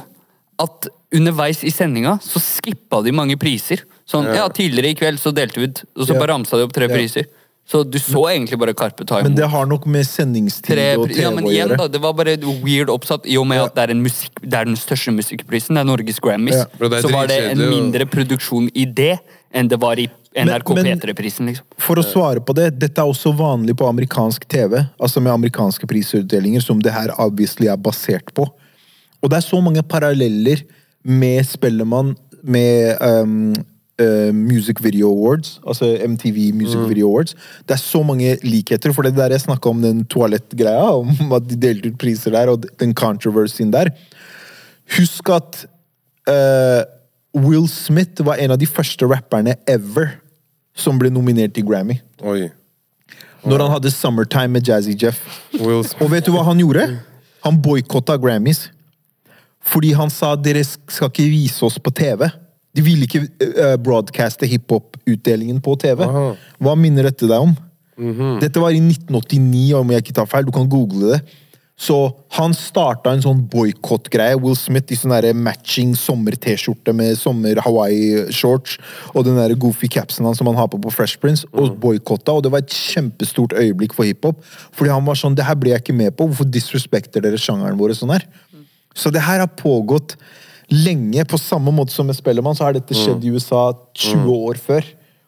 at 0.62 0.88
underveis 1.16 1.64
i 1.64 1.70
sendinga 1.74 2.18
så 2.22 2.40
skippa 2.42 3.02
de 3.04 3.12
mange 3.16 3.36
priser. 3.40 3.82
Sånn, 4.06 4.28
ja, 4.34 4.46
Tidligere 4.48 4.92
i 4.92 4.94
kveld 4.98 5.18
så 5.22 5.32
delte 5.34 5.58
vi 5.62 5.70
ut, 5.70 5.82
og 5.96 6.06
så 6.06 6.14
Ja. 6.14 6.20
bare 6.20 6.34
ramsa 6.36 6.56
de 6.60 6.64
opp 6.68 6.72
tre 6.76 6.86
Ja. 6.88 6.94
priser. 6.94 7.26
Så 7.68 7.82
du 7.82 7.98
så 7.98 8.28
egentlig 8.30 8.56
bare 8.60 8.72
Karpe 8.74 9.04
ta 9.04 9.16
imot. 9.18 9.24
Men 9.24 9.34
det 9.34 9.48
har 9.50 9.66
nok 9.66 9.86
med 9.86 10.04
sendingstid 10.06 10.66
Tre, 10.70 10.94
og 10.96 11.08
TV 11.08 11.20
ja, 11.22 11.30
men 11.34 11.42
å 11.44 11.50
igjen 11.50 11.68
gjøre. 11.70 11.78
da, 11.78 11.88
Det 11.88 12.00
var 12.00 12.12
bare 12.12 12.36
weird 12.62 12.86
oppsatt, 12.88 13.26
i 13.26 13.36
og 13.36 13.46
med 13.48 13.56
Ja. 13.58 13.64
at 13.64 13.74
det 13.74 13.88
er, 13.88 13.90
en 13.90 14.02
musikk, 14.04 14.30
det 14.40 14.54
er 14.54 14.64
den 14.66 14.76
største 14.76 15.10
musikkprisen. 15.12 15.74
Det 15.74 15.78
er 15.78 15.84
Norges 15.84 16.20
Grammys. 16.20 16.54
Ja. 16.54 16.64
Bro, 16.78 16.86
er 16.94 17.02
så 17.02 17.10
var 17.10 17.26
det 17.26 17.50
en 17.50 17.58
mindre 17.58 18.06
produksjon 18.06 18.70
i 18.72 18.84
det 18.84 19.18
enn 19.52 19.66
det 19.66 19.80
var 19.80 19.98
i 19.98 20.06
NRK 20.36 20.74
Men- 20.76 20.84
men- 20.84 21.00
P3-prisen. 21.00 21.46
liksom. 21.48 21.64
For 21.76 21.96
å 21.96 22.04
svare 22.04 22.38
på 22.38 22.54
det, 22.54 22.78
dette 22.78 22.98
er 22.98 23.04
også 23.10 23.34
vanlig 23.36 23.74
på 23.74 23.88
amerikansk 23.88 24.46
TV, 24.46 24.86
altså 25.00 25.20
med 25.20 25.32
amerikanske 25.32 25.86
prisutdelinger, 25.88 26.62
som 26.62 26.78
det 26.78 26.92
her 26.92 27.08
obviously 27.18 27.66
er 27.66 27.76
basert 27.76 28.32
på. 28.32 28.46
Og 29.24 29.28
det 29.30 29.38
er 29.38 29.56
så 29.56 29.60
mange 29.60 29.82
paralleller 29.82 30.62
med 31.06 31.46
Spellemann, 31.46 32.14
med 32.42 32.98
um, 33.02 33.54
uh, 34.02 34.32
Music 34.34 34.82
Video 34.82 35.10
Awards, 35.10 35.60
altså 35.66 35.92
MTV 36.08 36.52
Music 36.54 36.80
Video 36.88 37.08
Awards. 37.08 37.36
Det 37.68 37.76
er 37.76 37.82
så 37.82 38.02
mange 38.02 38.36
likheter, 38.42 38.92
for 38.92 39.06
det 39.06 39.14
der 39.16 39.34
jeg 39.34 39.46
snakka 39.46 39.70
om 39.70 39.82
den 39.82 40.04
toalettgreia, 40.04 40.90
om 40.98 41.32
at 41.38 41.48
de 41.48 41.58
delte 41.62 41.92
ut 41.92 41.98
priser 41.98 42.34
der, 42.34 42.52
og 42.52 42.66
den 42.80 42.94
controversyen 42.94 43.72
der. 43.72 43.92
Husk 44.98 45.30
at 45.34 45.64
uh, 46.30 46.82
Will 47.36 47.68
Smith 47.68 48.24
var 48.24 48.40
en 48.40 48.54
av 48.54 48.58
de 48.58 48.66
første 48.66 49.06
rapperne 49.06 49.56
ever 49.68 50.16
som 50.76 50.98
ble 51.00 51.10
nominert 51.10 51.54
til 51.56 51.66
Grammy. 51.66 52.00
Oi. 52.22 52.48
Når 53.46 53.62
han 53.62 53.76
hadde 53.76 53.90
Summertime 53.94 54.56
med 54.58 54.68
Jazzy 54.68 54.96
Jeff. 54.98 55.20
Og 55.60 56.10
vet 56.10 56.26
du 56.26 56.32
hva 56.34 56.42
han 56.48 56.58
gjorde? 56.58 56.88
Han 57.46 57.60
boikotta 57.62 58.16
Grammys. 58.18 58.66
Fordi 59.66 59.92
han 59.98 60.12
sa 60.12 60.34
dere 60.38 60.62
skal 60.64 61.10
ikke 61.10 61.30
vise 61.30 61.64
oss 61.66 61.78
på 61.82 61.92
TV. 61.96 62.28
De 62.76 62.84
ville 62.84 63.08
ikke 63.08 63.24
eh, 63.42 63.76
broadcaste 63.80 64.48
hiphop-utdelingen 64.50 65.62
på 65.64 65.74
TV. 65.80 66.04
Aha. 66.06 66.28
Hva 66.62 66.76
minner 66.78 67.08
dette 67.08 67.28
deg 67.28 67.48
om? 67.48 67.56
Dette 68.42 68.60
var 68.60 68.74
i 68.76 68.80
1989, 68.82 69.72
om 69.78 69.92
jeg 69.94 70.04
ikke 70.04 70.16
tar 70.18 70.28
feil. 70.28 70.44
Du 70.44 70.52
kan 70.52 70.68
google 70.68 71.16
det. 71.16 71.22
Så 71.76 71.96
han 72.32 72.54
starta 72.56 73.12
en 73.12 73.20
sånn 73.20 73.42
boikottgreie. 73.52 74.38
Will 74.40 74.56
Smith 74.56 74.94
i 74.94 74.96
sånn 74.96 75.12
matching 75.44 75.92
sommer-T-skjorte 76.00 76.94
med 76.96 77.18
sommer-Hawaii-shorts 77.20 78.78
og 79.12 79.26
den 79.26 79.36
der 79.36 79.52
goofy 79.60 79.90
capsen 79.92 80.24
han 80.24 80.36
som 80.38 80.48
han 80.48 80.56
har 80.56 80.70
på 80.72 80.80
på 80.80 80.92
Fresh 80.94 81.20
Prince, 81.20 81.44
og 81.52 81.76
boikotta. 81.82 82.32
Og 82.32 82.46
det 82.46 82.52
var 82.54 82.64
et 82.64 82.72
kjempestort 82.72 83.52
øyeblikk 83.60 83.92
for 83.96 84.08
hiphop. 84.08 84.40
Fordi 84.72 84.94
han 84.94 85.04
var 85.04 85.20
sånn 85.20 85.36
Det 85.36 85.44
her 85.44 85.58
ble 85.60 85.74
jeg 85.74 85.84
ikke 85.84 85.96
med 85.96 86.16
på. 86.16 86.30
Hvorfor 86.30 86.48
disrespekter 86.48 87.20
dere 87.20 87.36
sjangeren 87.36 87.76
vår 87.76 87.92
sånn 88.00 88.14
her? 88.16 88.24
Så 88.96 89.12
det 89.12 89.24
her 89.24 89.42
har 89.44 89.52
pågått 89.52 90.16
lenge. 90.72 91.24
På 91.28 91.38
samme 91.38 91.72
måte 91.74 91.94
som 91.94 92.08
med 92.08 92.16
Spellemann, 92.18 92.56
så 92.56 92.66
har 92.66 92.76
dette 92.76 92.96
skjedd 92.96 93.24
i 93.24 93.34
USA 93.34 93.68
20 93.94 94.32
år 94.48 94.60
før. 94.60 94.86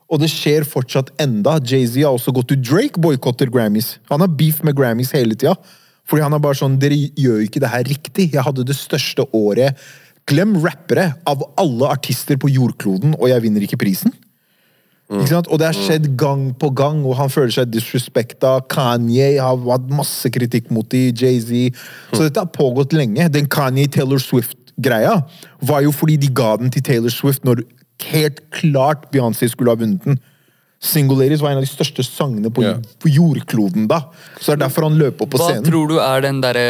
Og 0.09 0.23
det 0.23 0.31
skjer 0.33 0.65
fortsatt 0.65 1.13
enda. 1.21 1.59
Jay-Z 1.61 2.01
har 2.01 2.17
også 2.17 2.33
gått 2.35 2.49
til 2.55 2.63
Drake 2.65 3.01
boikotter 3.01 3.51
Grammys. 3.53 3.99
Han 4.09 4.25
har 4.25 4.33
beef 4.41 4.63
med 4.65 4.77
Grammys 4.79 5.13
hele 5.13 5.37
tida. 5.37 5.55
Fordi 6.09 6.25
han 6.25 6.33
er 6.33 6.41
bare 6.41 6.57
sånn 6.57 6.79
Dere 6.81 6.97
gjør 6.97 7.43
ikke 7.45 7.61
det 7.61 7.73
her 7.75 7.85
riktig. 7.85 8.31
Jeg 8.33 8.45
hadde 8.47 8.65
det 8.65 8.77
største 8.79 9.29
året 9.37 9.77
Glem 10.29 10.57
rappere. 10.61 11.11
Av 11.29 11.45
alle 11.61 11.93
artister 11.93 12.41
på 12.41 12.51
jordkloden, 12.53 13.15
og 13.17 13.31
jeg 13.31 13.45
vinner 13.45 13.65
ikke 13.65 13.81
prisen. 13.81 14.13
Ikke 15.09 15.31
sant? 15.31 15.49
Og 15.49 15.61
det 15.61 15.71
har 15.71 15.77
skjedd 15.77 16.11
gang 16.21 16.51
på 16.61 16.69
gang, 16.77 17.01
og 17.09 17.17
han 17.17 17.31
føler 17.33 17.53
seg 17.55 17.71
disrespekta. 17.73 18.59
Kanye 18.69 19.39
har 19.41 19.57
hatt 19.65 19.87
masse 19.89 20.29
kritikk 20.33 20.69
mot 20.75 20.89
de, 20.93 21.09
Jay-Z. 21.17 21.79
Så 22.13 22.27
dette 22.27 22.43
har 22.45 22.51
pågått 22.53 22.93
lenge. 22.97 23.31
Den 23.33 23.49
Kanye-Taylor 23.49 24.21
Swift-greia 24.21 25.15
var 25.65 25.85
jo 25.87 25.95
fordi 25.97 26.19
de 26.21 26.29
ga 26.29 26.55
den 26.61 26.73
til 26.75 26.85
Taylor 26.85 27.15
Swift 27.15 27.49
når 27.49 27.65
helt 28.11 28.43
klart 28.55 29.09
Beyoncé 29.15 29.49
skulle 29.49 29.73
ha 29.73 29.81
vunnet 29.81 30.05
den. 30.05 30.21
Single 30.79 31.19
Ladies 31.19 31.41
var 31.43 31.55
en 31.55 31.63
av 31.63 31.65
de 31.65 31.71
største 31.71 32.05
sangene 32.07 32.53
på, 32.55 32.63
yeah. 32.63 32.79
jordkloden 33.09 33.89
da. 33.91 34.05
Så 34.39 34.53
det 34.53 34.59
er 34.59 34.67
derfor 34.69 34.87
han 34.87 35.01
løp 35.01 35.25
opp 35.25 35.33
på 35.33 35.41
Hva 35.41 35.49
scenen. 35.51 35.67
tror 35.67 35.89
du 35.91 35.97
er 35.99 36.23
den 36.23 36.39
derre 36.45 36.69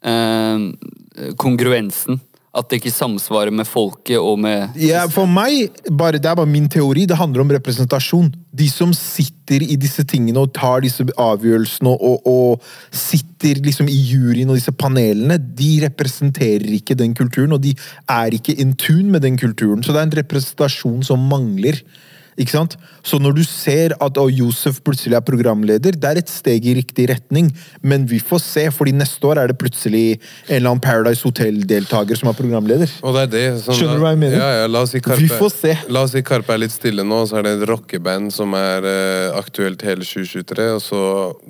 eh, 0.00 1.34
kongruensen? 1.36 2.22
At 2.56 2.70
det 2.70 2.80
ikke 2.80 2.94
samsvarer 2.94 3.52
med 3.52 3.68
folket 3.68 4.16
og 4.16 4.38
med 4.40 4.76
Ja, 4.80 5.04
for 5.12 5.28
meg, 5.28 5.74
bare, 5.92 6.20
det 6.22 6.30
er 6.30 6.38
bare 6.38 6.48
min 6.48 6.70
teori, 6.72 7.04
det 7.08 7.18
handler 7.18 7.44
om 7.44 7.52
representasjon. 7.52 8.30
De 8.56 8.68
som 8.72 8.94
sitter 8.96 9.64
i 9.66 9.76
disse 9.80 10.06
tingene 10.08 10.40
og 10.40 10.54
tar 10.56 10.80
disse 10.84 11.04
avgjørelsene 11.04 11.92
og, 11.92 12.24
og 12.26 12.64
sitter 12.94 13.60
liksom 13.66 13.90
i 13.92 13.98
juryen 14.08 14.48
og 14.50 14.58
disse 14.58 14.72
panelene, 14.72 15.36
de 15.36 15.70
representerer 15.84 16.66
ikke 16.78 16.96
den 16.98 17.14
kulturen, 17.18 17.52
og 17.56 17.62
de 17.64 17.74
er 18.08 18.36
ikke 18.38 18.56
in 18.56 18.72
tune 18.80 19.12
med 19.12 19.26
den 19.26 19.36
kulturen. 19.40 19.84
Så 19.84 19.92
det 19.92 20.02
er 20.02 20.08
en 20.08 20.18
representasjon 20.22 21.04
som 21.06 21.28
mangler. 21.30 21.82
Ikke 22.36 22.52
sant? 22.52 22.74
Så 23.06 23.18
når 23.22 23.38
du 23.38 23.42
ser 23.48 23.94
at 24.02 24.18
å, 24.20 24.26
Josef 24.28 24.82
plutselig 24.84 25.16
er 25.16 25.24
programleder, 25.24 25.96
det 25.96 26.08
er 26.08 26.20
et 26.20 26.30
steg 26.30 26.66
i 26.68 26.74
riktig 26.76 27.08
retning, 27.08 27.48
men 27.80 28.04
vi 28.10 28.18
får 28.20 28.42
se, 28.44 28.64
fordi 28.74 28.92
neste 28.96 29.24
år 29.28 29.40
er 29.40 29.52
det 29.52 29.56
plutselig 29.60 30.18
en 30.18 30.58
eller 30.58 30.74
annen 30.74 30.82
Paradise 30.84 31.24
Hotel-deltaker 31.24 32.18
som 32.20 32.28
er 32.28 32.36
programleder. 32.36 32.92
Og 33.00 33.16
det 33.16 33.22
er 33.26 33.30
det 33.32 33.44
sånn, 33.64 33.78
Skjønner 33.78 34.00
du 34.00 34.04
hva 34.04 34.12
jeg 34.12 34.20
mener? 34.20 34.36
Ja, 34.42 34.50
ja, 34.60 34.66
la 34.68 34.82
oss 34.84 34.92
si 34.92 35.00
Karpe, 35.04 35.22
Vi 35.22 35.30
får 35.32 35.52
se. 35.54 35.72
La 35.92 36.02
oss 36.04 36.12
si 36.12 36.24
Karpe 36.26 36.52
er 36.52 36.60
litt 36.66 36.74
stille 36.74 37.06
nå, 37.06 37.22
så 37.30 37.40
er 37.40 37.46
det 37.46 37.54
et 37.56 37.64
rockeband 37.70 38.34
som 38.34 38.52
er 38.58 38.88
eh, 38.90 39.38
aktuelt 39.38 39.86
hele 39.86 40.04
2023, 40.04 40.68
og 40.76 40.82
så 40.84 41.04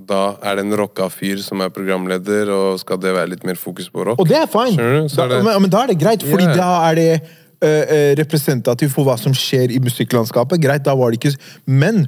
da 0.07 0.23
er 0.47 0.61
det 0.61 0.69
en 0.69 0.77
rocka 0.79 1.09
fyr 1.11 1.43
som 1.43 1.65
er 1.67 1.75
programleder, 1.75 2.53
og 2.55 2.79
skal 2.83 3.03
det 3.03 3.17
være 3.17 3.35
litt 3.35 3.49
mer 3.49 3.59
fokus 3.59 3.91
på 3.91 4.07
rock? 4.07 4.23
Og 4.23 4.31
det 4.31 4.39
er 4.45 4.47
fine. 4.51 5.03
Da, 5.11 5.27
det, 5.35 5.43
men, 5.43 5.59
men 5.67 5.73
da 5.73 5.83
er 5.83 5.95
det 5.95 5.99
greit, 5.99 6.23
fordi 6.27 6.47
yeah. 6.47 6.57
da 6.63 6.71
er 6.93 7.01
det 7.01 7.11
øh, 7.65 8.17
øh, 8.23 8.89
for 8.93 9.05
hva 9.07 9.17
som 9.21 9.35
skjer 9.35 9.73
i 9.73 9.79
musikklandskapet. 9.83 10.61
Greit, 10.63 10.85
da 10.85 10.95
var 10.95 11.11
det 11.11 11.21
ikke 11.21 11.39
Men 11.67 12.07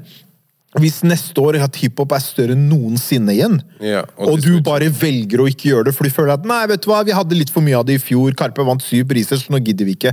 hvis 0.77 1.01
neste 1.03 1.41
år 1.41 1.57
at 1.65 1.77
hiphop 1.81 2.13
er 2.13 2.21
større 2.21 2.53
enn 2.53 2.67
noensinne 2.69 3.33
igjen, 3.33 3.57
Ja, 3.81 4.03
og 4.19 4.35
og, 4.35 4.43
du 4.45 4.61
bare 4.63 4.91
velger 4.93 5.41
å 5.41 5.49
ikke 5.49 5.71
gjøre 5.71 5.89
det 5.89 5.95
fordi 5.97 6.13
du 6.13 6.17
føler 6.19 6.35
at 6.37 6.45
nei, 6.45 6.67
vet 6.69 6.83
du 6.85 6.91
hva, 6.91 7.01
vi 7.07 7.17
hadde 7.17 7.39
litt 7.39 7.51
for 7.51 7.65
mye 7.65 7.79
av 7.79 7.87
det 7.89 7.97
i 7.97 8.03
fjor, 8.03 8.37
Karpe 8.37 8.67
vant 8.67 8.85
syv 8.85 9.09
priser, 9.09 9.41
så 9.41 9.55
nå 9.55 9.63
gidder 9.65 9.89
vi 9.89 9.97
ikke. 9.97 10.13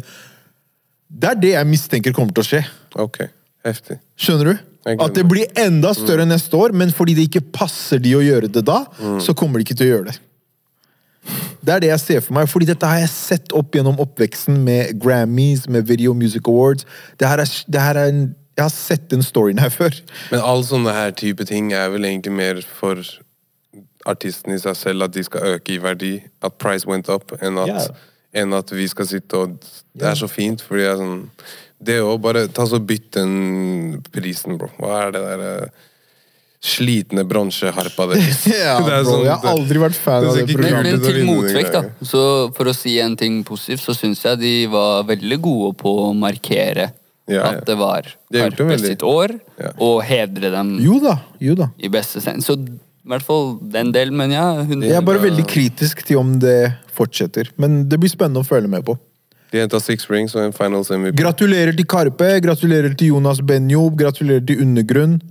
Det 1.11 1.31
er 1.33 1.41
det 1.41 1.51
jeg 1.57 1.69
mistenker 1.69 2.15
kommer 2.15 2.33
til 2.35 2.45
å 2.45 2.47
skje. 2.47 2.61
Ok, 3.03 3.19
heftig. 3.67 3.99
Skjønner 4.15 4.53
du? 4.53 4.63
At 4.85 5.15
det 5.17 5.25
blir 5.25 5.49
enda 5.57 5.91
større 5.97 6.27
neste 6.29 6.55
år, 6.55 6.73
men 6.77 6.91
fordi 6.93 7.15
det 7.17 7.27
ikke 7.27 7.47
passer 7.55 7.99
de 8.01 8.13
å 8.15 8.21
gjøre 8.21 8.51
det 8.53 8.61
da, 8.67 8.83
så 9.21 9.33
kommer 9.37 9.59
de 9.59 9.65
ikke 9.65 9.77
til 9.79 9.89
å 9.89 9.93
gjøre 9.95 10.11
det. 10.11 10.19
Det 11.65 11.73
er 11.73 11.81
det 11.81 11.89
jeg 11.89 12.01
ser 12.03 12.23
for 12.25 12.37
meg, 12.37 12.49
fordi 12.49 12.67
dette 12.69 12.87
har 12.89 13.01
jeg 13.01 13.11
sett 13.11 13.53
opp 13.57 13.75
gjennom 13.75 13.97
oppveksten 14.03 14.57
med 14.65 14.99
Grammys, 15.01 15.65
med 15.71 15.87
Video 15.89 16.13
Music 16.13 16.47
Awards. 16.47 16.85
Det 17.19 17.29
her 17.29 17.41
er, 17.41 17.53
det 17.67 17.81
her 17.81 17.99
er 17.99 18.11
en, 18.11 18.25
jeg 18.55 18.63
har 18.63 18.73
sett 18.73 19.07
den 19.11 19.25
storyen 19.25 19.61
her 19.61 19.73
før. 19.79 19.95
Men 20.31 20.43
all 20.45 20.65
sånne 20.67 20.93
her 20.93 21.15
type 21.17 21.47
ting 21.49 21.73
er 21.73 21.89
vel 21.93 22.05
egentlig 22.05 22.35
mer 22.37 22.61
for 22.65 23.01
artistene 24.05 24.59
i 24.59 24.61
seg 24.61 24.77
selv, 24.77 25.07
at 25.07 25.15
de 25.15 25.23
skal 25.25 25.55
øke 25.55 25.75
i 25.75 25.81
verdi. 25.81 26.13
At 26.45 26.59
price 26.61 26.87
went 26.87 27.09
up, 27.09 27.33
enn 27.41 27.57
at, 27.63 27.73
yeah. 27.73 28.05
enn 28.43 28.53
at 28.53 28.71
vi 28.75 28.85
skal 28.91 29.09
sitte 29.09 29.41
og 29.41 29.57
Det 29.95 30.05
er 30.11 30.19
så 30.19 30.29
fint, 30.29 30.61
fordi 30.61 30.83
jeg 30.83 30.91
er 30.91 31.01
sånn 31.01 31.19
Det 31.85 31.97
å 32.03 32.15
bare 32.21 32.45
ta 32.53 32.65
så 32.69 32.79
bytt 32.79 33.11
den 33.17 34.03
prisen, 34.13 34.59
bro. 34.59 34.69
Hva 34.77 35.05
er 35.05 35.15
det 35.15 35.25
der 35.25 35.45
eh, 35.49 35.83
slitne 36.65 37.23
bronseharpa 37.29 38.07
deres? 38.11 38.43
Ja, 38.51 38.75
bro, 38.81 38.99
sånn- 39.05 39.25
jeg 39.27 39.37
har 39.37 39.49
aldri 39.53 39.81
vært 39.83 39.97
fan 40.01 40.23
det 40.25 40.29
av 40.31 40.37
det 40.39 40.45
programmet. 40.55 40.91
men 40.97 41.05
til 41.05 41.19
motvekt, 41.27 41.73
da. 41.75 41.83
Så 42.05 42.21
for 42.57 42.71
å 42.71 42.75
si 42.75 42.97
en 43.03 43.15
ting 43.19 43.43
positivt, 43.47 43.83
så 43.85 43.95
syns 43.97 44.23
jeg 44.25 44.39
de 44.41 44.53
var 44.73 45.03
veldig 45.09 45.39
gode 45.45 45.75
på 45.81 45.93
å 46.07 46.13
markere 46.17 46.91
Ja, 47.27 47.35
ja. 47.39 47.43
at 47.55 47.65
det 47.65 47.75
var 47.79 48.05
De 48.29 48.37
har 48.41 48.49
gjort 48.51 48.57
det 48.57 48.65
Karpe 48.65 48.71
veldig. 48.75 48.89
sitt 48.93 49.05
år, 49.05 49.35
Ja. 49.61 49.71
og 49.81 50.03
hedre 50.05 50.51
dem 50.53 50.75
Jo 50.83 50.99
da, 51.01 51.15
jo 51.41 51.55
da. 51.55 51.69
i 51.81 51.87
beste 51.89 52.21
send. 52.21 52.43
Så 52.45 52.53
i 52.57 53.07
hvert 53.09 53.23
fall 53.25 53.55
den 53.61 53.91
delen, 53.93 54.15
men 54.17 54.31
ja. 54.33 54.45
Hun, 54.65 54.81
Jeg 54.81 54.93
er 54.97 55.01
bare 55.05 55.19
veldig 55.21 55.45
kritisk 55.49 56.03
til 56.05 56.17
om 56.21 56.39
det 56.41 56.73
fortsetter, 56.93 57.49
men 57.57 57.83
det 57.89 57.99
blir 57.99 58.09
spennende 58.09 58.41
å 58.41 58.47
følge 58.47 58.69
med 58.69 58.85
på. 58.85 58.97
De 59.51 59.59
henta 59.61 59.79
six 59.79 60.09
rings 60.09 60.33
og 60.35 60.41
en 60.41 60.51
finals 60.53 60.89
MVP. 60.89 61.15
Gratulerer 61.21 61.75
til 61.77 61.85
Karpe, 61.85 62.29
gratulerer 62.41 62.95
til 62.97 63.13
Jonas 63.13 63.39
Benjob, 63.45 63.95
gratulerer 63.95 64.45
til 64.45 64.61
Undergrunn. 64.65 65.21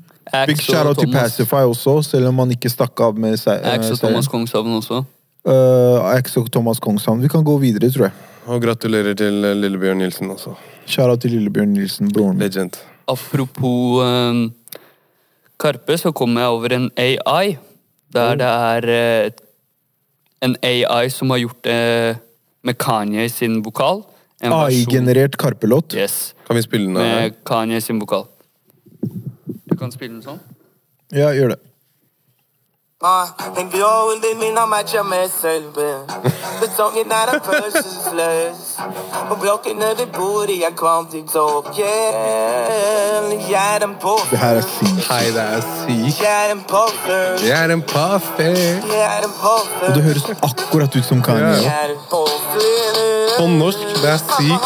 Big 0.46 0.60
shout-out 0.62 0.98
til 0.98 1.12
Pacify 1.12 1.66
også, 1.68 1.98
selv 2.02 2.30
om 2.30 2.38
han 2.38 2.54
ikke 2.54 2.70
stakk 2.72 3.00
av 3.04 3.18
med 3.20 3.36
seg. 3.40 3.60
Ax 3.68 3.90
og. 3.92 3.98
Thomas 4.00 4.28
Kongshavn 4.32 4.72
også. 4.78 5.02
Uh, 5.44 6.00
Ax 6.14 6.36
og 6.40 6.48
Thomas 6.52 6.80
Kongshavn. 6.80 7.20
Vi 7.22 7.28
kan 7.28 7.44
gå 7.44 7.58
videre, 7.60 7.90
tror 7.92 8.08
jeg. 8.08 8.16
Og 8.46 8.60
gratulerer 8.60 9.16
til 9.16 9.44
eh, 9.44 9.54
Lillebjørn 9.56 10.02
Nilsen 10.02 10.32
også. 10.32 10.54
Shout-out 10.86 11.22
til 11.24 11.32
Lillebjørn 11.36 11.72
Nilsen, 11.76 12.10
broren 12.12 12.36
min. 12.36 12.44
Legend. 12.44 12.76
Apropos 13.08 14.04
eh, 14.04 14.40
Karpe, 15.60 15.96
så 16.00 16.12
kom 16.12 16.36
jeg 16.40 16.46
over 16.56 16.76
en 16.76 16.90
AI. 16.96 17.56
Der 18.14 18.36
det 18.40 18.46
er 18.48 18.88
uh, 19.26 19.30
en 20.44 20.56
AI 20.62 21.08
som 21.10 21.32
har 21.32 21.40
gjort 21.42 21.64
det 21.64 22.18
med 22.64 22.78
Kanye 22.78 23.28
sin 23.28 23.64
vokal. 23.64 24.04
AI-generert 24.44 25.36
Karpe-låt. 25.40 25.94
Yes. 25.96 26.34
Kan 26.46 26.56
vi 26.56 26.62
spille 26.62 26.86
den 26.86 26.96
av? 26.96 27.02
Med 27.02 27.40
Kanye 27.46 27.80
sin 27.80 28.00
vokal. 28.00 28.28
Kan 29.84 29.92
spille 29.92 30.14
den 30.14 30.22
sånn. 30.24 30.38
Ja, 31.12 31.28
gjør 31.36 31.52
det. 31.52 31.60
En 33.60 33.66
glow 33.68 34.14
det 34.22 34.30
minner 34.40 34.64
meg 34.70 34.86
ikke 34.88 35.02
meg 35.04 35.26
selv 35.28 35.76
er 37.12 37.32
en 37.34 37.42
følelsesløs 37.44 38.62
Og 39.28 39.34
blokkene 39.42 39.90
vi 39.98 40.06
bor 40.14 40.48
i 40.48 40.56
er 40.64 40.72
kvantitopp 40.78 41.68
jeg 41.76 43.60
er 43.74 43.84
en 43.84 43.96
Det 44.30 44.38
her 44.38 44.56
er 44.56 44.64
sykt. 44.70 45.04
Hei, 45.10 45.26
det 45.36 45.44
er 45.44 45.60
sykt. 45.82 46.22
Jeg 46.22 46.48
er 46.48 46.52
en 46.54 46.64
poffer. 46.68 47.44
Jeg 47.44 47.64
er 47.64 47.74
en 47.76 47.82
paffe. 47.82 48.48
Jeg 48.94 49.04
er 49.04 49.28
en 49.28 49.36
Og 49.88 49.94
det 49.94 50.02
høres 50.08 50.24
akkurat 50.48 50.96
ut 50.96 51.04
som 51.04 51.22
Kanye. 51.22 51.60
Ja. 51.66 51.86
På 53.38 53.46
norsk, 53.46 53.84
det 54.02 54.10
er 54.16 54.22
sykt. 54.38 54.64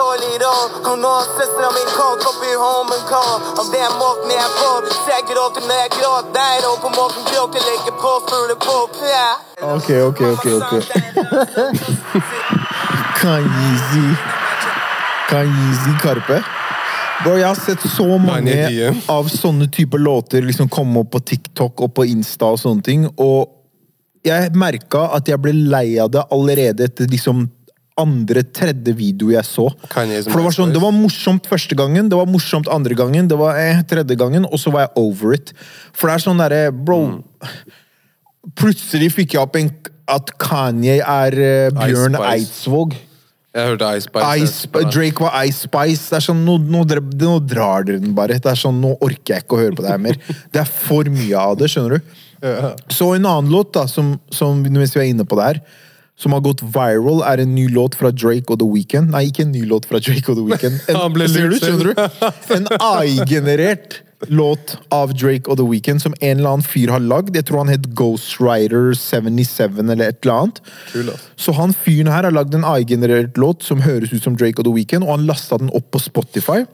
Dårlig 0.00 0.32
råd 0.44 0.70
Og 0.88 0.96
nå 1.02 1.10
har 1.18 1.26
søsteren 1.36 1.74
min 1.78 1.90
kåk 1.98 2.20
oppi 2.30 2.52
homen 2.62 3.02
kår 3.10 3.34
Om 3.60 3.66
det 3.72 3.82
er 3.88 3.94
måten 4.02 4.34
jeg 4.36 4.50
får 4.58 4.80
Jeg 5.12 5.22
gråter 5.30 5.62
når 5.68 5.76
jeg 5.82 5.90
gråter 5.98 6.32
der, 6.38 6.60
og 6.70 6.76
på 6.84 6.92
måten 6.98 7.22
gråter 7.30 7.60
Legger 7.68 7.94
på 8.02 8.12
fulle 8.28 8.56
på 8.66 8.76
ja. 9.08 9.30
Ok, 9.74 9.88
ok, 10.10 10.20
ok, 10.34 10.46
ok. 10.60 10.72
Kanyeezy. 13.18 14.14
Kanyeezy 15.28 15.92
Karpe. 16.02 16.42
Bro, 17.24 17.36
jeg 17.36 17.48
har 17.48 17.54
sett 17.54 17.82
så 17.90 18.06
mange 18.22 18.92
av 19.10 19.28
sånne 19.32 19.66
typer 19.74 19.98
låter 19.98 20.42
liksom 20.46 20.68
komme 20.70 21.02
opp 21.02 21.10
på 21.16 21.20
TikTok 21.32 21.82
og 21.82 21.94
på 21.96 22.06
Insta 22.06 22.52
og 22.54 22.60
sånne 22.62 22.84
ting, 22.86 23.08
og 23.18 23.48
jeg 24.26 24.52
merka 24.54 25.08
at 25.16 25.26
jeg 25.30 25.40
ble 25.42 25.54
lei 25.72 25.98
av 25.98 26.12
det 26.14 26.22
allerede 26.34 26.86
etter 26.86 27.10
liksom 27.10 27.48
andre, 28.00 28.42
tredje 28.54 28.94
video 28.96 29.32
jeg 29.34 29.44
så. 29.48 29.66
Kanye 29.92 30.22
For 30.26 30.38
det 30.40 30.46
var, 30.46 30.54
sånn, 30.56 30.72
det 30.74 30.82
var 30.82 30.94
morsomt 30.96 31.48
første 31.50 31.76
gangen, 31.78 32.08
det 32.12 32.18
var 32.18 32.28
morsomt 32.30 32.70
andre 32.72 32.96
gangen, 32.98 33.28
det 33.30 33.38
var 33.40 33.58
eh, 33.60 33.82
tredje 33.90 34.16
gangen, 34.20 34.46
og 34.48 34.58
så 34.62 34.72
var 34.74 34.86
jeg 34.86 34.94
over 35.02 35.34
it. 35.36 35.52
For 35.92 36.08
det 36.10 36.16
er 36.18 36.24
sånn 36.28 36.40
derre 36.42 36.62
Bro, 36.72 37.00
plutselig 38.58 39.10
fikk 39.16 39.36
jeg 39.36 39.42
opp 39.44 39.58
en, 39.60 39.70
at 40.08 40.32
Kanye 40.40 41.00
er 41.02 41.36
eh, 41.36 41.68
Bjørn 41.76 42.16
Ice 42.16 42.22
Spice. 42.22 42.32
Eidsvåg. 42.38 42.96
Jeg 43.58 43.70
hørte 43.72 43.88
Ice 43.98 44.06
Spice. 44.06 44.44
Ice, 44.44 44.88
Drake 44.94 45.24
var 45.24 45.34
Ice 45.48 45.64
Spice. 45.66 46.04
Det 46.12 46.18
er 46.20 46.24
sånn, 46.28 46.44
nå, 46.46 46.58
nå, 46.70 46.84
dre- 46.86 47.02
nå 47.02 47.38
drar 47.48 47.86
dere 47.88 48.00
den 48.02 48.14
bare. 48.16 48.36
Det 48.38 48.50
er 48.52 48.60
sånn, 48.60 48.78
Nå 48.84 48.92
orker 49.02 49.34
jeg 49.38 49.44
ikke 49.46 49.56
å 49.56 49.62
høre 49.64 49.78
på 49.78 49.84
det 49.86 49.92
her 49.94 50.02
mer. 50.04 50.18
Det 50.54 50.62
er 50.62 50.68
for 50.70 51.08
mye 51.12 51.40
av 51.40 51.56
det, 51.58 51.70
skjønner 51.72 51.96
du. 51.98 52.16
Så 52.94 53.08
en 53.16 53.26
annen 53.26 53.50
låt 53.50 53.72
da, 53.74 53.86
som, 53.90 54.12
som 54.30 54.60
mens 54.62 54.92
vi 54.94 55.00
er 55.02 55.08
inne 55.10 55.24
på 55.26 55.34
det 55.40 55.46
her, 55.48 55.60
som 56.18 56.34
har 56.34 56.42
gått 56.42 56.64
viral, 56.74 57.22
er 57.22 57.44
en 57.44 57.54
ny 57.54 57.68
låt 57.70 57.94
fra 57.98 58.10
Drake 58.10 58.50
og 58.50 58.58
The 58.58 58.66
Weeknd. 58.66 59.12
Nei, 59.14 59.28
ikke 59.30 59.44
en 59.46 59.54
ny 59.54 59.62
låt 59.70 59.86
fra 59.86 60.00
Drake 60.02 60.32
og 60.32 60.40
The 60.40 60.46
Weeknd. 60.48 60.80
En? 60.88 61.00
En 62.56 62.66
AI-generert 62.80 64.00
låt 64.26 64.72
av 64.90 65.12
Drake 65.14 65.46
og 65.46 65.60
The 65.60 65.66
Weeknd 65.68 66.02
som 66.02 66.14
en 66.18 66.40
eller 66.40 66.56
annen 66.56 66.66
fyr 66.66 66.90
har 66.90 67.02
lagd. 67.04 67.36
Jeg 67.38 67.46
tror 67.46 67.62
han 67.62 67.70
het 67.70 67.86
Ghostwriter 67.98 68.90
77 68.98 69.78
eller 69.84 70.08
et 70.08 70.18
eller 70.24 70.34
annet. 70.34 70.58
Kul. 70.90 71.12
Så 71.38 71.54
han 71.54 71.74
fyren 71.84 72.10
her 72.10 72.26
har 72.26 72.34
lagd 72.34 72.56
en 72.58 72.66
AI-generert 72.66 73.38
låt 73.38 73.62
som 73.66 73.84
høres 73.86 74.10
ut 74.10 74.24
som 74.26 74.34
Drake 74.38 74.58
og 74.58 74.66
The 74.66 74.74
Weeknd, 74.74 75.06
og 75.06 75.14
han 75.14 75.28
lasta 75.28 75.60
den 75.62 75.70
opp 75.70 75.92
på 75.94 76.02
Spotify. 76.02 76.64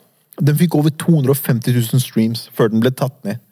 Den 0.41 0.57
fikk 0.59 0.79
over 0.79 0.95
250 1.05 1.77
000 1.77 2.01
streams 2.03 2.49
før 2.57 2.73
den 2.73 2.81
ble 2.83 2.95
tatt 2.97 3.21
ned. 3.29 3.45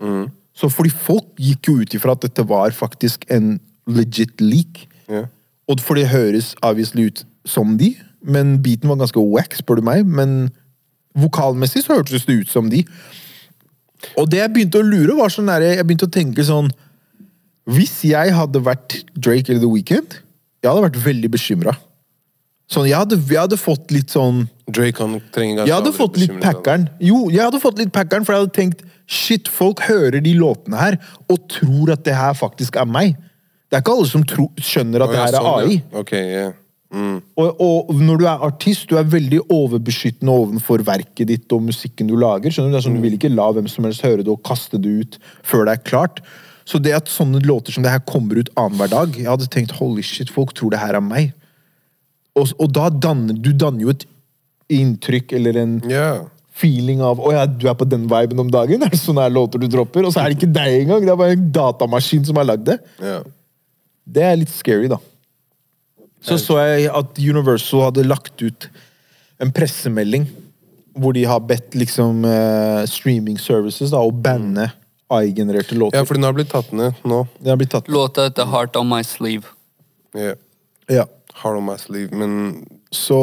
Så 0.56 0.72
fordi 0.72 0.90
folk 1.04 1.28
gikk 1.40 1.68
jo 1.68 1.76
ut 1.84 1.94
ifra 1.96 2.16
at 2.16 2.24
dette 2.24 2.48
var 2.48 2.72
faktisk 2.76 3.28
en 3.32 3.58
legit 3.86 4.40
leak. 4.40 4.86
Ja. 5.12 5.26
Og 5.70 5.82
for 5.82 5.98
det 5.98 6.10
høres 6.10 6.54
obviously 6.62 7.06
ut 7.10 7.24
som 7.48 7.76
de, 7.78 7.94
men 8.22 8.56
beaten 8.62 8.90
var 8.90 9.00
ganske 9.02 9.22
wack, 9.32 9.54
spør 9.58 9.80
du 9.80 9.86
meg. 9.86 10.06
Men 10.06 10.50
vokalmessig 11.18 11.84
så 11.84 11.98
hørtes 11.98 12.26
det 12.28 12.42
ut 12.42 12.50
som 12.50 12.70
de. 12.72 12.84
Og 14.18 14.28
det 14.30 14.42
jeg 14.42 14.52
begynte 14.54 14.80
å 14.80 14.86
lure, 14.86 15.14
var 15.18 15.32
sånn 15.32 15.50
der, 15.50 15.64
jeg 15.76 15.86
begynte 15.86 16.08
å 16.08 16.12
tenke 16.12 16.42
sånn 16.42 16.72
Hvis 17.70 18.00
jeg 18.02 18.32
hadde 18.34 18.58
vært 18.66 18.96
Drake 19.14 19.52
eller 19.52 19.62
The 19.62 19.70
Weeknd, 19.70 20.16
jeg 20.62 20.70
hadde 20.70 20.82
vært 20.88 20.98
veldig 21.04 21.30
bekymra. 21.30 21.76
Sånn, 22.72 22.88
jeg 22.88 22.96
hadde, 22.96 23.18
jeg 23.20 23.38
hadde 23.38 23.58
fått 23.60 23.92
litt 23.94 24.10
sånn 24.14 24.46
Drake 24.72 25.02
han 25.02 25.18
trenger 25.34 25.66
jeg 25.68 25.74
hadde 25.74 25.92
fått 25.94 26.18
litt 26.18 26.34
packeren. 26.40 26.88
Jo, 27.02 27.26
jeg 27.30 27.44
hadde 27.44 27.60
fått 27.62 27.78
litt 27.82 27.92
packeren, 27.94 28.26
for 28.26 28.34
jeg 28.34 28.46
hadde 28.46 28.56
tenkt 28.56 28.82
Shit, 29.12 29.50
folk 29.50 29.82
hører 29.84 30.22
de 30.24 30.32
låtene 30.38 30.78
her 30.78 30.96
og 31.30 31.42
tror 31.52 31.92
at 31.92 32.04
det 32.06 32.14
her 32.16 32.34
faktisk 32.38 32.78
er 32.80 32.88
meg. 32.88 33.18
Det 33.72 33.78
er 33.78 33.84
ikke 33.86 33.94
alle 33.96 34.08
som 34.10 34.24
tro, 34.28 34.50
skjønner 34.60 35.00
at 35.00 35.08
Å, 35.08 35.12
det 35.14 35.20
her 35.22 35.30
er 35.30 35.38
sånn, 35.38 35.54
AI. 35.56 35.76
ja. 35.78 36.00
Ok, 36.02 36.10
ja. 36.12 36.50
Mm. 36.92 37.22
Og, 37.40 37.60
og 37.64 38.00
når 38.04 38.18
du 38.20 38.26
er 38.28 38.42
artist, 38.44 38.84
du 38.90 38.98
er 39.00 39.08
veldig 39.08 39.38
overbeskyttende 39.46 40.32
overfor 40.42 40.82
verket 40.84 41.30
ditt 41.30 41.54
og 41.56 41.64
musikken 41.70 42.10
du 42.10 42.18
lager. 42.20 42.52
skjønner 42.52 42.68
Du 42.68 42.76
Det 42.76 42.82
er 42.82 42.86
sånn, 42.90 42.98
du 43.00 43.06
vil 43.06 43.16
ikke 43.16 43.32
la 43.32 43.48
hvem 43.56 43.70
som 43.72 43.88
helst 43.88 44.04
høre 44.04 44.20
det 44.20 44.28
og 44.28 44.42
kaste 44.44 44.76
det 44.76 44.92
ut 44.92 45.16
før 45.40 45.64
det 45.70 45.78
er 45.78 45.86
klart. 45.88 46.20
Så 46.68 46.82
det 46.84 46.92
at 46.98 47.08
sånne 47.08 47.40
låter 47.48 47.72
som 47.72 47.82
det 47.82 47.94
her 47.94 48.04
kommer 48.06 48.38
ut 48.38 48.52
annenhver 48.54 48.92
dag 48.92 49.16
Jeg 49.18 49.26
hadde 49.26 49.48
tenkt 49.50 49.72
holy 49.80 50.04
shit, 50.06 50.30
folk 50.30 50.52
tror 50.54 50.76
det 50.76 50.82
her 50.84 51.00
er 51.00 51.02
meg. 51.02 51.32
Og, 52.36 52.52
og 52.60 52.68
da 52.76 52.90
danner 52.92 53.40
du 53.40 53.54
danner 53.56 53.88
jo 53.88 53.96
et 53.96 54.04
inntrykk 54.72 55.32
eller 55.40 55.58
en 55.64 55.74
yeah. 55.88 56.22
feeling 56.60 57.00
av 57.04 57.20
å 57.20 57.32
ja, 57.32 57.48
du 57.48 57.66
er 57.72 57.76
på 57.76 57.88
den 57.88 58.04
viben 58.04 58.44
om 58.44 58.52
dagen. 58.52 58.82
Er 58.86 58.92
det 58.92 59.00
sånne 59.00 59.24
her 59.24 59.32
låter 59.32 59.60
du 59.60 59.64
dropper? 59.64 60.04
Og 60.04 60.12
så 60.12 60.22
er 60.22 60.32
det 60.32 60.42
ikke 60.42 60.54
deg 60.60 60.82
engang. 60.84 61.08
Det 61.08 61.16
er 61.16 61.24
bare 61.24 61.40
en 61.40 61.52
datamaskin 61.56 62.28
som 62.28 62.36
har 62.36 62.52
lagd 62.52 62.68
det. 62.68 62.82
ja. 63.00 63.22
Det 64.04 64.22
er 64.26 64.36
litt 64.40 64.52
scary, 64.52 64.88
da. 64.90 64.98
Så 66.22 66.36
så 66.38 66.58
jeg 66.62 66.86
at 66.94 67.18
Universal 67.18 67.88
hadde 67.88 68.04
lagt 68.06 68.42
ut 68.42 68.68
en 69.42 69.50
pressemelding 69.54 70.28
hvor 70.94 71.14
de 71.16 71.24
har 71.26 71.40
bedt 71.40 71.74
liksom 71.74 72.24
eh, 72.28 72.82
streaming 72.86 73.38
services 73.40 73.90
da, 73.94 73.98
å 74.04 74.12
banne 74.12 74.68
AI-genererte 75.12 75.74
låter. 75.74 75.98
ja, 75.98 76.04
for 76.08 76.14
den 76.14 76.24
har 76.28 76.36
blitt 76.36 76.50
tatt 76.52 76.70
ned 76.76 77.00
nå. 77.08 77.22
Det 77.40 77.50
har 77.50 77.58
blitt 77.60 77.72
tatt 77.72 77.88
Låta 77.88 78.28
heter 78.28 78.46
Heart 78.52 78.76
On 78.80 78.88
My 78.88 79.02
Sleeve. 79.04 79.50
Ja. 80.14 80.34
Ja. 80.92 81.06
Hard 81.42 81.56
on 81.56 81.64
my 81.64 81.78
sleeve, 81.80 82.12
men 82.12 82.66
Så 82.92 83.16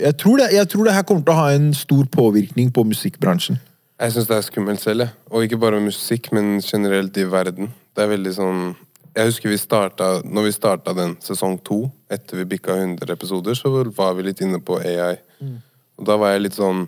jeg 0.00 0.16
tror, 0.18 0.40
det, 0.42 0.48
jeg 0.52 0.66
tror 0.68 0.84
det 0.88 0.94
her 0.96 1.04
kommer 1.06 1.22
til 1.22 1.32
å 1.32 1.38
ha 1.38 1.52
en 1.54 1.68
stor 1.74 2.02
påvirkning 2.10 2.72
på 2.74 2.82
musikkbransjen. 2.84 3.60
jeg 4.00 4.12
syns 4.12 4.26
det 4.26 4.36
er 4.36 4.42
skummelt 4.42 4.82
selv, 4.82 5.04
jeg. 5.06 5.14
Og 5.30 5.44
ikke 5.46 5.60
bare 5.62 5.78
musikk, 5.80 6.32
men 6.34 6.58
generelt 6.60 7.16
i 7.16 7.24
verden. 7.30 7.70
Det 7.94 8.02
er 8.02 8.10
veldig 8.10 8.32
sånn 8.34 8.74
Jeg 9.14 9.30
husker 9.30 9.52
vi 9.52 9.58
starta 9.60 10.08
Når 10.26 10.48
vi 10.48 10.54
starta 10.54 10.94
den 10.96 11.14
sesong 11.22 11.58
to, 11.62 11.84
etter 12.10 12.40
vi 12.40 12.48
bikka 12.56 12.74
100 12.74 13.12
episoder, 13.14 13.54
så 13.54 13.70
var 13.94 14.14
vi 14.18 14.26
litt 14.26 14.42
inne 14.42 14.58
på 14.58 14.80
AI. 14.80 15.16
Og 15.98 16.08
da 16.08 16.16
var 16.18 16.34
jeg 16.34 16.46
litt 16.46 16.58
sånn 16.58 16.86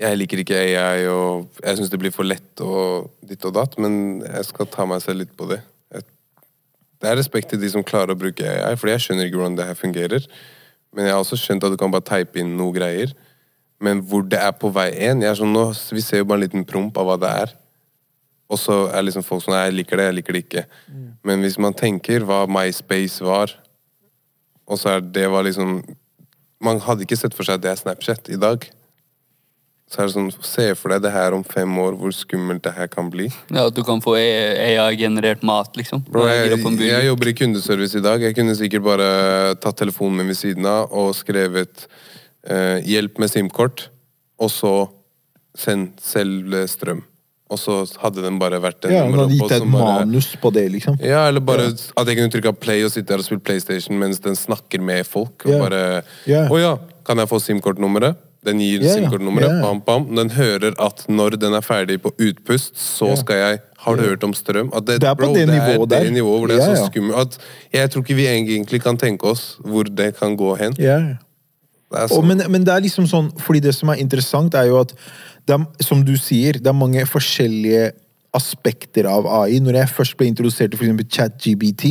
Jeg 0.00 0.18
liker 0.18 0.42
ikke 0.42 0.58
AI, 0.58 1.06
og 1.06 1.60
jeg 1.62 1.78
syns 1.78 1.92
det 1.92 2.00
blir 2.02 2.14
for 2.14 2.26
lett 2.26 2.60
og 2.60 3.12
ditt 3.22 3.44
og 3.46 3.54
datt, 3.54 3.78
men 3.78 4.24
jeg 4.26 4.48
skal 4.50 4.66
ta 4.66 4.86
meg 4.90 5.04
selv 5.04 5.22
litt 5.22 5.36
på 5.38 5.46
det. 5.46 5.60
Jeg, 5.94 6.02
det 6.98 7.10
er 7.10 7.16
respekt 7.20 7.52
til 7.52 7.62
de 7.62 7.70
som 7.70 7.86
klarer 7.86 8.16
å 8.16 8.18
bruke 8.18 8.42
AI, 8.42 8.74
for 8.74 8.90
jeg 8.90 9.04
skjønner 9.04 9.30
ikke 9.30 9.38
hvordan 9.38 9.60
det 9.60 9.68
her 9.68 9.78
fungerer. 9.78 10.26
Men 10.94 11.06
jeg 11.06 11.14
har 11.14 11.22
også 11.22 11.38
skjønt 11.38 11.66
at 11.66 11.70
du 11.70 11.78
kan 11.78 11.94
bare 11.94 12.06
type 12.10 12.42
inn 12.42 12.56
noen 12.58 12.74
greier. 12.74 13.14
Men 13.78 14.02
hvor 14.02 14.26
det 14.26 14.42
er 14.42 14.50
på 14.58 14.72
vei 14.74 14.90
én 15.06 15.22
jeg 15.22 15.30
er 15.30 15.38
sånn, 15.38 15.54
nå, 15.54 15.68
Vi 15.94 16.02
ser 16.02 16.22
jo 16.22 16.26
bare 16.26 16.42
en 16.42 16.46
liten 16.48 16.66
promp 16.66 16.98
av 16.98 17.06
hva 17.06 17.16
det 17.22 17.30
er. 17.44 17.54
Og 18.52 18.60
så 18.60 18.74
er 18.92 19.06
liksom 19.06 19.24
folk 19.24 19.44
sånn 19.44 19.56
Jeg 19.56 19.74
liker 19.78 20.00
det, 20.00 20.08
jeg 20.10 20.16
liker 20.18 20.36
det 20.36 20.44
ikke. 20.44 20.64
Men 21.24 21.44
hvis 21.44 21.58
man 21.58 21.76
tenker 21.76 22.26
hva 22.28 22.44
MySpace 22.50 23.24
var, 23.24 23.54
og 24.68 24.80
så 24.80 24.96
er 24.96 25.04
det 25.04 25.26
var 25.32 25.44
liksom 25.44 25.82
Man 26.64 26.80
hadde 26.80 27.04
ikke 27.04 27.18
sett 27.20 27.34
for 27.36 27.44
seg 27.44 27.58
at 27.58 27.64
det 27.64 27.72
er 27.72 27.80
Snapchat 27.80 28.30
i 28.32 28.40
dag. 28.40 28.64
Så 29.90 30.00
er 30.00 30.08
det 30.08 30.14
sånn 30.14 30.30
Se 30.44 30.66
for 30.78 30.94
deg 30.94 31.04
det 31.04 31.12
her 31.12 31.36
om 31.36 31.44
fem 31.44 31.70
år, 31.80 31.96
hvor 32.00 32.12
skummelt 32.16 32.64
det 32.64 32.72
her 32.76 32.88
kan 32.90 33.10
bli. 33.12 33.28
Ja, 33.52 33.66
At 33.68 33.76
du 33.76 33.82
kan 33.84 34.00
få 34.04 34.16
AI-generert 34.16 35.44
mat, 35.44 35.76
liksom. 35.76 36.02
Bro, 36.08 36.24
jeg, 36.30 36.56
jeg 36.80 37.08
jobber 37.10 37.30
i 37.30 37.36
kundeservice 37.36 38.00
i 38.00 38.04
dag. 38.04 38.22
Jeg 38.24 38.36
kunne 38.38 38.56
sikkert 38.58 38.86
bare 38.86 39.08
tatt 39.60 39.78
telefonen 39.82 40.22
min 40.22 40.32
ved 40.32 40.40
siden 40.40 40.66
av 40.68 40.92
og 40.92 41.12
skrevet 41.16 41.86
eh, 42.48 42.80
'hjelp 42.84 43.20
med 43.20 43.30
SIM-kort', 43.30 43.88
og 44.40 44.50
så 44.50 44.74
'send 45.54 46.00
selv 46.00 46.64
strøm'. 46.66 47.04
Og 47.50 47.58
så 47.60 47.74
hadde 48.00 48.22
den 48.24 48.38
bare 48.40 48.58
vært 48.60 48.86
en 48.88 48.92
Ja, 48.92 49.04
Hun 49.04 49.18
hadde 49.18 49.34
gitt 49.36 49.42
en 49.42 49.48
deg 49.48 49.62
et 49.62 49.72
bare- 49.72 50.06
manus 50.06 50.36
på 50.40 50.50
det, 50.52 50.72
liksom. 50.72 50.96
Ja, 51.00 51.26
eller 51.28 51.40
bare 51.40 51.66
at 51.96 52.06
jeg 52.06 52.16
kunne 52.16 52.30
trykke 52.32 52.52
play 52.58 52.82
og 52.84 52.90
sitte 52.90 53.08
der 53.08 53.18
og 53.18 53.24
spille 53.24 53.40
PlayStation 53.44 53.98
mens 53.98 54.18
den 54.20 54.34
snakker 54.34 54.80
med 54.80 55.04
folk. 55.06 55.44
Og 55.46 55.52
Ja. 55.52 55.58
bare 55.58 56.02
Ja. 56.26 56.48
'Å 56.48 56.58
ja, 56.58 56.76
kan 57.04 57.18
jeg 57.18 57.28
få 57.28 57.38
SIM-kortnummeret?' 57.40 58.16
Den 58.44 58.58
gir 58.60 58.80
Ja, 58.82 58.88
ja. 58.88 58.94
SIM-kortnummeret. 58.94 59.48
Ja, 59.48 59.56
ja. 59.56 59.62
Bam, 59.62 59.80
bam. 59.80 60.14
Den 60.16 60.28
hører 60.30 60.74
at 60.78 61.06
når 61.08 61.30
den 61.38 61.54
er 61.54 61.60
ferdig 61.62 61.98
på 62.02 62.10
utpust, 62.18 62.74
så 62.76 63.08
Ja. 63.08 63.14
skal 63.16 63.36
jeg 63.36 63.60
Har 63.84 63.96
du 63.96 64.02
hørt 64.02 64.24
om 64.24 64.32
strøm? 64.32 64.70
At 64.74 64.86
Det 64.86 65.02
er 65.04 65.14
på 65.14 65.34
det 65.34 65.46
det 65.46 65.48
nivået 65.48 65.82
er 65.82 65.86
der. 65.86 66.04
det 66.04 66.12
nivået 66.14 66.38
hvor 66.40 66.46
det 66.48 66.56
er 66.58 66.70
Ja, 66.70 66.74
så 66.76 66.90
skummelt 66.90 67.20
at 67.20 67.38
Jeg 67.72 67.90
tror 67.90 68.00
ikke 68.02 68.14
vi 68.16 68.24
egentlig 68.26 68.82
kan 68.82 68.96
tenke 68.96 69.24
oss 69.24 69.56
hvor 69.62 69.82
det 69.84 70.16
kan 70.18 70.34
gå 70.38 70.56
hen. 70.58 70.72
Ja. 70.78 70.98
Det 70.98 71.16
er 71.92 72.02
Og, 72.04 72.08
sånn. 72.10 72.24
men, 72.26 72.42
men 72.50 72.64
det 72.64 72.72
er 72.74 72.80
liksom 72.80 73.04
sånn, 73.06 73.30
fordi 73.38 73.60
det 73.60 73.74
som 73.74 73.90
er 73.90 73.96
interessant, 73.96 74.54
er 74.54 74.64
jo 74.68 74.78
at 74.80 74.94
det 75.44 75.58
er, 75.58 75.66
som 75.84 76.00
du 76.04 76.14
sier, 76.20 76.58
det 76.60 76.70
er 76.70 76.76
mange 76.76 77.04
forskjellige 77.08 77.92
aspekter 78.34 79.06
av 79.08 79.28
AI. 79.30 79.60
Når 79.62 79.78
jeg 79.78 79.92
først 79.94 80.16
ble 80.18 80.28
introdusert 80.30 80.72
til 80.72 80.80
eksempel 80.80 81.06
ChatGBT, 81.06 81.84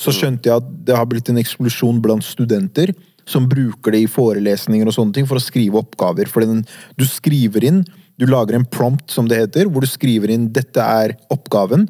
så 0.00 0.14
skjønte 0.14 0.50
jeg 0.50 0.62
at 0.62 0.72
det 0.88 0.96
har 0.96 1.06
blitt 1.08 1.30
en 1.30 1.40
eksplosjon 1.40 2.00
blant 2.02 2.26
studenter 2.26 2.94
som 3.26 3.48
bruker 3.50 3.94
det 3.94 4.04
i 4.04 4.10
forelesninger 4.10 4.86
og 4.86 4.94
sånne 4.94 5.16
ting 5.16 5.28
for 5.28 5.38
å 5.38 5.42
skrive 5.42 5.80
oppgaver. 5.80 6.30
For 6.30 6.46
den, 6.46 6.62
du 6.98 7.06
skriver 7.08 7.66
inn, 7.66 7.82
du 8.16 8.26
lager 8.30 8.56
en 8.56 8.66
prompt, 8.66 9.10
som 9.12 9.28
det 9.28 9.40
heter, 9.42 9.68
hvor 9.68 9.84
du 9.84 9.90
skriver 9.90 10.32
inn 10.32 10.48
'dette 10.52 10.80
er 10.80 11.16
oppgaven'. 11.30 11.88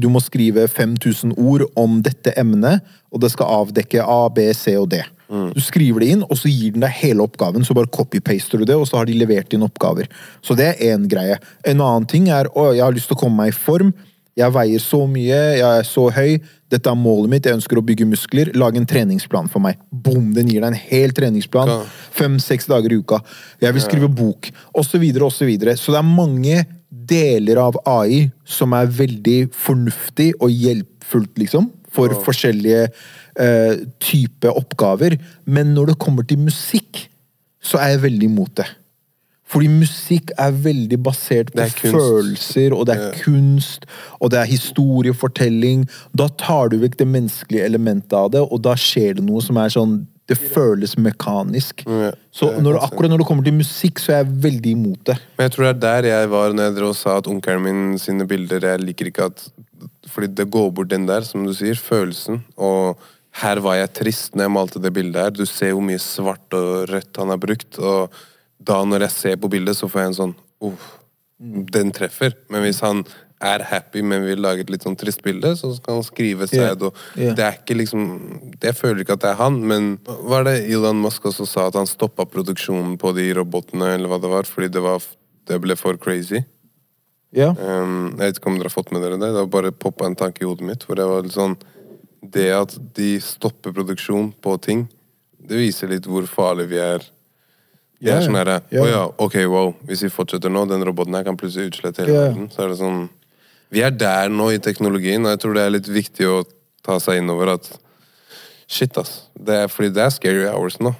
Du 0.00 0.08
må 0.08 0.20
skrive 0.20 0.66
5000 0.68 1.34
ord 1.36 1.66
om 1.76 2.00
dette 2.02 2.32
emnet, 2.40 2.80
og 3.12 3.20
det 3.20 3.30
skal 3.32 3.52
avdekke 3.62 4.02
A, 4.02 4.28
B, 4.28 4.52
C 4.52 4.76
og 4.80 4.90
D. 4.90 5.02
Du 5.28 5.60
skriver 5.64 6.04
det 6.04 6.08
inn, 6.14 6.24
og 6.26 6.36
så 6.36 6.50
gir 6.52 6.74
den 6.74 6.84
deg 6.84 6.96
hele 7.00 7.24
oppgaven. 7.24 7.64
Så 7.64 7.76
bare 7.76 7.90
copy-paster 7.92 8.60
du 8.60 8.68
det, 8.68 8.76
og 8.76 8.88
så 8.88 9.00
har 9.00 9.08
de 9.08 9.16
levert 9.16 9.54
inn 9.56 9.64
oppgaver. 9.66 10.10
Så 10.44 10.56
det 10.58 10.72
er 10.72 10.82
én 10.92 11.06
greie. 11.10 11.38
En 11.64 11.80
annen 11.80 12.08
ting 12.10 12.28
er 12.32 12.50
å, 12.52 12.72
jeg 12.74 12.84
har 12.84 12.94
lyst 12.94 13.10
til 13.10 13.18
å 13.18 13.22
komme 13.24 13.44
meg 13.44 13.54
i 13.54 13.56
form. 13.56 13.94
Jeg 14.34 14.50
veier 14.50 14.82
så 14.82 15.04
mye, 15.06 15.40
jeg 15.60 15.62
er 15.62 15.86
så 15.86 16.08
høy. 16.10 16.40
Dette 16.72 16.90
er 16.90 16.98
målet 16.98 17.30
mitt, 17.30 17.46
jeg 17.46 17.54
ønsker 17.54 17.78
å 17.78 17.84
bygge 17.86 18.08
muskler. 18.10 18.50
Lag 18.58 18.74
en 18.76 18.88
treningsplan 18.90 19.46
for 19.52 19.62
meg. 19.62 19.78
Boom! 19.90 20.32
Den 20.34 20.50
gir 20.50 20.64
deg 20.64 20.72
en 20.72 20.80
hel 20.90 21.14
treningsplan. 21.14 21.70
Fem-seks 22.18 22.66
dager 22.70 22.92
i 22.92 22.98
uka. 22.98 23.20
Jeg 23.62 23.76
vil 23.76 23.84
skrive 23.84 24.10
bok. 24.10 24.50
Og 24.74 24.86
så 24.86 24.98
videre, 25.02 25.28
og 25.28 25.34
så 25.34 25.46
videre. 25.46 25.76
Så 25.78 25.94
det 25.94 26.02
er 26.02 26.08
mange 26.08 26.64
deler 26.90 27.60
av 27.62 27.78
AI 27.86 28.24
som 28.48 28.74
er 28.74 28.90
veldig 28.90 29.38
fornuftig 29.54 30.32
og 30.40 30.50
hjelpfullt, 30.50 31.38
liksom. 31.38 31.70
For 31.94 32.10
forskjellige 32.26 32.88
eh, 33.40 33.84
typer 34.00 34.56
oppgaver. 34.56 35.18
Men 35.44 35.74
når 35.74 35.92
det 35.92 36.00
kommer 36.02 36.26
til 36.28 36.38
musikk, 36.38 37.08
så 37.64 37.80
er 37.80 37.94
jeg 37.94 38.04
veldig 38.08 38.30
imot 38.32 38.56
det. 38.60 38.68
Fordi 39.54 39.68
musikk 39.70 40.32
er 40.40 40.54
veldig 40.64 40.96
basert 41.04 41.52
på 41.54 41.62
er 41.62 41.74
følelser, 41.76 42.74
og 42.74 42.88
det 42.88 42.96
er 42.96 43.18
kunst, 43.20 43.84
og 44.18 44.32
det 44.32 44.40
er 44.40 44.48
historiefortelling. 44.50 45.84
Da 46.16 46.30
tar 46.40 46.72
du 46.72 46.80
vekk 46.82 46.96
det 47.02 47.06
menneskelige 47.06 47.68
elementet 47.68 48.16
av 48.18 48.32
det, 48.34 48.42
og 48.42 48.64
da 48.64 48.74
skjer 48.78 49.20
det 49.20 49.26
noe 49.26 49.44
som 49.44 49.60
er 49.60 49.72
sånn 49.74 50.02
Det 50.24 50.38
føles 50.40 50.94
mekanisk. 50.96 51.82
Ja, 51.84 52.14
Så 52.32 52.46
når, 52.64 52.78
akkurat 52.86 53.10
når 53.12 53.20
det 53.20 53.26
kommer 53.28 53.44
til 53.44 53.58
musikk, 53.58 53.98
så 54.00 54.14
er 54.14 54.22
jeg 54.22 54.38
veldig 54.40 54.70
imot 54.72 55.02
det. 55.10 55.18
Men 55.36 55.44
jeg 55.44 55.52
tror 55.52 55.66
det 55.66 55.72
er 55.74 55.82
der 55.82 56.08
jeg 56.08 56.30
var 56.32 56.54
når 56.54 56.64
jeg 56.64 56.74
drev 56.78 56.88
og 56.88 56.96
sa 56.96 57.16
at 57.20 57.28
onkelen 57.28 57.60
min 57.66 57.98
sine 58.00 58.24
bilder 58.24 58.64
Jeg 58.64 58.80
liker 58.80 59.10
ikke 59.10 59.26
at 59.28 59.44
Fordi 60.08 60.30
det 60.32 60.48
går 60.48 60.70
bort 60.72 60.88
den 60.88 61.04
der, 61.04 61.20
som 61.28 61.44
du 61.44 61.52
sier, 61.52 61.76
følelsen. 61.76 62.40
Og 62.56 62.96
her 63.40 63.60
var 63.64 63.78
jeg 63.80 63.92
trist 63.98 64.36
når 64.36 64.46
jeg 64.46 64.54
malte 64.54 64.82
det 64.82 64.92
bildet 64.94 65.22
her. 65.22 65.34
Du 65.34 65.44
ser 65.48 65.74
hvor 65.74 65.84
mye 65.84 66.02
svart 66.02 66.54
og 66.54 66.86
rødt 66.90 67.18
han 67.18 67.32
har 67.34 67.40
brukt. 67.42 67.80
Og 67.82 68.14
da 68.62 68.78
når 68.86 69.08
jeg 69.08 69.16
ser 69.16 69.40
på 69.42 69.50
bildet, 69.50 69.78
så 69.78 69.90
får 69.90 70.04
jeg 70.04 70.12
en 70.12 70.20
sånn 70.20 70.34
Uff, 70.64 70.84
den 71.74 71.90
treffer. 71.92 72.32
Men 72.48 72.62
hvis 72.64 72.78
han 72.84 73.02
er 73.44 73.64
happy, 73.68 74.00
men 74.06 74.22
vil 74.24 74.40
lage 74.40 74.62
et 74.64 74.70
litt 74.72 74.86
sånn 74.86 74.96
trist 74.96 75.20
bilde, 75.24 75.50
så 75.58 75.72
skal 75.74 75.98
han 75.98 76.06
skrive 76.06 76.46
sad. 76.48 76.82
Og 76.86 76.94
Ja. 77.18 77.34
Det 77.34 77.44
er 77.44 77.58
ikke 77.58 77.76
liksom 77.76 78.54
Jeg 78.62 78.74
føler 78.78 79.02
ikke 79.02 79.18
at 79.18 79.20
det 79.20 79.30
er 79.30 79.42
han, 79.42 79.60
men 79.66 79.98
hva 80.06 80.40
er 80.40 80.44
det 80.44 80.70
Elon 80.70 81.02
Musk 81.02 81.26
også 81.26 81.46
sa, 81.46 81.66
at 81.66 81.74
han 81.74 81.86
stoppa 81.86 82.24
produksjonen 82.24 82.96
på 82.96 83.14
de 83.14 83.32
robotene, 83.34 83.94
eller 83.94 84.08
hva 84.08 84.20
det 84.20 84.30
var, 84.30 84.44
fordi 84.44 84.68
det, 84.68 84.80
var, 84.80 85.02
det 85.46 85.60
ble 85.60 85.76
for 85.76 85.96
crazy. 85.96 86.44
Ja. 87.34 87.50
Um, 87.58 88.14
jeg 88.14 88.30
vet 88.30 88.38
ikke 88.38 88.46
om 88.46 88.58
dere 88.58 88.70
har 88.70 88.78
fått 88.78 88.92
med 88.94 89.02
dere 89.02 89.18
det. 89.18 89.32
Det 89.34 89.42
har 89.42 89.50
bare 89.50 89.72
poppa 89.72 90.06
en 90.06 90.14
tanke 90.14 90.44
i 90.44 90.46
hodet 90.46 90.64
mitt. 90.64 90.86
Hvor 90.86 90.94
det 90.94 91.04
var 91.04 91.26
litt 91.26 91.34
sånn 91.34 91.58
Det 92.32 92.48
at 92.56 92.76
de 92.96 93.16
stopper 93.20 93.74
produksjon 93.76 94.30
på 94.42 94.56
ting, 94.62 94.86
det 95.44 95.60
viser 95.60 95.90
litt 95.92 96.06
hvor 96.08 96.26
farlig 96.30 96.70
vi 96.72 96.80
er. 96.80 97.04
Det 98.00 98.10
Ja, 98.10 98.16
er 98.18 98.24
sånn 98.26 98.36
herre 98.36 98.58
ja. 98.72 98.82
Å 98.82 98.88
ja, 98.88 99.02
ok, 99.26 99.36
wow. 99.48 99.70
Hvis 99.88 100.02
vi 100.04 100.12
fortsetter 100.12 100.52
nå, 100.52 100.64
den 100.68 100.82
roboten 100.84 101.14
her 101.16 101.24
kan 101.24 101.38
plutselig 101.40 101.72
utslette 101.72 102.04
hele 102.04 102.16
verden. 102.18 102.50
Så 102.52 102.64
er 102.64 102.72
det 102.72 102.80
sånn 102.80 103.06
Vi 103.72 103.82
er 103.82 103.94
der 103.94 104.28
nå 104.32 104.50
i 104.52 104.60
teknologien, 104.62 105.24
og 105.24 105.34
jeg 105.34 105.40
tror 105.44 105.56
det 105.56 105.64
er 105.64 105.72
litt 105.76 105.88
viktig 105.88 106.28
å 106.28 106.42
ta 106.84 106.98
seg 107.00 107.22
inn 107.22 107.32
over 107.32 107.54
at 107.56 107.70
Shit, 108.64 108.96
ass. 108.96 109.26
Det 109.36 109.54
er, 109.54 109.68
fordi 109.68 109.90
det 109.92 110.02
er 110.04 110.12
scary 110.12 110.46
hours 110.48 110.78
nå. 110.80 110.94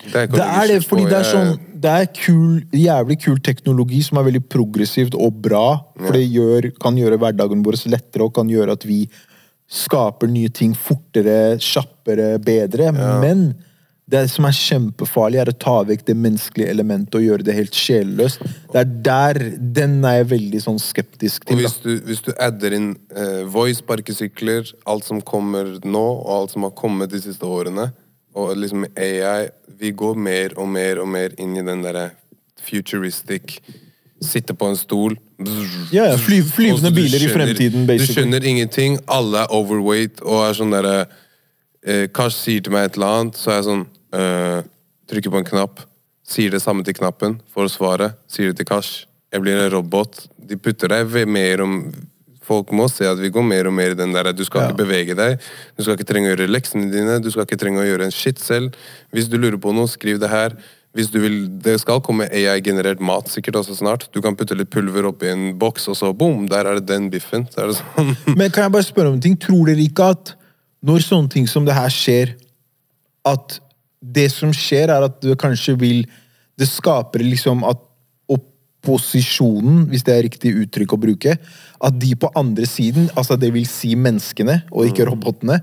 Det 0.00 0.16
er, 0.16 0.26
Det 0.32 0.44
er 0.44 0.66
det, 0.68 0.78
fordi 0.88 1.06
det 1.10 1.16
er 1.18 1.26
sånn 1.28 1.50
Det 1.80 1.90
er 1.92 2.06
kul, 2.16 2.62
jævlig 2.72 3.18
kul 3.20 3.40
teknologi 3.44 4.00
som 4.04 4.20
er 4.20 4.28
veldig 4.30 4.42
progressivt 4.52 5.16
og 5.16 5.42
bra. 5.44 5.64
For 5.98 6.16
det 6.16 6.24
gjør, 6.28 6.70
kan 6.80 6.96
gjøre 6.96 7.18
hverdagen 7.20 7.64
vår 7.64 7.80
lettere 7.92 8.28
og 8.28 8.34
kan 8.36 8.48
gjøre 8.48 8.76
at 8.78 8.86
vi 8.88 9.02
skaper 9.70 10.30
nye 10.30 10.50
ting 10.52 10.74
fortere, 10.74 11.58
kjappere, 11.62 12.34
bedre. 12.42 12.90
Men 12.92 13.52
det 14.10 14.24
som 14.32 14.46
er 14.48 14.56
kjempefarlig, 14.56 15.38
er 15.38 15.50
å 15.52 15.56
ta 15.62 15.76
vekk 15.86 16.02
det 16.08 16.16
menneskelige 16.18 16.72
elementet 16.72 17.14
og 17.20 17.22
gjøre 17.22 17.46
det 17.46 17.54
helt 17.54 17.76
sjelløst. 17.78 18.42
Det 18.72 18.80
er 18.82 18.92
der 19.06 19.40
Den 19.78 20.00
er 20.04 20.20
jeg 20.20 20.30
veldig 20.32 20.62
sånn 20.64 20.80
skeptisk 20.82 21.46
Og 21.46 21.52
til. 21.52 21.60
hvis 21.62 21.76
du, 21.84 21.90
hvis 22.08 22.24
du 22.26 22.32
adder 22.34 22.74
inn 22.74 22.90
eh, 23.14 23.42
voice, 23.46 23.78
sparkesykler, 23.84 24.72
alt 24.90 25.06
som 25.06 25.22
kommer 25.22 25.76
nå, 25.84 26.06
og 26.18 26.32
alt 26.34 26.56
som 26.56 26.66
har 26.66 26.74
kommet 26.74 27.14
de 27.14 27.22
siste 27.22 27.46
årene, 27.46 27.90
og 28.34 28.54
liksom 28.58 28.86
AI 28.94 29.50
Vi 29.80 29.90
går 29.96 30.14
mer 30.14 30.52
og 30.60 30.68
mer 30.70 31.00
og 31.02 31.08
mer 31.10 31.32
inn 31.40 31.56
i 31.58 31.64
den 31.66 31.80
derre 31.82 32.10
futuristic 32.62 33.56
Sitte 34.22 34.54
på 34.54 34.68
en 34.70 34.78
stol 34.78 35.16
Ja, 35.92 36.04
ja, 36.10 36.16
fly- 36.20 36.42
flyvende 36.44 36.90
biler 36.94 37.18
skjønner, 37.18 37.30
i 37.30 37.34
fremtiden, 37.34 37.86
fremtiden, 37.86 38.06
Du 38.06 38.12
skjønner 38.12 38.44
ingenting. 38.46 38.98
Alle 39.08 39.44
er 39.46 39.54
overweight 39.56 40.20
og 40.22 40.42
er 40.48 40.58
sånn 40.58 40.74
derre 40.74 40.96
eh, 41.82 42.06
Kash 42.12 42.36
sier 42.44 42.60
til 42.66 42.74
meg 42.74 42.90
et 42.90 42.98
eller 43.00 43.14
annet, 43.22 43.40
så 43.40 43.50
er 43.54 43.60
jeg 43.60 43.68
sånn 43.70 43.86
eh, 44.12 44.60
Trykker 45.10 45.32
på 45.34 45.40
en 45.40 45.48
knapp. 45.48 45.80
Sier 46.30 46.52
det 46.54 46.60
samme 46.62 46.84
til 46.86 46.94
knappen. 46.94 47.40
Får 47.50 47.72
svaret. 47.72 48.14
Sier 48.30 48.52
det 48.52 48.60
til 48.60 48.68
Kash. 48.68 49.06
Jeg 49.34 49.42
blir 49.42 49.58
en 49.64 49.72
robot. 49.72 50.20
De 50.38 50.54
putter 50.60 50.92
deg 50.92 51.26
mer 51.26 51.64
om 51.66 51.80
Folk 52.50 52.72
må 52.74 52.88
se 52.90 53.06
at 53.06 53.18
vi 53.20 53.28
går 53.30 53.44
mer 53.46 53.68
og 53.70 53.74
mer 53.76 53.92
i 53.92 53.94
den 53.98 54.10
der 54.14 54.32
Du 54.34 54.40
skal 54.44 54.60
Ja. 54.64 54.68
ikke 54.70 54.80
bevege 54.82 55.14
deg. 55.14 55.36
Du 55.78 55.84
skal 55.84 55.94
ikke 55.94 56.06
trenge 56.08 56.26
å 56.26 56.34
gjøre 56.34 56.48
leksene 56.50 56.90
dine. 56.90 57.20
Du 57.22 57.28
skal 57.30 57.44
ikke 57.46 57.58
trenge 57.60 57.78
å 57.78 57.86
gjøre 57.86 58.08
en 58.08 58.10
shit 58.14 58.40
selv. 58.42 58.74
Hvis 59.14 59.28
du 59.30 59.36
lurer 59.38 59.58
på 59.62 59.70
noe, 59.74 59.86
skriv 59.86 60.18
det 60.18 60.30
her. 60.32 60.56
Hvis 60.96 61.10
du 61.12 61.20
vil, 61.22 61.36
Det 61.62 61.76
skal 61.80 62.00
komme 62.02 62.26
AI-generert 62.26 63.00
mat 63.00 63.28
sikkert 63.30 63.60
også 63.60 63.76
snart. 63.78 64.08
Du 64.12 64.20
kan 64.20 64.34
putte 64.36 64.56
litt 64.58 64.70
pulver 64.70 65.06
oppi 65.06 65.30
en 65.30 65.52
boks, 65.58 65.88
og 65.88 65.96
så 65.96 66.12
boom, 66.12 66.48
der 66.50 66.66
er 66.66 66.80
det 66.80 66.88
den 66.88 67.10
biffen. 67.10 67.46
Det 67.46 67.76
sånn. 67.78 68.16
Men 68.38 68.50
kan 68.50 68.66
jeg 68.66 68.74
bare 68.74 68.88
spørre 68.88 69.12
om 69.12 69.18
en 69.18 69.22
ting? 69.22 69.38
Tror 69.38 69.70
dere 69.70 69.84
ikke 69.84 70.10
at 70.16 70.34
når 70.82 71.04
sånne 71.04 71.30
ting 71.30 71.46
som 71.50 71.66
det 71.68 71.76
her 71.76 71.92
skjer, 71.92 72.34
at 73.28 73.60
det 74.00 74.30
som 74.32 74.52
skjer, 74.56 74.90
er 74.90 75.06
at 75.06 75.20
det 75.20 75.38
kanskje 75.38 75.76
vil 75.78 76.06
Det 76.60 76.66
skaper 76.68 77.22
liksom 77.24 77.62
at 77.64 77.78
opposisjonen, 78.28 79.86
hvis 79.88 80.04
det 80.04 80.12
er 80.12 80.24
riktig 80.26 80.50
uttrykk 80.56 80.92
å 80.92 81.00
bruke, 81.00 81.36
at 81.80 81.96
de 82.00 82.10
på 82.16 82.30
andre 82.36 82.66
siden, 82.68 83.10
altså 83.16 83.36
det 83.40 83.52
vil 83.54 83.64
si 83.68 83.94
menneskene, 83.96 84.62
og 84.72 84.88
ikke 84.88 85.06
robotene, 85.08 85.58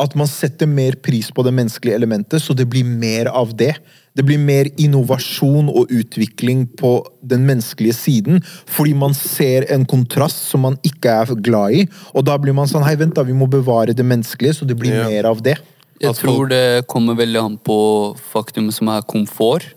at 0.00 0.14
man 0.18 0.30
setter 0.30 0.70
mer 0.70 0.96
pris 1.02 1.32
på 1.34 1.44
det 1.46 1.52
menneskelige 1.54 1.98
elementet, 1.98 2.42
så 2.42 2.54
det 2.56 2.68
blir 2.70 2.86
mer 2.86 3.30
av 3.30 3.52
det. 3.58 3.74
Det 4.16 4.24
blir 4.26 4.40
mer 4.42 4.66
innovasjon 4.80 5.68
og 5.70 5.92
utvikling 5.94 6.64
på 6.80 6.96
den 7.22 7.44
menneskelige 7.46 7.94
siden, 7.94 8.40
fordi 8.66 8.94
man 8.98 9.14
ser 9.14 9.68
en 9.70 9.84
kontrast 9.86 10.48
som 10.50 10.64
man 10.66 10.78
ikke 10.86 11.12
er 11.22 11.34
glad 11.38 11.76
i, 11.78 11.84
og 12.14 12.26
da 12.26 12.34
blir 12.42 12.56
man 12.56 12.66
sånn 12.70 12.82
Hei, 12.82 12.96
vent, 12.98 13.14
da, 13.14 13.22
vi 13.22 13.36
må 13.36 13.46
bevare 13.50 13.94
det 13.94 14.06
menneskelige, 14.06 14.58
så 14.58 14.66
det 14.66 14.76
blir 14.80 14.96
Ja. 14.96 15.08
mer 15.08 15.30
av 15.30 15.42
det. 15.42 15.58
Jeg 16.00 16.16
tror 16.16 16.48
det 16.48 16.86
kommer 16.88 17.14
veldig 17.14 17.40
an 17.44 17.58
på 17.58 18.16
faktum 18.32 18.72
som 18.72 18.88
er 18.88 19.02
komfort. 19.02 19.74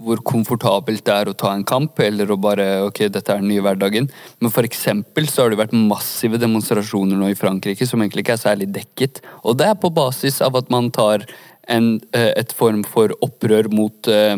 Hvor 0.00 0.16
komfortabelt 0.24 1.04
det 1.04 1.12
er 1.12 1.26
å 1.26 1.36
ta 1.36 1.52
en 1.52 1.64
kamp, 1.64 1.98
eller 2.00 2.26
å 2.26 2.40
bare 2.40 2.86
Ok, 2.86 3.08
dette 3.12 3.28
er 3.28 3.40
den 3.42 3.48
nye 3.48 3.60
hverdagen. 3.60 4.08
Men 4.40 4.50
for 4.50 4.62
eksempel 4.62 5.26
så 5.26 5.42
har 5.42 5.50
det 5.50 5.58
vært 5.58 5.74
massive 5.76 6.38
demonstrasjoner 6.38 7.18
nå 7.18 7.28
i 7.30 7.34
Frankrike 7.34 7.86
som 7.86 8.00
egentlig 8.00 8.24
ikke 8.24 8.38
er 8.38 8.56
særlig 8.56 8.72
dekket. 8.72 9.20
Og 9.44 9.58
det 9.58 9.66
er 9.66 9.74
på 9.74 9.92
basis 9.92 10.40
av 10.40 10.56
at 10.56 10.70
man 10.70 10.90
tar 10.90 11.26
en, 11.68 12.00
eh, 12.12 12.32
et 12.36 12.52
form 12.52 12.82
for 12.84 13.14
opprør 13.22 13.68
mot 13.72 14.08
eh, 14.08 14.36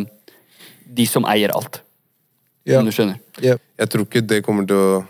de 0.84 1.06
som 1.06 1.26
eier 1.30 1.54
alt. 1.54 1.80
Ja. 2.64 2.80
Om 2.80 2.88
du 2.88 2.94
skjønner? 2.96 3.20
Ja. 3.44 3.56
Jeg 3.78 3.90
tror 3.92 4.06
ikke 4.06 4.24
det 4.24 4.44
kommer 4.44 4.66
til 4.68 4.76
å 4.78 5.04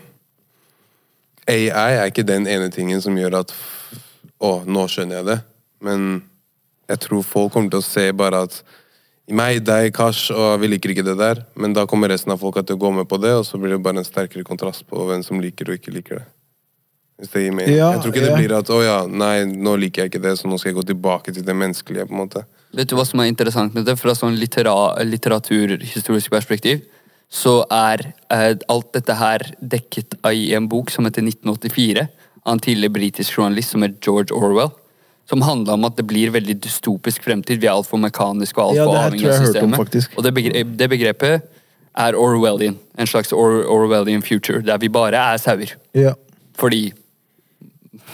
AI 1.45 1.69
er 1.69 2.07
ikke 2.09 2.25
den 2.25 2.47
ene 2.49 2.71
tingen 2.73 3.01
som 3.03 3.17
gjør 3.17 3.43
at 3.43 3.53
Å, 4.41 4.65
nå 4.67 4.81
skjønner 4.91 5.21
jeg 5.21 5.25
det. 5.29 5.35
Men 5.85 6.01
jeg 6.91 6.99
tror 7.05 7.21
folk 7.23 7.53
kommer 7.53 7.71
til 7.71 7.79
å 7.79 7.85
se 7.85 8.09
bare 8.11 8.41
at 8.45 8.57
meg, 9.31 9.61
deg, 9.65 9.93
Kash, 9.95 10.27
og 10.35 10.59
vi 10.61 10.67
liker 10.69 10.91
ikke 10.91 11.05
det 11.07 11.15
der. 11.17 11.39
Men 11.55 11.73
da 11.73 11.85
kommer 11.89 12.11
resten 12.11 12.33
av 12.33 12.41
folka 12.41 12.61
til 12.65 12.75
å 12.75 12.81
gå 12.83 12.91
med 12.97 13.07
på 13.09 13.17
det, 13.23 13.31
og 13.39 13.45
så 13.47 13.57
blir 13.61 13.73
det 13.73 13.81
bare 13.85 14.03
en 14.03 14.07
sterkere 14.07 14.45
kontrast 14.45 14.83
på 14.89 15.07
hvem 15.07 15.23
som 15.25 15.39
liker 15.41 15.71
og 15.71 15.79
ikke 15.79 15.93
liker 15.95 16.19
det. 16.19 16.25
Hvis 17.19 17.31
det 17.31 17.45
gir 17.45 17.53
mening. 17.55 17.77
Ja, 17.77 17.93
jeg 17.93 18.03
tror 18.03 18.11
ikke 18.11 18.25
det 18.25 18.31
ja. 18.33 18.39
blir 18.41 18.53
at 18.57 18.69
å 18.75 18.81
ja, 18.83 18.97
nei, 19.07 19.45
nå 19.47 19.77
liker 19.79 20.03
jeg 20.03 20.11
ikke 20.11 20.23
det, 20.25 20.35
så 20.39 20.49
nå 20.51 20.59
skal 20.59 20.73
jeg 20.73 20.79
gå 20.81 20.85
tilbake 20.89 21.31
til 21.35 21.45
det 21.47 21.55
menneskelige. 21.55 22.07
på 22.09 22.15
en 22.15 22.23
måte. 22.25 22.43
Vet 22.75 22.91
du 22.91 22.97
hva 22.97 23.05
som 23.07 23.21
er 23.23 23.29
interessant 23.31 23.75
med 23.77 23.87
det? 23.87 23.95
Fra 24.01 24.15
sånn 24.17 24.35
littera 24.35 24.73
litteraturhistorisk 25.07 26.33
perspektiv, 26.33 26.83
så 27.31 27.61
er 27.71 28.03
eh, 28.33 28.51
alt 28.71 28.91
dette 28.97 29.15
her 29.15 29.45
dekket 29.59 30.17
i 30.27 30.49
en 30.57 30.67
bok 30.71 30.91
som 30.91 31.07
heter 31.07 31.23
1984, 31.23 32.03
av 32.45 32.57
en 32.57 32.61
tidligere 32.61 32.97
britisk 32.97 33.39
journalist 33.39 33.73
som 33.73 33.85
er 33.87 33.95
George 34.03 34.35
Orwell. 34.35 34.73
Som 35.25 35.41
handla 35.41 35.73
om 35.73 35.87
at 35.87 35.95
det 35.97 36.03
blir 36.05 36.29
veldig 36.35 36.59
dystopisk 36.61 37.23
fremtid. 37.25 37.63
Vi 37.63 37.65
er 37.65 37.73
altfor 37.73 37.97
mekaniske 37.97 38.59
og 38.59 38.75
altfor 38.75 38.91
ja, 38.91 39.05
avhengige 39.07 39.31
av 39.31 39.47
hørt 39.47 39.63
om. 39.63 40.03
Og 40.19 40.27
det, 40.27 40.33
begre 40.35 40.61
det 40.77 40.89
begrepet 40.91 41.47
er 41.95 42.19
Orwellian. 42.19 42.75
En 42.99 43.09
slags 43.09 43.33
or 43.33 43.63
Orwellian 43.71 44.21
future, 44.21 44.61
der 44.61 44.77
vi 44.83 44.91
bare 44.91 45.17
er 45.17 45.41
sauer. 45.41 45.73
Ja. 45.97 46.13
Fordi 46.59 46.91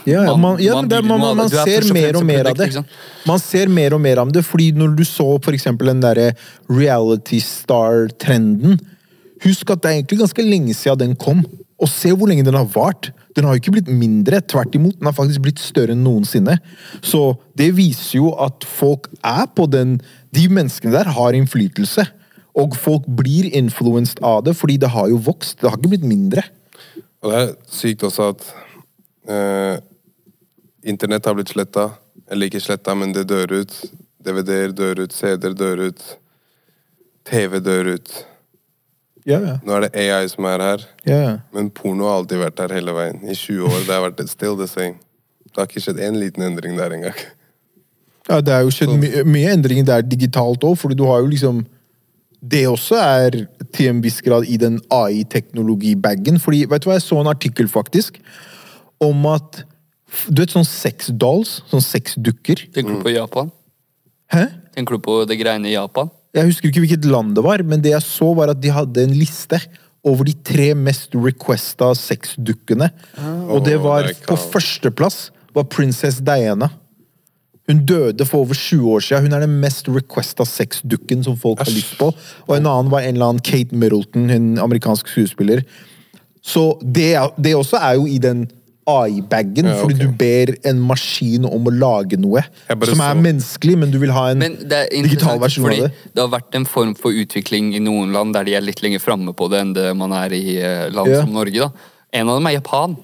Ja, 0.05 0.23
ja, 0.23 0.35
Man- 0.35 0.39
man, 0.41 0.59
ja, 0.59 0.75
man 0.75 0.87
det, 0.89 1.03
man, 1.05 1.39
er 1.39 1.47
ser 1.49 1.85
og 1.85 1.93
mer 1.93 2.15
og 2.17 2.25
mer 2.25 2.47
av 2.49 2.57
det. 2.57 2.83
Man 3.27 3.39
ser 3.39 3.67
mer 3.69 3.93
og 3.93 4.01
mer 4.01 4.17
av 4.17 4.31
det, 4.33 4.43
fordi 4.45 4.71
når 4.73 4.95
du 4.97 5.03
så 5.05 5.27
for 5.43 5.53
eksempel 5.53 5.91
den 5.91 6.01
derre 6.01 6.31
reality 6.69 7.39
star-trenden 7.39 8.79
Husk 9.41 9.71
at 9.73 9.81
det 9.81 9.89
er 9.89 9.95
egentlig 9.97 10.19
ganske 10.19 10.43
lenge 10.45 10.73
siden 10.77 10.99
den 11.01 11.15
kom. 11.17 11.39
Og 11.81 11.89
se 11.89 12.11
hvor 12.13 12.29
lenge 12.29 12.45
den 12.45 12.53
har 12.53 12.67
vart. 12.75 13.07
Den 13.33 13.47
har 13.47 13.55
jo 13.55 13.61
ikke 13.63 13.73
blitt 13.73 13.87
mindre, 13.89 14.37
tvert 14.45 14.75
imot. 14.77 14.99
Den 14.99 15.07
har 15.09 15.15
faktisk 15.17 15.41
blitt 15.41 15.57
større 15.57 15.95
enn 15.95 16.03
noensinne. 16.05 16.59
Så 17.01 17.39
det 17.57 17.71
viser 17.73 18.19
jo 18.19 18.35
at 18.37 18.61
folk 18.67 19.09
er 19.25 19.47
på 19.55 19.65
den 19.71 19.99
De 20.31 20.45
menneskene 20.47 20.93
der 20.93 21.09
har 21.11 21.33
innflytelse. 21.33 22.05
Og 22.55 22.75
folk 22.77 23.07
blir 23.17 23.49
influenced 23.55 24.21
av 24.23 24.43
det, 24.45 24.53
fordi 24.55 24.77
det 24.77 24.91
har 24.93 25.09
jo 25.09 25.17
vokst. 25.17 25.57
Det 25.59 25.71
har 25.71 25.79
ikke 25.79 25.95
blitt 25.95 26.05
mindre. 26.07 26.43
Og 27.23 27.31
det 27.31 27.41
er 27.41 27.51
sykt 27.71 28.05
også 28.05 28.29
at 28.35 28.45
eh, 29.27 29.77
internett 30.83 31.25
har 31.25 31.37
blitt 31.37 31.53
sletta. 31.53 31.89
Eller 32.31 32.47
ikke 32.47 32.63
sletta, 32.63 32.95
men 32.95 33.13
det 33.13 33.27
dør 33.29 33.61
ut. 33.61 33.77
DVD-er 34.23 34.75
dør 34.77 35.03
ut, 35.03 35.13
CD-er 35.13 35.55
dør 35.57 35.87
ut. 35.89 36.03
TV 37.27 37.59
dør 37.59 37.95
ut. 37.97 38.11
Ja, 39.25 39.37
ja. 39.37 39.57
Nå 39.61 39.75
er 39.75 39.85
det 39.85 39.91
AI 40.01 40.29
som 40.31 40.47
er 40.49 40.63
her. 40.65 40.87
ja, 41.05 41.17
ja. 41.21 41.33
Men 41.53 41.69
porno 41.69 42.07
har 42.09 42.21
alltid 42.21 42.41
vært 42.41 42.63
her 42.63 42.73
hele 42.73 42.95
veien. 42.95 43.21
I 43.21 43.35
20 43.37 43.67
år. 43.69 43.83
Det 43.85 43.93
har 43.93 44.05
vært 44.07 44.23
still 44.29 44.57
the 44.57 44.67
same. 44.69 44.97
Det 45.45 45.59
har 45.59 45.67
ikke 45.69 45.83
skjedd 45.83 45.99
én 46.01 46.17
liten 46.17 46.45
endring 46.45 46.77
der 46.79 46.95
engang. 46.95 47.19
Ja, 48.29 48.39
det 48.41 48.53
er 48.53 48.63
jo 48.65 48.71
skjedd 48.73 48.93
my 48.95 49.25
mye 49.27 49.51
endringer 49.51 49.85
der 49.85 50.05
digitalt 50.05 50.63
òg, 50.63 50.77
fordi 50.79 50.95
du 50.97 51.05
har 51.09 51.21
jo 51.21 51.31
liksom 51.33 51.65
Det 52.41 52.63
også 52.65 52.95
er 52.97 53.35
til 53.69 53.87
en 53.91 53.99
viss 54.01 54.17
grad 54.25 54.47
i 54.49 54.55
den 54.57 54.79
AI-teknologi-bagen. 54.89 56.39
Fordi, 56.41 56.63
vet 56.65 56.81
du 56.81 56.87
hva, 56.89 56.95
jeg 56.97 57.03
så 57.05 57.19
en 57.21 57.29
artikkel 57.29 57.67
faktisk 57.69 58.17
om 59.01 59.25
at 59.31 59.63
Du 60.31 60.41
vet 60.41 60.51
sånn 60.51 60.67
sexdolls? 60.67 61.61
Sånn 61.71 61.79
sexdukker? 61.83 62.65
Tenker 62.75 62.97
du 62.97 63.03
på 63.05 63.13
Japan? 63.13 63.47
Hæ? 64.33 64.41
Tenker 64.75 64.97
du 64.97 65.03
på 65.05 65.13
det 65.29 65.37
greiene 65.39 65.69
i 65.69 65.75
Japan? 65.77 66.09
Jeg 66.35 66.49
husker 66.49 66.67
ikke 66.67 66.81
hvilket 66.83 67.07
land 67.07 67.31
det 67.37 67.43
var, 67.45 67.63
men 67.63 67.79
det 67.83 67.93
jeg 67.93 68.03
så, 68.03 68.27
var 68.35 68.51
at 68.51 68.59
de 68.63 68.69
hadde 68.75 69.05
en 69.07 69.15
liste 69.15 69.59
over 70.03 70.27
de 70.27 70.33
tre 70.47 70.73
mest 70.75 71.15
requesta 71.15 71.93
sexdukkene. 71.95 72.89
Og 73.51 73.63
det 73.63 73.77
var 73.83 74.07
på 74.27 74.35
God. 74.35 74.45
førsteplass 74.53 75.17
var 75.55 75.63
Princess 75.71 76.19
Diana. 76.23 76.67
Hun 77.69 77.83
døde 77.87 78.25
for 78.27 78.43
over 78.43 78.53
20 78.57 78.87
år 78.91 78.99
siden. 79.07 79.27
Hun 79.29 79.33
er 79.37 79.45
den 79.45 79.59
mest 79.63 79.87
requesta 79.87 80.43
sexdukken 80.47 81.23
som 81.23 81.37
folk 81.39 81.59
har 81.63 81.71
lyst 81.71 81.95
på. 81.99 82.11
Og 82.47 82.55
en 82.57 82.67
annen 82.67 82.91
var 82.91 83.03
en 83.07 83.15
eller 83.15 83.29
annen 83.31 83.43
Kate 83.47 83.71
Middleton, 83.75 84.29
en 84.33 84.57
amerikansk 84.59 85.07
skuespiller. 85.07 85.63
Så 86.43 86.73
det, 86.83 87.13
er- 87.15 87.31
det 87.39 87.55
også 87.55 87.77
er 87.79 87.95
jo 87.99 88.07
i 88.11 88.17
den 88.19 88.47
AI-bagen, 88.87 89.65
Ja, 89.65 89.75
fordi 89.81 89.97
du 89.99 90.07
ber 90.17 90.55
en 90.65 90.79
maskin 90.81 91.45
om 91.45 91.65
å 91.69 91.71
lage 91.73 92.17
noe 92.17 92.41
som 92.67 93.01
er 93.01 93.13
så- 93.13 93.21
menneskelig, 93.21 93.77
men 93.77 93.91
du 93.91 93.99
vil 93.99 94.11
ha 94.11 94.29
en 94.31 94.39
digital 94.39 95.37
versjon 95.39 95.65
fordi 95.65 95.83
av 95.83 95.89
det. 95.89 95.93
det 96.15 96.21
har 96.21 96.29
vært 96.39 96.55
en 96.55 96.65
form 96.65 96.95
for 96.95 97.11
utvikling 97.11 97.75
i 97.75 97.79
noen 97.79 98.11
land 98.11 98.33
der 98.33 98.43
de 98.43 98.55
er 98.55 98.61
litt 98.61 98.81
lenger 98.81 98.99
framme 98.99 99.33
på 99.35 99.49
det 99.49 99.59
enn 99.61 99.73
det 99.73 99.95
man 99.95 100.11
er 100.11 100.29
i 100.33 100.57
eh, 100.57 100.89
land 100.89 101.07
Ja. 101.09 101.21
som 101.21 101.33
Norge. 101.33 101.53
da. 101.59 101.71
En 102.13 102.27
av 102.29 102.37
dem 102.39 102.47
er 102.47 102.59
Japan. 102.59 102.97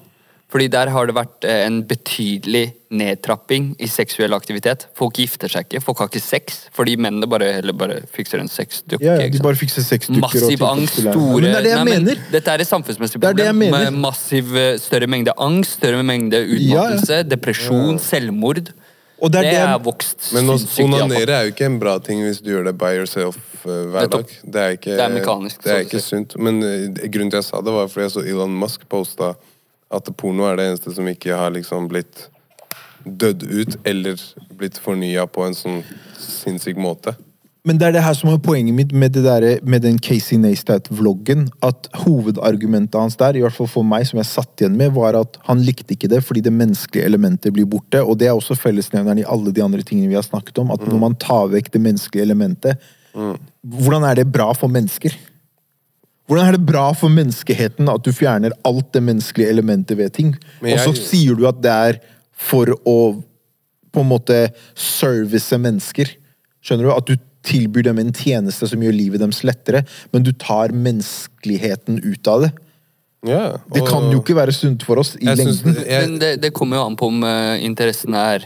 Fordi 0.48 0.64
der 0.72 0.88
har 0.88 1.04
det 1.04 1.12
vært 1.12 1.44
eh, 1.44 1.66
en 1.66 1.82
betydelig 1.84 2.70
nedtrapping 2.96 3.74
i 3.84 3.88
seksuell 3.92 4.32
aktivitet. 4.32 4.86
Folk 4.96 5.18
gifter 5.20 5.50
seg 5.52 5.66
ikke, 5.66 5.82
folk 5.84 5.98
har 6.00 6.08
ikke 6.08 6.22
sex, 6.24 6.62
fordi 6.72 6.94
mennene 6.96 7.28
bare, 7.28 7.50
heller 7.58 7.76
bare 7.76 7.98
fikser 8.14 8.40
en 8.40 8.48
sexdukke. 8.48 9.02
Ja, 9.04 9.18
ja, 9.20 9.28
de 9.28 9.42
bare 9.44 9.58
fikser 9.60 9.84
sexdukker 9.84 10.22
Massiv 10.24 10.64
angst, 10.64 11.02
store 11.02 11.42
Men 11.42 11.50
det 11.50 11.58
er 11.58 11.66
det 11.66 11.72
jeg 11.74 11.82
Nei, 11.82 11.84
men 11.90 12.06
mener. 12.08 12.22
Dette 12.32 12.54
er 12.54 12.64
et 12.64 12.70
samfunnsmessig 12.70 13.20
Det 13.20 13.28
er 13.28 13.36
det 13.36 13.44
jeg 13.44 13.52
problem 13.58 13.74
mener. 13.76 13.90
med 13.92 14.00
massiv 14.06 14.56
eh, 14.56 14.70
større 14.80 15.10
mengde 15.12 15.34
angst, 15.36 15.76
større 15.82 16.06
mengde 16.08 16.40
utmattelse, 16.46 17.20
depresjon, 17.28 18.00
selvmord. 18.00 18.72
Og 19.18 19.32
det 19.34 19.42
er 19.42 19.48
Det 19.50 19.52
det, 19.52 19.60
er 19.66 19.78
vokst 19.82 20.28
Men 20.32 20.48
onanere 20.54 21.34
er 21.34 21.46
jo 21.48 21.52
ikke 21.52 21.66
en 21.66 21.78
bra 21.82 21.96
ting 21.98 22.22
hvis 22.22 22.38
du 22.40 22.52
gjør 22.54 22.68
det 22.70 22.76
by 22.78 22.94
yourself 23.02 23.36
eh, 23.66 23.84
hver 23.92 24.08
dag. 24.16 24.32
Det 24.46 24.64
er 24.64 24.78
ikke, 24.80 24.96
Det 24.96 25.04
er 25.10 25.14
mekanisk, 25.18 25.60
Det 25.60 25.76
er 25.76 25.84
ikke 25.84 26.00
sunt. 26.00 26.38
Men 26.40 26.62
grunnen 26.64 27.36
til 27.36 27.42
jeg 27.42 27.48
sa 27.50 27.60
det, 27.60 27.74
var 27.76 27.92
fordi 27.92 28.06
jeg 28.06 28.16
så 28.16 28.24
Elon 28.32 28.56
Musk 28.64 28.88
posta 28.88 29.34
at 29.90 30.10
porno 30.20 30.48
er 30.48 30.58
det 30.58 30.66
eneste 30.68 30.92
som 30.96 31.08
ikke 31.08 31.36
har 31.36 31.54
liksom 31.54 31.88
blitt 31.90 32.26
dødd 33.04 33.44
ut 33.46 33.78
eller 33.88 34.20
blitt 34.58 34.78
fornya 34.82 35.24
på 35.30 35.46
en 35.46 35.56
sånn 35.56 35.80
sinnssyk 36.18 36.78
måte. 36.80 37.14
Men 37.66 37.76
det 37.76 37.88
er 37.88 37.94
det 37.98 38.02
her 38.04 38.14
som 38.16 38.30
er 38.30 38.38
poenget 38.40 38.72
mitt 38.72 38.92
med, 38.96 39.12
det 39.12 39.24
der, 39.26 39.44
med 39.66 39.82
den 39.84 39.98
Casey 40.00 40.38
Neistat-vloggen. 40.40 41.48
At 41.64 41.88
hovedargumentet 42.04 42.96
hans 42.96 43.18
der, 43.20 43.36
i 43.36 43.42
hvert 43.44 43.56
fall 43.56 43.68
for 43.68 43.84
meg, 43.84 44.06
som 44.08 44.20
jeg 44.20 44.28
satt 44.30 44.62
igjen 44.62 44.78
med, 44.78 44.94
var 44.96 45.18
at 45.18 45.36
han 45.48 45.60
likte 45.66 45.92
ikke 45.96 46.08
det 46.08 46.22
fordi 46.24 46.44
det 46.46 46.54
menneskelige 46.54 47.04
elementet 47.04 47.52
blir 47.52 47.68
borte. 47.68 48.00
Og 48.00 48.16
det 48.20 48.30
er 48.30 48.36
også 48.36 48.56
fellesnevneren 48.56 49.20
i 49.20 49.26
alle 49.28 49.52
de 49.52 49.64
andre 49.64 49.84
tingene 49.84 50.08
vi 50.08 50.16
har 50.16 50.24
snakket 50.24 50.62
om. 50.62 50.72
At 50.72 50.86
når 50.86 51.02
man 51.02 51.18
tar 51.20 51.50
vekk 51.52 51.72
det 51.74 51.82
menneskelige 51.84 52.24
elementet, 52.30 52.88
hvordan 53.12 54.06
er 54.06 54.20
det 54.20 54.30
bra 54.32 54.48
for 54.56 54.72
mennesker? 54.72 55.12
Hvordan 56.28 56.48
er 56.50 56.56
det 56.58 56.66
bra 56.68 56.90
for 56.92 57.08
menneskeheten 57.12 57.88
at 57.88 58.04
du 58.04 58.12
fjerner 58.12 58.52
alt 58.68 58.90
det 58.92 59.00
menneskelige 59.02 59.48
elementet 59.54 59.96
ved 59.96 60.12
ting? 60.12 60.34
jeg... 60.60 60.76
Og 60.76 60.82
så 60.84 60.92
sier 61.08 61.38
du 61.38 61.46
at 61.48 61.62
det 61.64 61.72
er 61.72 62.00
for 62.38 62.74
å 62.86 62.98
på 63.88 64.02
en 64.04 64.10
måte 64.10 64.36
service 64.76 65.56
mennesker. 65.56 66.10
Skjønner 66.60 66.84
du? 66.84 66.92
At 66.92 67.08
du 67.08 67.16
tilbyr 67.48 67.86
dem 67.88 67.98
en 68.02 68.12
tjeneste 68.12 68.68
som 68.68 68.82
gjør 68.84 68.92
livet 68.92 69.22
deres 69.22 69.40
lettere, 69.46 69.80
men 70.12 70.26
du 70.26 70.32
tar 70.36 70.74
menneskeligheten 70.76 72.02
ut 72.04 72.28
av 72.28 72.44
det. 72.44 72.50
Ja, 73.26 73.56
Det 73.72 73.82
kan 73.88 74.10
jo 74.12 74.20
ikke 74.20 74.36
være 74.36 74.52
sunt 74.54 74.84
for 74.86 75.00
oss 75.00 75.16
i 75.16 75.24
Jeg 75.26 75.38
lengden. 75.40 75.74
det- 75.74 75.86
jeg- 75.88 76.08
Men 76.08 76.18
det, 76.18 76.40
det 76.42 76.52
kommer 76.54 76.76
jo 76.76 76.84
an 76.86 76.96
på 76.96 77.06
om 77.08 77.22
uh, 77.24 77.56
interessen 77.58 78.14
er 78.14 78.44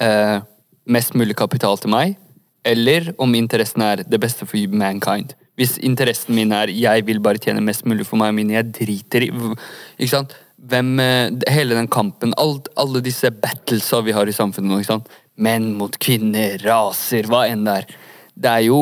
uh, 0.00 0.40
mest 0.86 1.12
mulig 1.14 1.36
kapital 1.36 1.76
til 1.76 1.90
meg, 1.90 2.16
eller 2.64 3.12
om 3.18 3.34
interessen 3.34 3.82
er 3.82 3.96
det 4.08 4.20
beste 4.20 4.46
for 4.46 4.56
mankind. 4.70 5.34
Hvis 5.56 5.78
interessen 5.84 6.36
min 6.36 6.52
er 6.52 6.72
jeg 6.74 7.06
vil 7.06 7.20
bare 7.24 7.40
tjene 7.40 7.64
mest 7.64 7.86
mulig 7.88 8.04
for 8.08 8.20
meg 8.20 8.34
og 8.34 8.36
mine, 8.36 8.58
jeg 8.58 8.72
driter 8.76 9.24
i 9.24 9.30
Ikke 9.32 10.12
sant? 10.12 10.34
Hvem, 10.66 10.98
eh, 11.00 11.52
hele 11.52 11.76
den 11.76 11.88
kampen, 11.88 12.34
alt, 12.40 12.68
alle 12.76 13.00
disse 13.04 13.30
battlesa 13.30 14.02
vi 14.04 14.14
har 14.16 14.28
i 14.28 14.34
samfunnet 14.36 14.70
nå. 14.72 14.80
ikke 14.80 14.92
sant? 14.92 15.08
Menn 15.36 15.74
mot 15.78 15.96
kvinner, 16.00 16.56
raser, 16.64 17.28
hva 17.28 17.46
enn 17.48 17.64
det 17.64 17.74
er. 17.82 17.98
Det 18.36 18.52
er 18.52 18.64
jo 18.68 18.80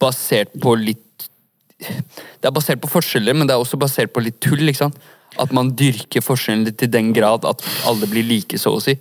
basert 0.00 0.54
på 0.60 0.76
litt 0.78 1.00
det 1.84 2.48
er 2.48 2.54
basert 2.54 2.80
på 2.80 2.88
forskjeller, 2.88 3.34
men 3.36 3.48
det 3.48 3.54
er 3.54 3.60
også 3.60 3.78
basert 3.80 4.12
på 4.14 4.22
litt 4.24 4.38
tull. 4.42 4.62
ikke 4.62 4.84
sant? 4.86 4.98
At 5.40 5.52
man 5.52 5.72
dyrker 5.76 6.22
forskjellene 6.24 6.72
til 6.78 6.90
den 6.92 7.12
grad 7.16 7.44
at 7.48 7.64
alle 7.88 8.08
blir 8.10 8.26
like, 8.26 8.58
så 8.60 8.76
å 8.76 8.82
si. 8.82 8.94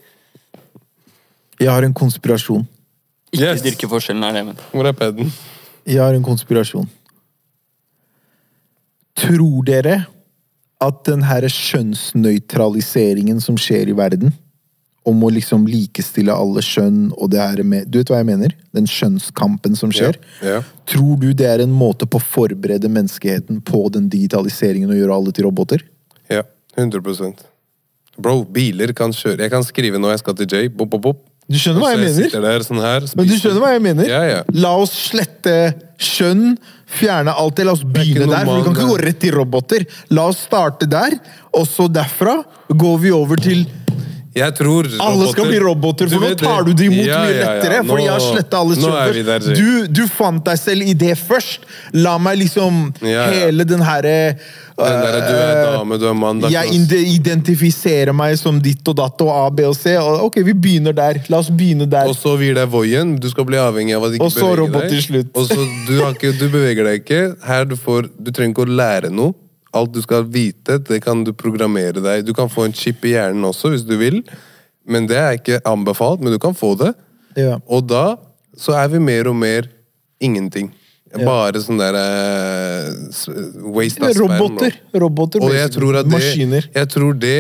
Jeg 1.62 1.70
har 1.70 1.86
en 1.86 1.94
konspirasjon. 1.94 2.66
Ikke 3.34 3.54
Yes. 3.54 3.62
dyrke 3.62 3.90
forskjellene, 3.90 4.30
er 4.30 4.34
det 4.34 4.42
jeg 4.42 4.48
mener. 4.52 4.64
Hvor 4.72 4.88
er 4.90 4.94
peden? 4.94 5.32
Jeg 5.88 6.00
har 6.00 6.16
en 6.16 6.26
konspirasjon. 6.26 6.88
Tror 9.20 9.66
dere 9.68 10.06
at 10.84 11.04
den 11.08 11.24
her 11.28 11.46
skjønnsnøytraliseringen 11.48 13.40
som 13.44 13.60
skjer 13.60 13.92
i 13.92 13.98
verden, 13.98 14.34
om 15.04 15.20
å 15.24 15.30
liksom 15.36 15.66
likestille 15.68 16.32
alle 16.32 16.62
skjønn 16.64 17.10
og 17.12 17.34
det 17.34 17.42
her 17.42 17.60
med 17.68 17.90
Du 17.92 17.98
vet 18.00 18.08
hva 18.12 18.22
jeg 18.22 18.30
mener? 18.30 18.54
Den 18.76 18.86
skjønnskampen 18.88 19.76
som 19.76 19.92
skjer. 19.92 20.16
Ja, 20.40 20.58
ja. 20.58 20.62
Tror 20.88 21.18
du 21.20 21.34
det 21.36 21.50
er 21.50 21.64
en 21.64 21.74
måte 21.76 22.08
på 22.08 22.22
å 22.22 22.24
forberede 22.24 22.92
menneskeheten 22.92 23.60
på 23.68 23.84
den 23.92 24.08
digitaliseringen 24.12 24.94
og 24.94 25.02
gjøre 25.02 25.18
alle 25.20 25.36
til 25.36 25.50
roboter? 25.50 25.84
Ja, 26.32 26.46
100% 26.80 27.44
Bro, 28.14 28.44
biler 28.46 28.94
kan 28.96 29.12
kjøre 29.14 29.42
Jeg 29.42 29.52
kan 29.52 29.64
skrive 29.66 30.00
når 30.00 30.14
jeg 30.14 30.22
skal 30.22 30.36
til 30.38 30.48
Jay. 30.54 30.70
Bop, 30.70 30.92
bop, 30.94 31.02
bop. 31.02 31.22
Du 31.52 31.58
skjønner 31.60 31.84
hva 31.84 31.92
jeg, 31.92 32.00
jeg 32.00 32.14
mener? 32.16 32.46
der 32.48 32.64
sånn 32.64 32.80
her, 32.84 33.08
Men 33.20 33.28
du 33.28 33.34
skjønner 33.36 33.64
hva 33.64 33.72
jeg 33.74 33.84
mener? 33.84 34.08
Ja, 34.10 34.22
ja. 34.30 34.40
La 34.56 34.74
oss 34.80 34.94
slette 35.10 35.58
skjønn, 36.02 36.54
fjerne 36.94 37.36
alt 37.36 37.58
det. 37.60 37.68
La 37.68 37.76
oss 37.76 37.84
begynne 37.84 38.30
der, 38.32 38.48
for 38.48 38.60
vi 38.62 38.66
kan 38.68 38.78
ikke 38.78 38.90
gå 38.94 39.00
rett 39.04 39.20
til 39.24 39.36
roboter. 39.36 39.86
La 40.16 40.30
oss 40.32 40.46
starte 40.48 40.88
der, 40.90 41.18
og 41.54 41.68
så 41.70 41.90
derfra 41.92 42.40
går 42.72 43.02
vi 43.04 43.14
over 43.16 43.44
til 43.44 43.66
Jeg 44.34 44.56
tror 44.58 44.88
alle 45.06 45.28
skal 45.30 45.46
bli 45.46 45.60
roboter, 45.62 46.10
for 46.10 46.24
nå 46.24 46.32
tar 46.40 46.64
du 46.66 46.72
det 46.74 46.88
imot 46.90 47.06
Ja, 47.06 47.20
mye 47.22 47.34
ja, 47.36 47.38
ja. 47.38 47.52
lettere. 47.54 47.82
Fordi 47.86 48.04
jeg 48.08 48.14
har 48.16 48.24
Nå- 48.24 48.32
sletta 48.34 48.62
alle 48.64 48.78
Nå 48.82 48.94
er 48.98 49.20
der, 49.28 49.40
Du, 49.60 49.88
du 49.88 50.08
fant 50.10 50.44
deg 50.48 50.58
selv 50.58 50.82
i 50.90 50.94
det 50.98 51.14
først. 51.20 51.68
La 51.94 52.16
meg 52.18 52.40
liksom 52.42 52.80
hele 53.04 53.64
den 53.70 53.84
herre 53.86 54.16
Den 54.74 55.02
der, 55.06 55.20
du 55.22 55.36
er 55.38 55.54
øh, 55.54 55.78
dame, 55.78 56.00
du 56.02 56.08
er 56.10 56.16
mann. 56.18 56.42
jeg 56.50 56.74
identifiserer 57.14 58.10
meg 58.16 58.40
som 58.42 58.58
ditt 58.64 58.82
og 58.90 58.98
datt 58.98 59.22
og 59.22 59.30
A, 59.30 59.44
B 59.54 59.68
og 59.70 59.76
C. 59.78 59.94
Og, 60.02 60.26
ok, 60.32 60.42
vi 60.48 60.56
begynner 60.58 60.98
der. 60.98 61.22
La 61.30 61.38
oss 61.44 61.52
begynne 61.54 61.86
der. 61.86 62.10
Og 62.10 62.18
så 62.18 62.34
gir 62.42 62.58
deg 62.58 62.72
voien. 62.74 63.14
Du 63.22 63.30
skal 63.30 63.46
bli 63.46 63.62
avhengig 63.62 63.94
av 64.00 64.08
at 64.10 64.16
du 64.16 64.18
ikke 64.18 64.32
beveger 64.34 64.34
deg. 64.34 64.42
Og 64.42 64.58
så 64.58 64.60
robot 64.64 64.90
til 64.90 65.06
slutt. 65.06 65.30
Og 65.38 65.46
så 65.52 65.70
du, 65.88 65.94
har 66.02 66.18
ikke, 66.18 66.34
du 66.42 66.48
beveger 66.50 66.90
deg 66.90 67.04
ikke. 67.06 67.22
Her 67.46 67.70
du 67.70 67.78
får 67.78 68.10
Du 68.18 68.32
trenger 68.34 68.56
ikke 68.56 68.66
å 68.66 68.78
lære 68.82 69.14
noe. 69.14 69.38
Alt 69.74 69.94
du 69.96 70.02
skal 70.04 70.28
vite, 70.30 70.78
det 70.86 71.00
kan 71.04 71.24
du 71.26 71.34
programmere 71.34 72.02
deg. 72.04 72.26
Du 72.28 72.34
kan 72.38 72.52
få 72.52 72.68
en 72.68 72.76
chip 72.78 73.06
i 73.06 73.16
hjernen 73.16 73.46
også, 73.48 73.74
hvis 73.74 73.86
du 73.88 73.96
vil. 73.98 74.22
Men 74.86 75.08
det 75.10 75.18
er 75.18 75.40
ikke 75.40 75.62
anbefalt, 75.66 76.22
men 76.22 76.36
du 76.36 76.40
kan 76.42 76.56
få 76.58 76.76
det. 76.80 76.94
Ja. 77.40 77.58
Og 77.66 77.88
da 77.90 78.16
så 78.60 78.76
er 78.78 78.92
vi 78.94 79.02
mer 79.02 79.30
og 79.32 79.38
mer 79.40 79.70
ingenting. 80.22 80.70
Bare 81.14 81.62
sånn 81.62 81.78
der 81.78 81.94
uh, 81.94 82.94
waste 83.76 84.02
of 84.02 84.16
sperm. 84.16 84.32
Roboter. 84.34 84.78
Roboter, 84.98 85.44
Og 85.46 85.54
jeg 85.54 85.70
tror 85.76 86.00
at 86.00 86.08
det, 86.08 86.14
Maskiner. 86.16 86.70
jeg 86.74 86.90
tror 86.90 87.18
det 87.22 87.38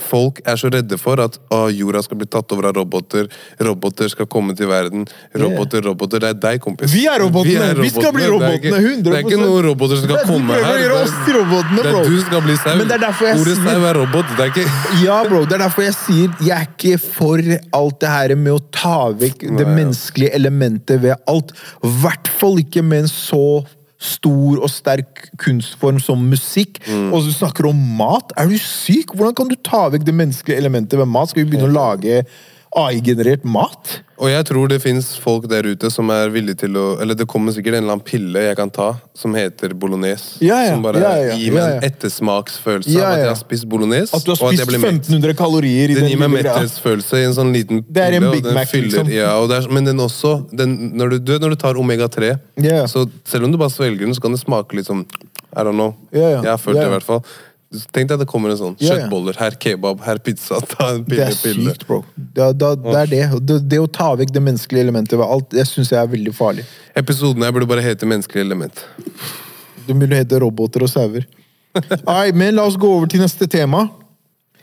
folk 0.00 0.40
er 0.44 0.58
så 0.60 0.70
redde 0.72 0.98
for, 1.00 1.20
at 1.22 1.38
å, 1.52 1.64
jorda 1.72 2.02
skal 2.04 2.18
bli 2.20 2.28
tatt 2.30 2.52
over 2.54 2.70
av 2.70 2.76
roboter, 2.78 3.28
roboter 3.60 4.10
skal 4.12 4.28
komme 4.30 4.56
til 4.58 4.68
verden, 4.70 5.06
roboter, 5.34 5.84
roboter. 5.86 6.22
Det 6.24 6.30
er 6.34 6.40
deg, 6.46 6.60
kompis. 6.64 6.92
Vi 6.94 7.06
er 7.10 7.22
robotene. 7.22 7.72
Vi 7.80 7.90
skal 7.92 8.12
bli 8.14 8.26
robotene. 8.30 8.60
Det 8.60 8.64
er 8.64 8.64
ikke- 8.64 8.74
robotene, 8.74 8.94
100%. 8.94 9.02
Det 9.04 9.14
er 9.14 9.28
ikke 9.28 9.40
noen 9.42 9.68
roboter 9.68 9.96
som 9.96 10.08
skal 10.08 10.24
komme 10.26 10.54
her. 10.54 10.64
Det 10.64 10.84
er, 10.84 11.38
robotene, 11.38 11.82
det 11.82 11.92
er 11.92 12.10
du 12.10 12.16
som 12.18 12.26
skal 12.30 12.42
bli 12.42 12.56
sau. 12.56 12.74
Er 12.74 13.38
Ordet 13.38 13.56
sau 13.60 13.84
er 13.90 13.94
robot. 14.00 14.34
Det 14.36 14.44
er 14.44 14.52
ikke 14.52 14.66
Ja, 15.04 15.22
bro, 15.28 15.44
det 15.44 15.58
er 15.58 15.64
derfor 15.66 15.82
jeg 15.86 15.94
sier 15.94 16.34
jeg 16.44 16.56
er 16.56 16.66
ikke 16.68 16.98
for 17.00 17.40
alt 17.72 18.00
det 18.00 18.10
her 18.10 18.34
med 18.36 18.52
å 18.52 18.60
ta 18.74 18.98
vekk 19.10 19.46
det 19.58 19.66
menneskelige 19.66 20.34
elementet 20.34 21.02
ved 21.02 21.16
alt. 21.30 21.54
I 21.84 21.92
hvert 22.02 22.28
fall 22.28 22.60
ikke 22.62 22.82
med 22.82 23.04
en 23.04 23.10
så 23.10 23.64
stor 24.04 24.60
og 24.60 24.70
sterk 24.72 25.28
kunstform 25.40 26.00
som 26.02 26.24
musikk. 26.30 26.80
Mm. 26.86 27.12
Og 27.12 27.26
du 27.26 27.32
snakker 27.34 27.68
om 27.70 27.84
mat. 27.98 28.34
Er 28.38 28.50
du 28.50 28.58
syk? 28.60 29.14
Hvordan 29.14 29.36
kan 29.38 29.50
du 29.50 29.56
ta 29.56 29.86
vekk 29.94 30.06
det 30.06 30.16
menneskelige 30.16 30.60
elementet 30.60 31.00
ved 31.00 31.10
mat? 31.10 31.32
Skal 31.32 31.44
vi 31.44 31.52
begynne 31.52 31.72
å 31.72 31.78
lage 31.78 32.24
AI-generert 32.76 33.44
mat? 33.46 34.00
Og 34.18 34.28
jeg 34.30 34.44
tror 34.46 34.68
det 34.70 34.76
fins 34.82 35.08
folk 35.18 35.46
der 35.50 35.66
ute 35.66 35.88
som 35.90 36.10
er 36.14 36.28
villige 36.30 36.60
til 36.64 36.76
å 36.78 36.84
Eller 37.02 37.16
det 37.18 37.26
kommer 37.30 37.50
sikkert 37.54 37.74
en 37.74 37.82
eller 37.82 37.96
annen 37.96 38.04
pille 38.06 38.44
jeg 38.44 38.56
kan 38.58 38.70
ta 38.70 38.92
som 39.14 39.34
heter 39.34 39.74
bolognese. 39.78 40.38
Ja, 40.44 40.60
ja, 40.62 40.72
Som 40.76 40.84
bare 40.86 41.02
ja, 41.02 41.34
gir 41.38 41.54
meg 41.56 41.64
en 41.80 41.86
ettersmaksfølelse 41.88 42.94
av 42.98 43.08
at 43.12 43.18
jeg 43.22 43.28
har 43.32 43.38
spist 43.40 43.66
bolognese. 43.70 44.14
At 44.16 44.26
du 44.26 44.30
har 44.34 44.38
spist 44.40 44.70
1500 44.70 45.34
kalorier 45.38 45.90
i 45.90 45.96
Den 45.98 46.04
den 46.06 46.12
gir 46.12 46.22
meg 46.22 46.34
metthetsfølelse 46.36 47.22
i 47.22 47.26
en 47.28 47.36
sånn 47.36 47.52
liten 47.54 47.82
Det 47.88 48.04
er 48.04 48.18
en 48.18 48.22
pille, 48.22 48.28
og 48.30 48.36
Big 48.38 48.44
den 48.48 48.54
Mac, 48.58 48.70
fyller- 48.70 48.90
liksom. 48.90 49.12
Ja, 49.14 49.32
er, 49.58 49.68
men 49.74 49.84
den 49.90 50.02
også 50.04 50.34
den, 50.54 50.76
når, 50.98 51.18
du, 51.18 51.34
når 51.38 51.56
du 51.56 51.60
tar 51.66 51.74
omega-3, 51.80 52.34
Ja. 52.62 52.84
så 52.90 53.06
selv 53.24 53.44
om 53.48 53.52
du 53.52 53.58
bare 53.58 53.70
svelger 53.74 54.06
den, 54.06 54.14
så 54.14 54.22
kan 54.22 54.32
det 54.32 54.40
smake 54.42 54.74
litt 54.78 54.86
sånn 54.90 55.04
I 55.54 55.62
don't 55.62 55.78
know. 55.78 55.94
Ja, 56.12 56.28
ja. 56.28 56.40
Jeg 56.42 56.50
har 56.50 56.58
følt 56.58 56.78
det, 56.80 56.86
i 56.86 56.94
hvert 56.96 57.06
fall. 57.06 57.20
Tenk 57.92 58.08
deg 58.10 58.18
det 58.22 58.26
kommer 58.30 58.50
en 58.54 58.56
sånn. 58.60 58.76
Ja. 58.78 58.94
Kjøttboller, 58.94 59.36
her 59.38 59.56
kebab, 59.60 60.00
her 60.06 60.18
pizza. 60.18 60.60
Ta 60.74 60.90
en 60.94 61.02
Det 61.04 61.10
pille, 61.10 61.26
er 61.30 61.38
pille. 61.42 61.72
sykt, 61.74 61.86
bro. 61.88 62.02
Det, 62.16 62.48
da, 62.60 62.74
det 62.76 62.94
er 63.02 63.10
det. 63.14 63.22
Det, 63.48 63.58
det 63.74 63.80
å 63.82 63.86
ta 63.90 64.12
vekk 64.20 64.32
det 64.34 64.42
menneskelige 64.42 64.84
elementet 64.86 65.18
ved 65.18 65.26
alt, 65.26 65.50
det 65.50 65.66
syns 65.70 65.90
jeg 65.94 66.00
er 66.02 66.10
veldig 66.14 66.34
farlig. 66.36 66.64
Episoden 66.96 67.42
her 67.42 67.52
burde 67.52 67.66
bare 67.70 67.82
hete 67.82 68.06
'Menneskelig 68.06 68.44
element'. 68.46 68.84
Du 69.86 69.92
burde 69.94 70.16
hete 70.16 70.38
roboter 70.40 70.82
og 70.86 70.88
sauer. 70.88 71.26
Nei, 72.06 72.30
men 72.32 72.54
la 72.54 72.62
oss 72.68 72.76
gå 72.78 72.86
over 72.88 73.06
til 73.10 73.20
neste 73.20 73.46
tema. 73.50 73.88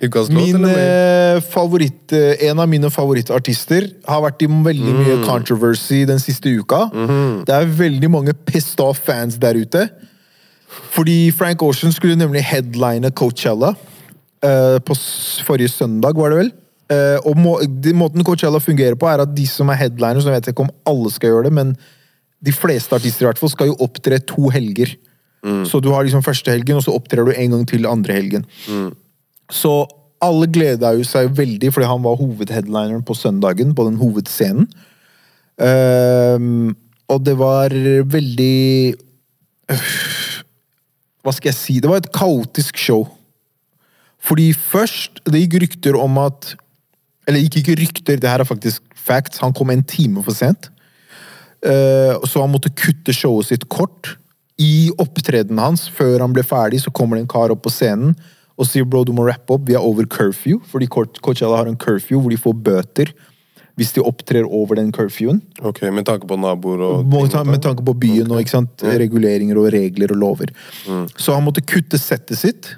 Låt, 0.02 0.32
Min 0.34 0.64
eh, 0.66 1.38
favoritt, 1.46 2.10
eh, 2.18 2.48
en 2.50 2.58
av 2.60 2.66
mine 2.68 2.90
favorittartister 2.90 3.86
har 4.08 4.22
vært 4.24 4.42
i 4.42 4.48
veldig 4.50 4.94
mye 4.98 5.18
Mm. 5.20 5.26
controversy 5.28 6.06
den 6.10 6.18
siste 6.18 6.50
uka. 6.58 6.88
Mhm. 6.90 7.46
Det 7.46 7.54
er 7.54 7.66
veldig 7.68 8.10
mange 8.10 8.34
pissed 8.34 8.80
off 8.82 8.98
fans 9.06 9.38
der 9.38 9.54
ute. 9.62 9.84
Fordi 10.92 11.32
Frank 11.36 11.62
Ocean 11.64 11.94
skulle 11.96 12.20
nemlig 12.20 12.44
headline 12.48 13.12
Coachella 13.16 13.74
uh, 13.76 14.78
på 14.84 14.98
forrige 15.46 15.72
søndag, 15.72 16.18
var 16.20 16.34
det 16.34 16.42
vel? 16.42 16.52
Uh, 16.92 17.18
og 17.30 17.40
må, 17.40 17.54
de, 17.64 17.94
måten 17.96 18.24
Coachella 18.28 18.60
fungerer 18.64 18.98
på, 19.00 19.08
er 19.08 19.24
at 19.24 19.36
de 19.36 19.48
som 19.48 19.72
er 19.72 19.80
headliners, 19.80 20.28
jeg 20.28 20.36
vet 20.36 20.52
ikke 20.52 20.68
om 20.68 20.74
alle 20.88 21.12
skal 21.14 21.34
gjøre 21.34 21.50
det, 21.50 21.54
men 21.60 21.74
de 22.42 22.54
fleste 22.56 22.96
artister 22.98 23.26
i 23.26 23.30
hvert 23.30 23.40
fall 23.40 23.54
skal 23.54 23.70
jo 23.70 23.80
opptre 23.84 24.18
to 24.26 24.50
helger. 24.54 24.96
Så 25.66 25.80
du 25.82 25.90
har 25.90 26.06
liksom 26.06 26.22
første 26.26 26.54
helgen, 26.54 26.78
og 26.78 26.84
så 26.86 26.94
opptrer 26.94 27.26
du 27.26 27.32
en 27.34 27.54
gang 27.54 27.64
til 27.70 27.86
andre 27.90 28.14
helgen. 28.14 28.44
Så 29.50 29.72
alle 30.22 30.50
gleda 30.54 30.92
jo 30.98 31.06
seg 31.06 31.32
veldig, 31.38 31.72
fordi 31.74 31.90
han 31.90 32.04
var 32.06 32.18
hovedheadlineren 32.20 33.02
på 33.06 33.18
søndagen, 33.18 33.76
på 33.78 33.86
den 33.88 33.98
hovedscenen. 34.02 34.68
Uh, 35.62 36.74
og 37.12 37.26
det 37.26 37.36
var 37.38 37.74
veldig 38.10 38.96
Hva 41.22 41.34
skal 41.36 41.52
jeg 41.52 41.60
si? 41.60 41.80
Det 41.82 41.90
var 41.90 42.02
et 42.02 42.12
kaotisk 42.14 42.80
show. 42.82 43.06
Fordi 44.22 44.52
først 44.54 45.24
Det 45.26 45.42
gikk 45.44 45.62
rykter 45.64 45.98
om 45.98 46.18
at 46.22 46.56
Eller 47.28 47.42
ikke, 47.42 47.62
ikke 47.62 47.80
rykter, 47.80 48.18
det 48.18 48.30
her 48.30 48.42
er 48.42 48.50
faktisk 48.50 48.82
facts. 48.96 49.40
Han 49.40 49.54
kom 49.54 49.70
en 49.70 49.84
time 49.84 50.24
for 50.24 50.34
sent. 50.34 50.70
Eh, 51.64 52.18
så 52.26 52.42
han 52.42 52.50
måtte 52.50 52.74
kutte 52.74 53.14
showet 53.14 53.46
sitt 53.46 53.68
kort. 53.70 54.18
I 54.58 54.90
opptredenen 54.98 55.62
hans, 55.62 55.88
før 55.88 56.20
han 56.20 56.34
ble 56.34 56.44
ferdig, 56.44 56.82
så 56.82 56.92
kommer 56.92 57.16
det 57.16 57.24
en 57.24 57.32
kar 57.32 57.54
opp 57.54 57.62
på 57.64 57.74
scenen 57.74 58.16
og 58.58 58.68
sier 58.68 58.86
bro, 58.86 59.04
du 59.06 59.14
må 59.16 59.26
rappe 59.26 59.54
opp, 59.56 59.64
vi 59.66 59.78
er 59.78 59.86
over 59.86 60.06
curfew. 60.06 60.60
Fordi 60.70 60.90
Coachella 60.90 61.62
har 61.62 61.70
en 61.70 61.78
curfew 61.80 62.20
hvor 62.20 62.34
de 62.34 62.42
får 62.42 62.58
bøter 62.66 63.14
hvis 63.82 63.96
de 63.98 64.04
opptrer 64.06 64.46
over 64.46 64.78
den 64.78 64.92
curfewen. 64.94 65.42
Ok, 65.66 65.82
Med 65.90 66.06
tanke 66.06 66.30
på 66.30 66.38
naboer 66.38 66.84
og 66.86 67.06
med 67.10 67.32
sånn. 67.34 67.58
tanke 67.64 67.82
på 67.88 67.96
byen 67.98 68.30
og 68.30 68.44
ikke 68.44 68.54
sant? 68.60 68.84
reguleringer 68.86 69.58
og 69.58 69.72
regler 69.74 70.14
og 70.14 70.22
lover. 70.22 70.54
Så 71.18 71.34
han 71.34 71.44
måtte 71.48 71.66
kutte 71.66 71.98
settet 71.98 72.38
sitt, 72.38 72.76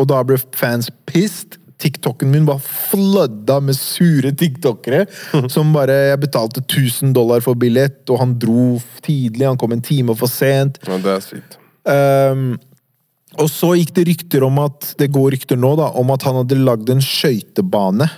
og 0.00 0.08
da 0.08 0.22
ble 0.24 0.40
fans 0.56 0.88
pissed. 1.06 1.58
TikToken 1.80 2.28
min 2.28 2.44
var 2.44 2.58
flødda 2.60 3.54
med 3.64 3.72
sure 3.72 4.34
tiktokere 4.36 5.06
som 5.54 5.70
bare 5.72 5.94
Jeg 6.10 6.20
betalte 6.26 6.60
1000 6.60 7.14
dollar 7.16 7.40
for 7.40 7.56
billett, 7.56 8.02
og 8.12 8.20
han 8.20 8.34
dro 8.36 8.74
tidlig, 9.00 9.46
han 9.48 9.56
kom 9.56 9.72
en 9.72 9.80
time 9.80 10.12
for 10.12 10.28
sent. 10.28 10.76
Ja, 10.84 10.98
det 11.00 11.14
er 11.14 11.24
sykt. 11.24 11.56
Um, 11.88 12.58
og 13.40 13.48
så 13.48 13.70
gikk 13.78 13.94
det 13.96 14.04
rykter 14.10 14.44
om 14.44 14.58
at 14.60 14.90
Det 15.00 15.06
går 15.14 15.30
rykter 15.32 15.56
nå 15.56 15.70
da, 15.80 15.86
om 15.96 16.10
at 16.12 16.26
han 16.28 16.36
hadde 16.42 16.58
lagd 16.60 16.90
en 16.92 17.00
skøytebane 17.00 18.10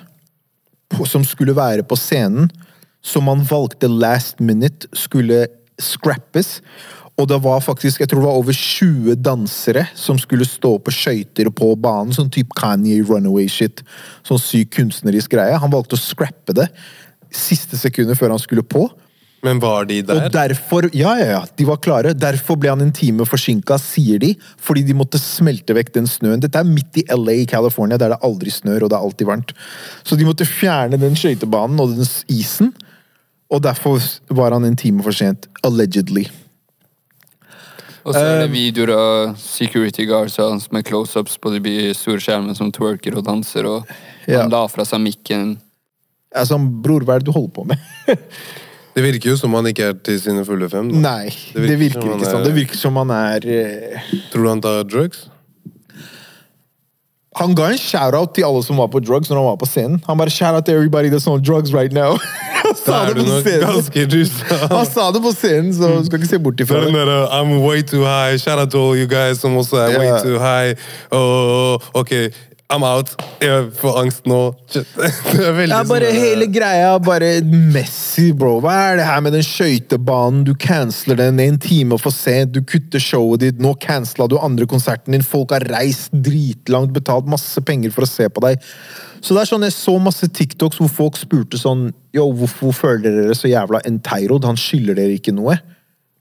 som 1.08 1.24
skulle 1.26 1.56
være 1.56 1.84
på 1.86 1.98
scenen, 1.98 2.50
som 3.02 3.28
han 3.30 3.42
valgte 3.48 3.90
last 3.90 4.40
minute 4.40 4.88
skulle 4.94 5.46
scrappes. 5.80 6.60
Og 7.20 7.28
det 7.28 7.38
var 7.44 7.60
faktisk, 7.60 8.00
jeg 8.00 8.08
tror 8.08 8.22
det 8.22 8.28
var 8.28 8.40
over 8.40 8.56
20 8.56 9.18
dansere 9.20 9.84
som 9.98 10.18
skulle 10.18 10.46
stå 10.48 10.78
på 10.80 10.94
skøyter 10.94 11.50
på 11.52 11.74
banen. 11.76 12.14
Sånn 12.16 12.32
type 12.32 12.56
Kanye 12.56 13.02
runaway-shit. 13.04 13.82
Sånn 14.26 14.40
syk 14.40 14.72
kunstnerisk 14.78 15.34
greie. 15.34 15.58
Han 15.60 15.74
valgte 15.74 15.98
å 15.98 16.00
scrappe 16.00 16.56
det 16.56 16.70
siste 17.32 17.78
sekundet 17.80 18.18
før 18.20 18.34
han 18.34 18.42
skulle 18.42 18.64
på. 18.64 18.86
Men 19.42 19.58
var 19.58 19.88
de 19.90 19.96
der? 20.06 20.20
Og 20.28 20.34
derfor, 20.34 20.86
ja, 20.94 21.16
ja, 21.18 21.26
ja, 21.32 21.40
de 21.58 21.64
var 21.66 21.80
klare. 21.82 22.12
Derfor 22.14 22.56
ble 22.62 22.70
han 22.70 22.84
en 22.84 22.92
time 22.94 23.24
forsinka, 23.26 23.74
sier 23.82 24.20
de. 24.22 24.36
Fordi 24.62 24.84
de 24.86 24.94
måtte 24.94 25.18
smelte 25.18 25.74
vekk 25.74 25.90
den 25.96 26.06
snøen. 26.06 26.42
Dette 26.44 26.60
er 26.62 26.68
midt 26.68 27.00
i 27.02 27.06
LA 27.10 27.40
i 27.42 27.48
California, 27.50 27.98
der 27.98 28.14
det 28.14 28.20
aldri 28.22 28.52
snør 28.54 28.84
og 28.86 28.92
det 28.92 28.98
er 29.00 29.08
alltid 29.08 29.26
varmt. 29.32 29.50
Så 30.06 30.18
de 30.18 30.28
måtte 30.28 30.46
fjerne 30.46 31.00
den 31.02 31.18
skøytebanen 31.18 31.82
og 31.82 31.96
den 31.96 32.06
isen. 32.30 32.70
Og 33.52 33.64
derfor 33.66 33.98
var 34.30 34.54
han 34.54 34.64
en 34.64 34.78
time 34.78 35.02
for 35.02 35.12
sent. 35.16 35.50
Allegedly. 35.66 36.28
Og 38.02 38.14
så 38.14 38.22
er 38.22 38.40
det 38.42 38.48
Um, 38.48 38.54
videoer 38.56 38.90
av 38.94 39.36
security 39.38 40.06
guards 40.10 40.36
hans 40.40 40.70
med 40.74 40.86
close-ups 40.88 41.36
på 41.38 41.52
de 41.54 41.92
store 41.94 42.18
skjermene 42.22 42.54
som 42.58 42.72
twerker 42.74 43.14
og 43.18 43.26
danser, 43.26 43.66
og 43.66 43.86
Ja. 44.26 44.42
han 44.42 44.50
la 44.50 44.66
fra 44.66 44.82
seg 44.84 45.00
mikken. 45.02 45.58
Altså, 46.34 46.58
bror, 46.58 47.04
hva 47.06 47.14
er 47.14 47.22
det 47.22 47.26
du 47.26 47.32
holder 47.32 47.54
på 47.54 47.66
med? 47.66 47.78
Det 48.94 49.02
virker 49.02 49.30
jo 49.32 49.36
som 49.40 49.54
han 49.56 49.66
ikke 49.70 49.84
er 49.88 49.94
til 50.04 50.18
sine 50.20 50.44
fulle 50.44 50.68
fem. 50.68 50.90
Da. 50.92 50.98
Nei, 51.00 51.30
det 51.54 51.78
virker 51.80 52.00
virker, 52.02 52.08
ikke 52.16 52.26
er- 52.26 52.32
sånn. 52.34 52.44
Det 52.44 52.54
virker 52.56 52.76
som 52.76 52.96
han 53.00 53.10
er 53.10 53.46
eh, 53.48 54.10
Tror 54.32 54.42
du 54.44 54.48
han 54.50 54.60
tar 54.60 54.82
drugs? 54.84 55.28
Han 57.40 57.54
ga 57.56 57.70
en 57.72 57.78
shout-out 57.80 58.34
til 58.36 58.44
alle 58.44 58.60
som 58.62 58.76
var 58.76 58.90
på 58.92 59.00
drugs 59.00 59.30
når 59.30 59.38
han 59.40 59.46
var 59.46 59.56
på 59.56 59.66
scenen. 59.70 60.02
Han 60.04 60.18
bare 60.20 60.28
shout-out 60.30 60.66
to 60.66 60.72
everybody 60.74 61.08
that's 61.08 61.26
on 61.26 61.40
drugs 61.40 61.72
right 61.72 61.92
now. 61.92 62.18
Han 62.62 62.76
sa 62.76 62.98
det 63.08 63.14
du 63.16 63.22
på 63.24 63.28
nok 63.28 63.40
scenen. 63.46 63.62
ganske 63.66 64.02
rusa. 64.12 64.58
Han 64.70 64.86
sa 64.86 65.06
det 65.12 65.22
på 65.24 65.32
scenen, 65.34 65.72
så 65.74 65.88
du 65.98 66.04
skal 66.06 66.20
ikke 66.20 66.28
se 66.30 66.38
bort 66.38 66.56
Det 66.60 66.66
ifra 66.68 66.84
det. 66.84 66.92
der, 66.94 67.08
uh, 67.24 67.32
I'm 67.34 67.56
way 67.64 67.82
too 67.82 68.04
high. 68.04 68.36
Shout 68.38 68.58
out 68.60 68.70
to 68.70 68.78
all 68.78 68.94
you 69.00 69.08
guys 69.10 69.40
som 69.40 69.56
også 69.56 69.76
er 69.80 69.88
yeah. 69.90 69.98
way 69.98 70.22
too 70.22 70.38
high. 70.38 70.76
Oh, 71.10 71.80
ok, 71.94 72.12
I'm 72.72 72.84
out. 72.86 73.12
Jeg 73.42 73.68
får 73.76 73.98
angst 74.00 74.28
nå. 74.30 74.38
Shit. 74.72 74.88
Det 74.96 75.44
er 75.44 75.56
veldig 75.58 75.74
Ja, 75.74 75.82
bare 75.88 76.08
sånn 76.08 76.22
hele 76.24 76.48
greia 76.48 76.94
bare 77.04 77.30
messy, 77.44 78.30
bro. 78.36 78.54
Hva 78.64 78.74
er 78.88 79.00
det 79.00 79.08
her 79.08 79.20
med 79.24 79.36
den 79.36 79.44
skøytebanen? 79.44 80.46
Du 80.48 80.54
canceler 80.56 81.20
den 81.20 81.40
en 81.44 81.58
time 81.60 81.98
for 82.00 82.14
sent, 82.14 82.54
du 82.56 82.62
kutter 82.64 83.02
showet 83.02 83.44
ditt, 83.44 83.60
nå 83.60 83.74
cancela 83.82 84.28
du 84.30 84.38
andre 84.40 84.68
konserten 84.70 85.12
din, 85.12 85.26
folk 85.26 85.52
har 85.52 85.66
reist 85.72 86.14
dritlangt, 86.24 86.94
betalt 86.96 87.28
masse 87.28 87.60
penger 87.66 87.92
for 87.92 88.06
å 88.06 88.10
se 88.10 88.30
på 88.32 88.44
deg. 88.46 88.64
Så 89.22 89.36
det 89.36 89.44
er 89.44 89.52
sånn, 89.52 89.66
Jeg 89.68 89.76
så 89.76 89.98
masse 90.02 90.26
TikToks 90.26 90.80
hvor 90.80 90.90
folk 90.90 91.20
spurte 91.20 91.60
sånn 91.60 91.90
Yo, 92.12 92.24
hvorfor 92.36 92.74
føler 92.74 93.14
dere 93.14 93.36
så 93.38 93.48
jævla 93.48 93.84
entitled? 93.88 94.44
Han 94.48 94.58
skylder 94.58 94.98
dere 94.98 95.14
ikke 95.16 95.32
noe. 95.36 95.60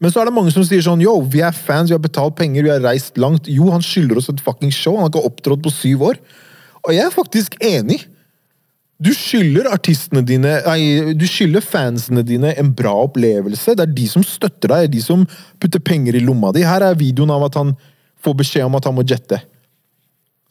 Men 0.02 0.10
så 0.10 0.22
er 0.22 0.30
det 0.30 0.34
mange 0.34 0.52
som 0.54 0.66
sier 0.66 0.82
sånn 0.82 1.04
Yo, 1.04 1.14
vi 1.30 1.43
er 1.45 1.54
fans, 1.54 1.91
vi 1.91 1.95
har 1.95 2.02
betalt 2.02 2.34
penger, 2.39 2.66
vi 2.66 2.74
har 2.74 2.82
reist 2.82 3.20
langt. 3.22 3.49
Jo, 3.52 3.70
han 3.74 3.86
skylder 3.86 4.18
oss 4.18 4.32
et 4.34 4.41
fucking 4.41 4.74
show. 4.74 4.95
Han 4.97 5.06
har 5.06 5.14
ikke 5.14 5.30
opptrådt 5.30 5.62
på 5.68 5.74
syv 5.76 6.08
år. 6.10 6.18
Og 6.82 6.95
jeg 6.95 7.06
er 7.06 7.14
faktisk 7.14 7.60
enig. 7.62 7.99
Du 9.02 9.10
skylder 9.18 9.70
artistene 9.74 10.22
dine 10.26 10.60
nei, 10.66 11.14
Du 11.18 11.26
skylder 11.30 11.64
fansene 11.66 12.22
dine 12.26 12.54
en 12.58 12.74
bra 12.78 12.93
opplevelse. 13.06 13.78
Det 13.78 13.86
er 13.86 13.95
de 13.97 14.08
som 14.10 14.26
støtter 14.26 14.74
deg, 14.74 14.91
de 14.93 15.02
som 15.06 15.26
putter 15.62 15.82
penger 15.82 16.18
i 16.18 16.24
lomma 16.26 16.52
di. 16.54 16.66
Her 16.66 16.86
er 16.86 16.97
videoen 16.97 17.34
av 17.34 17.45
at 17.49 17.58
han 17.62 17.76
får 18.22 18.38
beskjed 18.41 18.68
om 18.68 18.78
at 18.78 18.89
han 18.89 18.97
må 18.97 19.06
jette. 19.06 19.39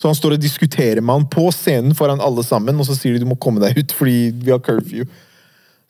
Så 0.00 0.08
han 0.08 0.16
står 0.16 0.38
og 0.38 0.42
diskuterer 0.42 1.02
med 1.02 1.12
han 1.12 1.26
på 1.30 1.44
scenen 1.54 1.94
foran 1.94 2.22
alle 2.24 2.42
sammen, 2.46 2.78
og 2.80 2.86
så 2.88 2.96
sier 2.96 3.14
de 3.14 3.26
du 3.26 3.28
må 3.28 3.38
komme 3.38 3.60
deg 3.62 3.78
ut 3.78 3.94
fordi 3.94 4.30
vi 4.40 4.54
har 4.54 4.62
curfew. 4.64 5.04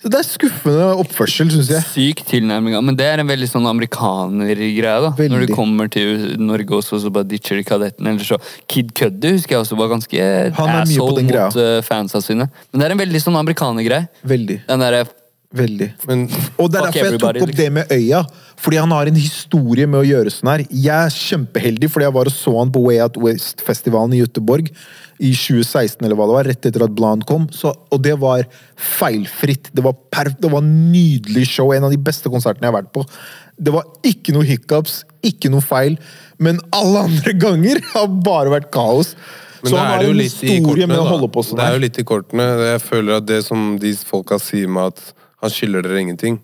Så 0.00 0.08
Det 0.08 0.16
er 0.16 0.24
skuffende 0.24 0.84
oppførsel, 1.02 1.50
syns 1.52 1.68
jeg. 1.68 1.84
Syk 1.92 2.22
tilnærming. 2.24 2.72
Men 2.80 2.96
det 2.96 3.04
er 3.04 3.20
en 3.20 3.28
veldig 3.28 3.48
sånn 3.50 3.68
amerikanergreie. 3.68 4.80
da 4.80 5.10
Veldig. 5.12 5.28
Når 5.34 5.44
du 5.44 5.52
kommer 5.52 5.90
til 5.92 6.38
Norge 6.40 6.78
også, 6.78 7.02
så 7.02 7.12
bare 7.12 7.28
ditcher 7.28 7.60
de 7.60 7.66
kadetten. 7.68 8.08
Eller 8.08 8.24
så 8.24 8.40
Kid 8.66 8.94
Cuddy 8.96 9.34
husker 9.36 9.58
jeg 9.58 9.66
også 9.66 9.76
var 9.76 9.92
ganske 9.92 10.28
asshole 10.56 11.26
mot 11.28 11.60
uh, 11.60 11.82
fansa 11.84 12.22
sine. 12.24 12.48
Men 12.72 12.80
det 12.80 12.88
er 12.88 12.96
en 12.96 13.02
veldig 13.04 13.24
sånn 13.26 13.36
amerikanergreie. 13.42 14.08
Veldig. 14.24 14.62
Den 14.70 14.86
der, 14.86 15.02
Veldig. 15.50 15.88
Men 16.06 16.28
Og 16.62 16.68
det 16.70 16.78
er 16.78 16.84
derfor 16.86 17.06
jeg 17.08 17.18
tok 17.18 17.40
opp 17.42 17.56
det 17.58 17.66
med 17.74 17.90
øya. 17.90 18.20
Fordi 18.60 18.80
han 18.80 18.92
har 18.92 19.08
en 19.08 19.16
historie 19.16 19.88
med 19.88 20.02
å 20.02 20.06
gjøre 20.06 20.32
sånn 20.32 20.50
her. 20.52 20.62
Jeg 20.68 20.92
er 20.92 21.14
kjempeheldig, 21.14 21.88
fordi 21.92 22.06
jeg 22.08 22.16
var 22.16 22.28
og 22.28 22.34
så 22.34 22.52
han 22.58 22.72
på 22.74 22.82
Way 22.84 23.00
Out 23.00 23.16
West-festivalen 23.22 24.16
i 24.16 24.20
Göteborg 24.20 24.68
i 25.20 25.30
2016, 25.36 26.00
eller 26.04 26.16
hva 26.16 26.26
det 26.28 26.36
var, 26.36 26.48
rett 26.48 26.66
etter 26.68 26.84
at 26.84 26.94
Blond 26.96 27.24
kom. 27.28 27.46
Så, 27.52 27.72
og 27.72 28.02
det 28.04 28.16
var 28.20 28.44
feilfritt. 28.76 29.70
Det 29.76 29.84
var, 29.84 29.96
perf 30.12 30.36
det 30.40 30.52
var 30.52 30.64
nydelig 30.64 31.46
show. 31.48 31.72
En 31.76 31.88
av 31.88 31.92
de 31.92 32.00
beste 32.00 32.32
konsertene 32.32 32.68
jeg 32.68 32.72
har 32.72 32.80
vært 32.82 32.92
på. 32.96 33.04
Det 33.60 33.74
var 33.74 33.88
ikke 34.08 34.36
noe 34.36 34.48
hiccups, 34.48 35.02
ikke 35.24 35.52
noe 35.52 35.64
feil. 35.64 35.96
Men 36.40 36.60
alle 36.76 37.06
andre 37.08 37.36
ganger 37.36 37.80
har 37.94 38.08
bare 38.24 38.52
vært 38.58 38.70
kaos. 38.74 39.14
Men 39.60 39.72
så 39.72 39.76
han 39.76 39.90
har 39.92 40.06
en 40.06 40.20
historie 40.20 40.62
kortene, 40.64 40.88
med 40.88 41.00
å 41.02 41.08
holde 41.08 41.28
på 41.32 41.44
sånn 41.44 41.60
Det 41.60 41.66
er 41.66 41.76
jo 41.76 41.82
litt 41.82 42.00
i 42.00 42.06
kortene. 42.08 42.46
Jeg 42.72 42.84
føler 42.84 43.20
at 43.20 43.28
det 43.28 43.42
som 43.44 43.74
de 43.80 43.92
folka 44.08 44.40
sier 44.40 44.72
med 44.72 44.94
at 44.94 45.02
han 45.40 45.52
skylder 45.52 45.84
dere 45.84 46.00
ingenting, 46.00 46.40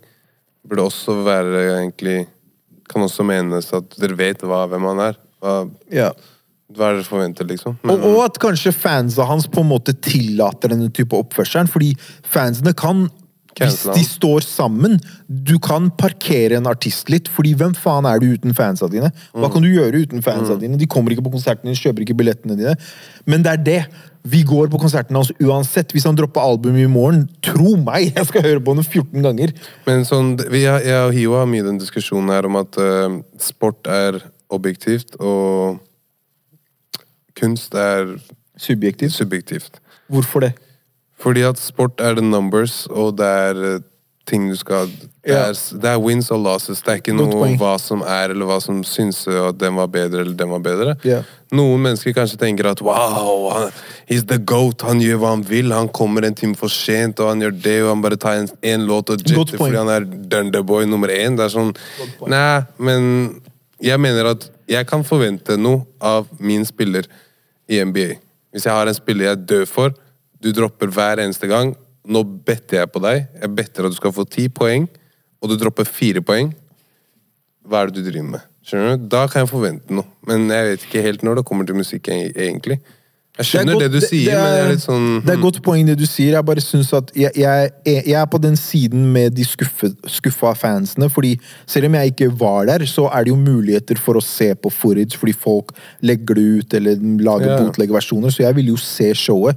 burde 0.69 0.87
også 0.89 1.15
være 1.27 1.67
egentlig 1.81 2.27
Kan 2.87 3.03
også 3.03 3.25
menes 3.27 3.73
at 3.75 3.97
dere 3.99 4.15
vet 4.19 4.43
hva, 4.47 4.65
hvem 4.71 4.85
han 4.93 5.01
er. 5.09 5.17
Hva, 5.43 5.55
Ja. 5.91 6.13
hva 6.71 6.87
er 6.91 6.95
det 6.95 7.01
dere 7.03 7.09
forventer, 7.09 7.47
liksom? 7.51 7.75
Og, 7.83 8.05
og 8.13 8.21
at 8.29 8.39
kanskje 8.39 8.71
fansa 8.73 9.27
hans 9.27 9.49
på 9.51 9.65
en 9.65 9.71
måte 9.73 9.93
tillater 10.07 10.71
denne 10.71 10.87
type 10.95 11.17
oppførselen. 11.19 11.67
Fordi 11.67 11.91
fansene 12.23 12.71
kan, 12.79 13.09
hvis 13.59 13.83
de 13.91 14.05
står 14.07 14.45
sammen 14.45 14.99
Du 15.27 15.59
kan 15.59 15.91
parkere 15.99 16.59
en 16.61 16.67
artist 16.71 17.11
litt, 17.11 17.27
fordi 17.33 17.55
hvem 17.59 17.75
faen 17.75 18.07
er 18.07 18.21
du 18.23 18.29
uten 18.37 18.55
fansa 18.55 18.87
dine? 18.93 19.11
Hva 19.35 19.51
kan 19.51 19.63
du 19.67 19.69
gjøre 19.73 20.05
uten 20.07 20.23
fansa 20.23 20.55
dine? 20.61 20.79
De 20.79 20.87
kommer 20.87 21.11
ikke 21.11 21.27
på 21.27 21.35
konserten 21.35 21.67
din, 21.67 21.75
kjøper 21.75 22.07
ikke 22.07 22.19
billettene 22.23 22.55
dine. 22.59 22.77
Men 23.27 23.43
det 23.43 23.51
er 23.57 23.65
det. 23.67 23.81
Vi 24.27 24.43
går 24.47 24.71
på 24.73 24.81
konserten 24.83 25.17
hans 25.19 25.31
uansett. 25.39 25.93
Hvis 25.95 26.07
han 26.09 26.17
dropper 26.19 26.43
albumet 26.43 26.85
i 26.87 26.91
morgen, 26.91 27.27
tro 27.47 27.77
meg, 27.79 28.11
jeg 28.17 28.29
skal 28.31 28.47
høre 28.47 28.63
på 28.65 28.75
ham 28.75 28.83
14 28.85 29.25
ganger. 29.27 29.53
Men 29.87 30.07
sånn, 30.09 30.35
vi 30.53 30.65
har, 30.67 30.83
jeg 30.85 31.09
og 31.09 31.15
Hiwa 31.17 31.43
har 31.45 31.51
mye 31.51 31.67
den 31.67 31.81
diskusjonen 31.83 32.33
her 32.35 32.49
om 32.49 32.59
at 32.61 32.79
uh, 32.81 33.21
sport 33.43 33.87
er 33.91 34.21
objektivt, 34.53 35.17
og 35.19 35.79
kunst 37.37 37.75
er 37.77 38.17
Subjektivt. 38.57 39.13
subjektivt. 39.13 39.81
Hvorfor 40.09 40.41
det? 40.47 40.55
Fordi 41.21 41.43
at 41.45 41.59
sport 41.61 42.01
er 42.01 42.15
the 42.17 42.25
numbers, 42.25 42.87
og 42.89 43.19
det 43.19 43.27
er 43.27 43.59
eh, 43.75 43.83
ting 44.27 44.49
du 44.51 44.57
skal 44.59 44.91
det 45.27 45.35
er, 45.35 45.57
det 45.83 45.91
er 45.91 45.99
wins 45.99 46.29
og 46.31 46.39
losses. 46.45 46.81
Det 46.87 46.93
er 46.93 47.01
ikke 47.01 47.15
noe 47.17 47.35
om 47.35 47.55
hva 47.59 47.73
som 47.83 48.03
er, 48.07 48.31
eller 48.31 48.47
hva 48.47 48.61
som 48.63 48.79
syns 48.87 49.25
at 49.27 49.59
den 49.59 49.75
var 49.75 49.89
bedre, 49.91 50.23
eller 50.23 50.37
den 50.39 50.53
var 50.55 50.61
bedre. 50.63 50.95
Yeah. 51.03 51.25
Noen 51.55 51.83
mennesker 51.83 52.15
kanskje 52.15 52.39
tenker 52.39 52.69
at 52.71 52.83
wow, 52.83 53.49
han, 53.55 53.75
he's 54.07 54.23
the 54.31 54.39
goat, 54.39 54.85
han 54.87 55.03
gjør 55.03 55.19
hva 55.23 55.33
han 55.35 55.43
vil. 55.47 55.75
Han 55.75 55.91
kommer 55.95 56.27
en 56.27 56.37
time 56.39 56.55
for 56.59 56.71
sent, 56.71 57.19
og 57.23 57.33
han 57.33 57.43
gjør 57.43 57.57
det, 57.65 57.77
og 57.85 57.91
han 57.91 58.05
bare 58.05 58.19
tar 58.23 58.39
en, 58.43 58.51
en 58.71 58.87
låt 58.87 59.11
og 59.15 59.23
jetter 59.27 59.59
fordi 59.59 59.81
han 59.81 59.91
er 59.97 60.07
Dunderboy 60.07 60.87
nummer 60.91 61.11
én. 61.11 61.39
Det 61.39 61.49
er 61.49 61.55
sånn 61.57 61.75
Nei, 62.31 62.63
men 62.79 63.09
jeg 63.83 64.03
mener 64.03 64.31
at 64.35 64.47
jeg 64.71 64.87
kan 64.89 65.03
forvente 65.07 65.59
noe 65.59 65.85
av 66.03 66.31
min 66.39 66.63
spiller 66.67 67.07
i 67.71 67.83
NBA. 67.83 68.21
Hvis 68.55 68.67
jeg 68.67 68.75
har 68.75 68.87
en 68.87 68.97
spiller 68.97 69.33
jeg 69.33 69.43
dør 69.51 69.67
for, 69.71 69.95
du 70.43 70.53
dropper 70.55 70.91
hver 70.95 71.23
eneste 71.23 71.51
gang. 71.51 71.75
Nå 72.07 72.23
better 72.47 72.83
jeg 72.83 72.93
på 72.95 73.03
deg. 73.03 73.25
Jeg 73.43 73.55
better 73.59 73.87
at 73.87 73.95
du 73.95 73.99
skal 73.99 74.15
få 74.15 74.27
ti 74.31 74.47
poeng, 74.53 74.87
og 75.43 75.51
du 75.51 75.57
dropper 75.59 75.89
fire 75.89 76.23
poeng. 76.25 76.53
Hva 77.67 77.83
er 77.83 77.91
det 77.91 77.99
du 77.99 78.11
driver 78.11 78.37
med? 78.37 78.45
Skjønner 78.67 78.95
du? 78.95 79.09
Da 79.11 79.25
kan 79.31 79.43
jeg 79.43 79.51
forvente 79.51 79.95
noe. 79.95 80.07
Men 80.27 80.47
jeg 80.51 80.71
vet 80.71 80.87
ikke 80.87 81.03
helt 81.03 81.25
når 81.27 81.41
det 81.41 81.47
kommer 81.49 81.67
til 81.67 81.79
musikk, 81.79 82.11
egentlig. 82.13 82.79
Jeg 83.37 83.47
skjønner 83.51 83.75
godt- 83.77 83.83
det, 83.83 83.93
du 83.93 84.07
sier, 84.07 84.33
men 84.33 84.47
jeg 84.49 84.65
er 84.65 84.71
litt 84.73 84.81
sånn 84.85 85.09
Det 85.23 85.29
er 85.29 85.37
et 85.37 85.43
godt 85.43 85.59
poeng 85.63 85.87
det 85.87 85.99
du 86.01 86.07
sier. 86.09 86.33
Jeg 86.33 86.45
bare 86.49 86.63
synes 86.65 86.93
at 86.97 87.11
jeg, 87.15 87.33
jeg, 87.37 87.71
er- 87.85 88.03
jeg 88.07 88.15
er 88.17 88.27
på 88.33 88.41
den 88.41 88.57
siden 88.57 89.13
med 89.13 89.35
de 89.37 89.45
skuffe, 89.45 89.91
skuffa 90.09 90.55
fansene. 90.57 91.11
Fordi 91.13 91.35
selv 91.67 91.87
om 91.91 91.95
jeg 91.99 92.15
ikke 92.15 92.31
var 92.41 92.65
der, 92.67 92.87
så 92.87 93.11
er 93.13 93.25
det 93.25 93.35
jo 93.35 93.37
muligheter 93.37 93.99
for 94.01 94.15
å 94.17 94.23
se 94.25 94.55
på 94.55 94.73
footage 94.73 95.19
fordi 95.21 95.35
folk 95.37 95.75
legger 96.03 96.35
det 96.35 96.47
ut 96.61 96.75
eller 96.81 96.97
lager 97.21 97.47
yeah. 97.53 97.61
botleggeversjoner. 97.67 98.31
Så 98.33 98.41
jeg 98.47 98.55
ville 98.57 98.73
jo 98.73 98.77
se 98.81 99.13
showet. 99.15 99.57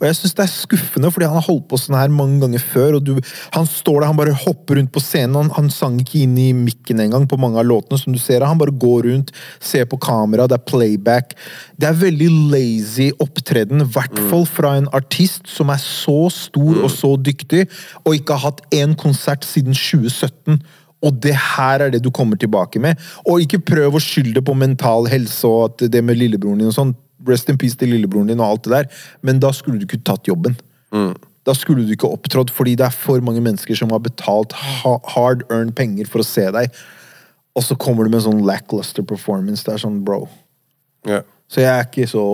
Og 0.00 0.06
jeg 0.08 0.16
syns 0.16 0.34
det 0.34 0.44
er 0.46 0.52
skuffende, 0.54 1.10
fordi 1.12 1.26
han 1.28 1.36
har 1.36 1.44
holdt 1.44 1.68
på 1.68 1.76
sånn 1.78 1.94
her 1.98 2.08
mange 2.08 2.40
ganger 2.40 2.58
før. 2.58 2.94
og 2.96 3.04
du, 3.04 3.20
Han 3.52 3.66
står 3.68 4.00
der, 4.00 4.06
han 4.08 4.16
bare 4.16 4.32
hopper 4.32 4.80
rundt 4.80 4.90
på 4.90 5.00
scenen. 5.04 5.36
Han, 5.36 5.50
han 5.50 5.70
sang 5.70 6.00
ikke 6.00 6.22
inn 6.24 6.36
i 6.40 6.50
mikken 6.56 6.98
engang 7.04 7.28
på 7.28 7.38
mange 7.38 7.60
av 7.60 7.66
låtene. 7.68 7.98
som 8.00 8.12
du 8.12 8.18
ser. 8.18 8.40
Han 8.42 8.58
bare 8.58 8.72
går 8.72 9.04
rundt, 9.06 9.30
ser 9.60 9.84
på 9.84 10.00
kamera, 10.00 10.48
det 10.48 10.56
er 10.58 10.64
playback. 10.66 11.36
Det 11.78 11.86
er 11.86 11.92
veldig 12.00 12.30
lazy 12.50 13.10
opptreden, 13.20 13.82
i 13.84 13.88
hvert 13.94 14.18
fall 14.30 14.46
fra 14.48 14.74
en 14.78 14.88
artist 14.96 15.48
som 15.50 15.70
er 15.72 15.80
så 15.82 16.28
stor 16.32 16.80
og 16.80 16.90
så 16.92 17.14
dyktig, 17.20 17.66
og 18.04 18.16
ikke 18.16 18.36
har 18.36 18.50
hatt 18.50 18.62
én 18.74 18.96
konsert 18.98 19.46
siden 19.46 19.76
2017. 19.76 20.60
Og 21.00 21.16
det 21.24 21.32
her 21.32 21.86
er 21.86 21.92
det 21.94 22.02
du 22.04 22.10
kommer 22.12 22.36
tilbake 22.36 22.80
med. 22.82 22.98
Og 23.24 23.40
ikke 23.40 23.62
prøv 23.70 23.96
å 23.96 24.02
skylde 24.04 24.42
på 24.44 24.56
mental 24.58 25.08
helse 25.08 25.48
og 25.48 25.62
at 25.70 25.86
det 25.92 26.02
med 26.04 26.18
lillebroren 26.20 26.60
din 26.60 26.68
og 26.68 26.76
sånn. 26.76 26.92
Rest 27.28 27.48
in 27.52 27.56
peace 27.60 27.76
til 27.76 27.92
lillebroren 27.92 28.28
din 28.28 28.40
og 28.40 28.46
alt 28.46 28.66
det 28.66 28.74
der. 28.74 29.02
Men 29.24 29.40
da 29.40 29.52
skulle 29.56 29.80
du 29.80 29.86
ikke 29.88 30.02
tatt 30.04 30.28
jobben. 30.28 30.56
Da 31.48 31.54
skulle 31.56 31.86
du 31.86 31.94
ikke 31.94 32.08
opptrådt, 32.08 32.52
fordi 32.52 32.76
det 32.76 32.84
er 32.84 32.92
for 32.92 33.20
mange 33.24 33.40
mennesker 33.40 33.76
som 33.76 33.92
har 33.94 34.02
betalt 34.04 34.52
hard 34.52 35.44
earned 35.48 35.72
penger 35.76 36.08
for 36.08 36.20
å 36.20 36.26
se 36.26 36.44
deg. 36.52 36.68
Og 37.56 37.64
så 37.64 37.76
kommer 37.80 38.04
du 38.04 38.12
med 38.12 38.20
en 38.20 38.28
sånn 38.28 38.44
lackluster 38.46 39.04
performance. 39.06 39.64
Det 39.64 39.72
er 39.74 39.84
sånn, 39.86 40.02
bro. 40.04 40.26
ja. 41.08 41.24
Så 41.50 41.64
jeg 41.64 41.70
er 41.70 41.86
ikke 41.88 42.06
så 42.10 42.24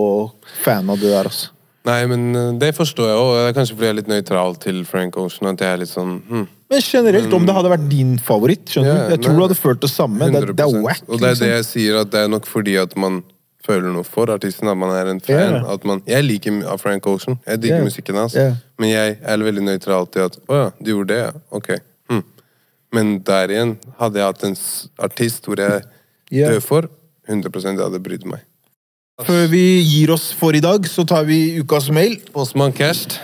fan 0.63 0.89
av 0.93 0.99
det 1.01 1.09
der, 1.09 1.29
altså. 1.29 1.53
Nei, 1.87 2.01
men 2.09 2.27
eh, 2.35 2.51
det 2.59 2.73
forstår 2.75 3.09
jeg 3.09 3.21
òg. 3.21 3.31
Det 3.37 3.45
er 3.45 3.55
kanskje 3.55 3.77
fordi 3.77 3.87
jeg 3.87 3.93
er 3.93 3.99
litt 4.01 4.11
nøytral 4.11 4.59
til 4.61 4.83
Frank 4.87 5.17
Ocean. 5.21 5.49
At 5.53 5.63
jeg 5.63 5.77
er 5.77 5.81
litt 5.83 5.91
sånn 5.91 6.17
hm, 6.27 6.43
Men 6.73 6.83
generelt, 6.83 7.33
om 7.37 7.47
det 7.47 7.55
hadde 7.55 7.71
vært 7.71 7.87
din 7.91 8.17
favoritt, 8.19 8.67
skjønner 8.73 8.91
yeah, 8.91 9.07
du? 9.07 9.15
Jeg 9.15 9.23
tror 9.23 9.33
nei. 9.33 9.39
du 9.39 9.45
hadde 9.45 9.59
følt 9.61 9.81
det 9.85 9.91
samme. 9.93 10.27
Det, 10.27 10.43
det 10.51 10.65
er 10.65 10.73
100%. 10.73 10.83
wack. 10.83 11.03
Og 11.07 11.15
det 11.15 11.17
er 11.17 11.23
det 11.23 11.33
liksom. 11.33 11.53
jeg 11.53 11.67
sier, 11.71 11.99
at 12.03 12.13
det 12.13 12.23
er 12.25 12.31
nok 12.33 12.49
fordi 12.49 12.75
at 12.81 12.95
man 12.99 13.21
føler 13.67 13.91
noe 13.91 14.07
for 14.07 14.31
artisten, 14.31 14.69
at 14.71 14.79
man 14.79 14.93
er 14.95 15.11
en 15.11 15.21
fan. 15.23 15.57
Yeah. 15.59 15.87
Man, 15.87 16.03
jeg 16.07 16.27
liker 16.27 16.59
Frank 16.79 17.07
Ocean. 17.09 17.39
Jeg 17.47 17.63
digger 17.63 17.79
yeah. 17.79 17.87
musikken 17.87 18.19
hans. 18.19 18.35
Men 18.79 18.91
jeg 18.91 19.15
er 19.23 19.47
veldig 19.47 19.63
nøytral 19.69 20.11
til 20.11 20.27
at 20.27 20.37
Å 20.43 20.59
ja, 20.61 20.67
du 20.79 20.91
gjorde 20.91 21.13
det, 21.13 21.21
ja. 21.23 21.31
Ok. 21.55 21.71
Hm. 22.11 22.23
Men 22.95 23.15
der 23.27 23.55
igjen, 23.55 23.73
hadde 23.99 24.21
jeg 24.21 24.31
hatt 24.33 24.45
en 24.47 24.59
artist 25.07 25.47
hvor 25.47 25.63
jeg 25.63 25.87
dør 26.35 26.61
for, 26.63 26.91
100 27.27 27.63
jeg 27.63 27.79
hadde 27.79 28.03
brydd 28.03 28.27
meg. 28.27 28.43
Før 29.25 29.47
vi 29.49 29.61
gir 29.81 30.11
oss 30.13 30.27
for 30.37 30.53
i 30.53 30.59
dag, 30.61 30.85
så 30.85 31.01
tar 31.07 31.23
vi 31.25 31.57
ukas 31.57 31.87
mail. 31.89 32.19
Postmann 32.35 32.73
Kerst. 32.77 33.15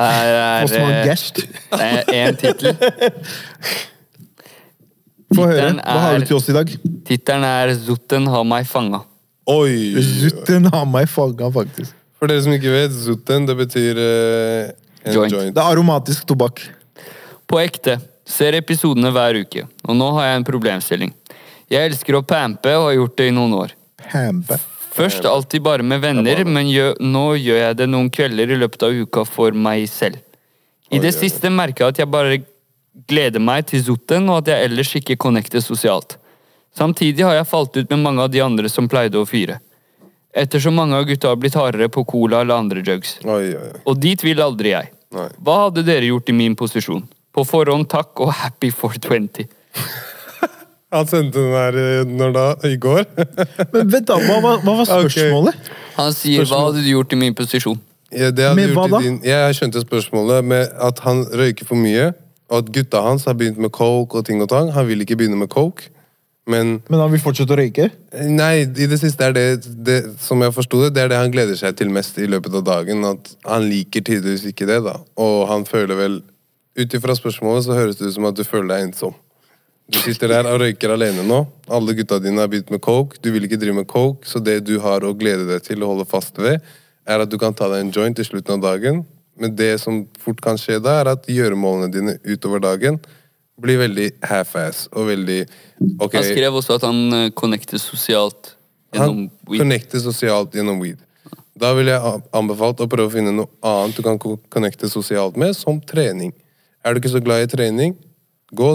Her 0.00 0.32
er 0.34 0.64
Postman 0.64 0.90
eh, 0.96 1.04
Gerst. 1.06 1.38
én 2.10 2.34
tittel. 2.40 2.74
Få 5.36 5.44
høre. 5.46 5.68
Hva 5.78 6.00
har 6.02 6.16
er- 6.16 6.24
du 6.24 6.26
til 6.26 6.36
oss 6.40 6.48
i 6.50 6.56
dag? 6.56 6.72
Tittelen 7.06 7.44
er 7.46 7.70
'Zutten 7.78 8.26
har 8.26 8.42
meg 8.44 8.66
fanga'. 8.66 9.04
Oi! 9.46 9.94
Zutten 10.02 10.66
har 10.72 10.84
meg 10.86 11.06
fanga, 11.08 11.46
faktisk. 11.54 11.94
For 12.18 12.26
dere 12.26 12.42
som 12.42 12.52
ikke 12.52 12.70
vet, 12.74 12.90
Zutten 12.92 13.46
det 13.46 13.56
betyr 13.56 13.96
eh, 14.02 14.72
en 15.06 15.14
Joint. 15.14 15.32
joint. 15.32 15.54
Det 15.54 15.62
er 15.62 15.70
aromatisk 15.70 16.26
tobakk. 16.26 16.60
På 17.46 17.60
ekte. 17.62 18.00
Ser 18.26 18.52
episodene 18.58 19.10
hver 19.14 19.38
uke. 19.44 19.62
Og 19.86 19.94
nå 19.96 20.10
har 20.18 20.26
jeg 20.32 20.36
en 20.42 20.44
problemstilling. 20.50 21.14
Jeg 21.70 21.86
elsker 21.92 22.18
å 22.18 22.22
pampe 22.26 22.74
og 22.76 22.90
har 22.90 22.98
gjort 22.98 23.16
det 23.16 23.28
i 23.30 23.34
noen 23.34 23.54
år. 23.54 23.70
Pampe. 24.10 24.58
Først 24.90 25.24
alltid 25.24 25.62
bare 25.62 25.86
med 25.86 26.02
venner, 26.02 26.42
men 26.44 26.68
gjør, 26.70 26.96
nå 27.00 27.24
gjør 27.38 27.60
jeg 27.62 27.78
det 27.78 27.88
noen 27.90 28.10
kvelder 28.10 28.50
i 28.50 28.58
løpet 28.58 28.82
av 28.86 28.96
uka 29.04 29.24
for 29.28 29.54
meg 29.54 29.86
selv. 29.90 30.18
I 30.90 30.98
det 30.98 31.12
siste 31.14 31.50
merker 31.54 31.86
jeg 31.86 31.94
at 31.94 32.00
jeg 32.02 32.10
bare 32.10 32.40
gleder 33.10 33.42
meg 33.42 33.68
til 33.70 33.82
Zotten, 33.86 34.26
og 34.28 34.42
at 34.42 34.50
jeg 34.50 34.70
ellers 34.70 34.94
ikke 34.98 35.18
connecter 35.20 35.62
sosialt. 35.62 36.16
Samtidig 36.76 37.24
har 37.26 37.36
jeg 37.38 37.50
falt 37.50 37.76
ut 37.76 37.90
med 37.90 38.02
mange 38.02 38.24
av 38.26 38.30
de 38.30 38.42
andre 38.42 38.70
som 38.70 38.88
pleide 38.90 39.18
å 39.18 39.26
fyre. 39.26 39.60
Ettersom 40.30 40.76
mange 40.78 40.98
av 40.98 41.06
gutta 41.08 41.30
har 41.32 41.38
blitt 41.42 41.58
hardere 41.58 41.90
på 41.90 42.04
cola 42.06 42.42
eller 42.42 42.54
andre 42.54 42.82
oi. 42.94 43.54
Og 43.84 43.96
dit 43.98 44.22
vil 44.22 44.42
aldri 44.42 44.74
jeg. 44.74 44.92
Hva 45.10 45.56
hadde 45.64 45.82
dere 45.86 46.06
gjort 46.06 46.30
i 46.30 46.36
min 46.36 46.54
posisjon? 46.58 47.02
På 47.34 47.42
forhånd 47.46 47.88
takk 47.90 48.20
og 48.22 48.34
happy 48.42 48.70
420. 48.70 49.46
Han 50.90 51.06
sendte 51.06 51.38
den 51.38 51.52
her 51.54 51.76
eh, 51.78 52.00
når 52.08 52.32
da? 52.34 52.44
I 52.66 52.76
går? 52.82 53.04
Men 53.74 53.92
vent, 53.92 54.08
da. 54.08 54.16
Hva, 54.24 54.40
var- 54.42 54.64
hva 54.64 54.74
var 54.80 54.88
spørsmålet? 54.88 55.14
spørsmålet? 55.14 55.70
Han 56.00 56.16
sier 56.16 56.48
hva 56.50 56.64
hadde 56.66 56.82
du 56.82 56.90
gjort 56.90 57.12
i 57.14 57.20
min 57.20 57.36
posisjon? 57.38 57.78
Ja, 58.10 58.32
det 58.34 58.42
hadde 58.48 58.56
Med 58.58 58.72
gjort 58.72 58.80
hva 58.80 58.88
i 58.88 58.90
da? 58.96 59.00
Din, 59.06 59.20
jeg 59.28 59.54
skjønte 59.60 59.84
spørsmålet 59.84 60.48
med 60.50 60.72
at 60.90 60.98
han 61.06 61.22
røyker 61.30 61.68
for 61.68 61.78
mye, 61.78 62.08
og 62.50 62.64
at 62.64 62.72
gutta 62.74 63.04
hans 63.06 63.28
har 63.30 63.36
begynt 63.38 63.60
med 63.62 63.70
coke 63.76 64.18
og 64.18 64.26
ting 64.26 64.42
og 64.42 64.50
tang. 64.50 64.72
Han 64.74 64.88
vil 64.88 65.04
ikke 65.06 65.14
begynne 65.20 65.38
med 65.38 65.52
coke, 65.52 65.86
men 66.50 66.80
Men 66.90 66.98
han 67.04 67.12
vil 67.12 67.22
fortsette 67.22 67.54
å 67.54 67.60
røyke? 67.60 67.86
Nei, 68.26 68.64
i 68.66 68.88
det 68.90 68.98
siste 68.98 69.28
er 69.28 69.36
det, 69.36 69.46
det 69.86 70.00
som 70.18 70.42
jeg 70.42 70.56
forsto 70.56 70.80
det, 70.82 70.94
det 70.96 71.04
er 71.04 71.12
det 71.12 71.20
han 71.20 71.30
gleder 71.30 71.54
seg 71.60 71.76
til 71.78 71.92
mest 71.94 72.18
i 72.18 72.26
løpet 72.26 72.56
av 72.58 72.64
dagen. 72.66 73.04
At 73.06 73.30
han 73.46 73.68
liker 73.70 74.02
tydeligvis 74.02 74.48
ikke 74.50 74.66
det, 74.66 74.80
da. 74.88 74.96
Og 75.22 75.44
han 75.52 75.62
føler 75.70 75.94
vel 76.02 76.20
Ut 76.78 76.94
ifra 76.94 77.12
spørsmålet 77.18 77.64
så 77.66 77.74
høres 77.74 77.96
det 77.98 78.06
ut 78.08 78.14
som 78.14 78.24
at 78.28 78.36
du 78.38 78.44
føler 78.46 78.68
deg 78.70 78.84
ensom. 78.88 79.14
Du 79.90 79.98
sitter 79.98 80.30
der 80.30 80.46
og 80.46 80.60
røyker 80.62 80.92
alene 80.94 81.24
nå. 81.26 81.40
Alle 81.70 81.94
gutta 81.98 82.20
dine 82.22 82.42
har 82.42 82.50
begynt 82.50 82.70
med 82.70 82.82
coke. 82.84 83.18
Du 83.22 83.30
vil 83.34 83.46
ikke 83.46 83.58
drive 83.58 83.74
med 83.80 83.88
coke, 83.90 84.28
så 84.28 84.38
det 84.42 84.60
du 84.68 84.76
har 84.82 85.04
å 85.06 85.14
glede 85.18 85.48
deg 85.48 85.64
til 85.66 85.82
og 85.82 85.94
holde 85.94 86.06
fast 86.10 86.38
ved, 86.38 86.62
er 87.08 87.24
at 87.24 87.30
du 87.30 87.38
kan 87.40 87.56
ta 87.56 87.66
deg 87.72 87.82
en 87.82 87.92
joint 87.94 88.20
i 88.22 88.26
slutten 88.26 88.58
av 88.58 88.68
dagen. 88.68 89.02
Men 89.40 89.56
det 89.56 89.72
som 89.82 90.04
fort 90.20 90.42
kan 90.44 90.60
skje 90.60 90.78
da, 90.84 91.00
er 91.00 91.14
at 91.14 91.26
gjøremålene 91.30 91.90
dine 91.92 92.16
utover 92.28 92.62
dagen 92.62 93.00
blir 93.60 93.80
veldig 93.82 94.06
half-ass 94.24 94.86
og 94.94 95.10
veldig 95.10 95.40
ok, 96.00 96.14
Han 96.14 96.26
skrev 96.30 96.58
også 96.60 96.78
at 96.78 96.86
han 96.86 97.00
eh, 97.16 97.30
connecter 97.36 97.80
sosialt 97.80 98.54
gjennom 98.94 99.18
han 99.18 99.26
weed. 99.48 99.60
connecter 99.60 100.02
sosialt 100.04 100.54
gjennom 100.56 100.80
weed. 100.80 101.02
Da 101.60 101.74
ville 101.76 101.92
jeg 101.92 102.22
anbefalt 102.36 102.80
å 102.80 102.88
prøve 102.88 103.10
å 103.10 103.12
finne 103.12 103.34
noe 103.36 103.50
annet 103.66 103.98
du 103.98 104.04
kan 104.06 104.20
connecte 104.20 104.88
sosialt 104.88 105.36
med, 105.40 105.52
som 105.58 105.80
trening. 105.84 106.32
Er 106.80 106.94
du 106.94 107.02
ikke 107.02 107.12
så 107.12 107.20
glad 107.20 107.44
i 107.44 107.50
trening, 107.52 107.98
gå 108.56 108.70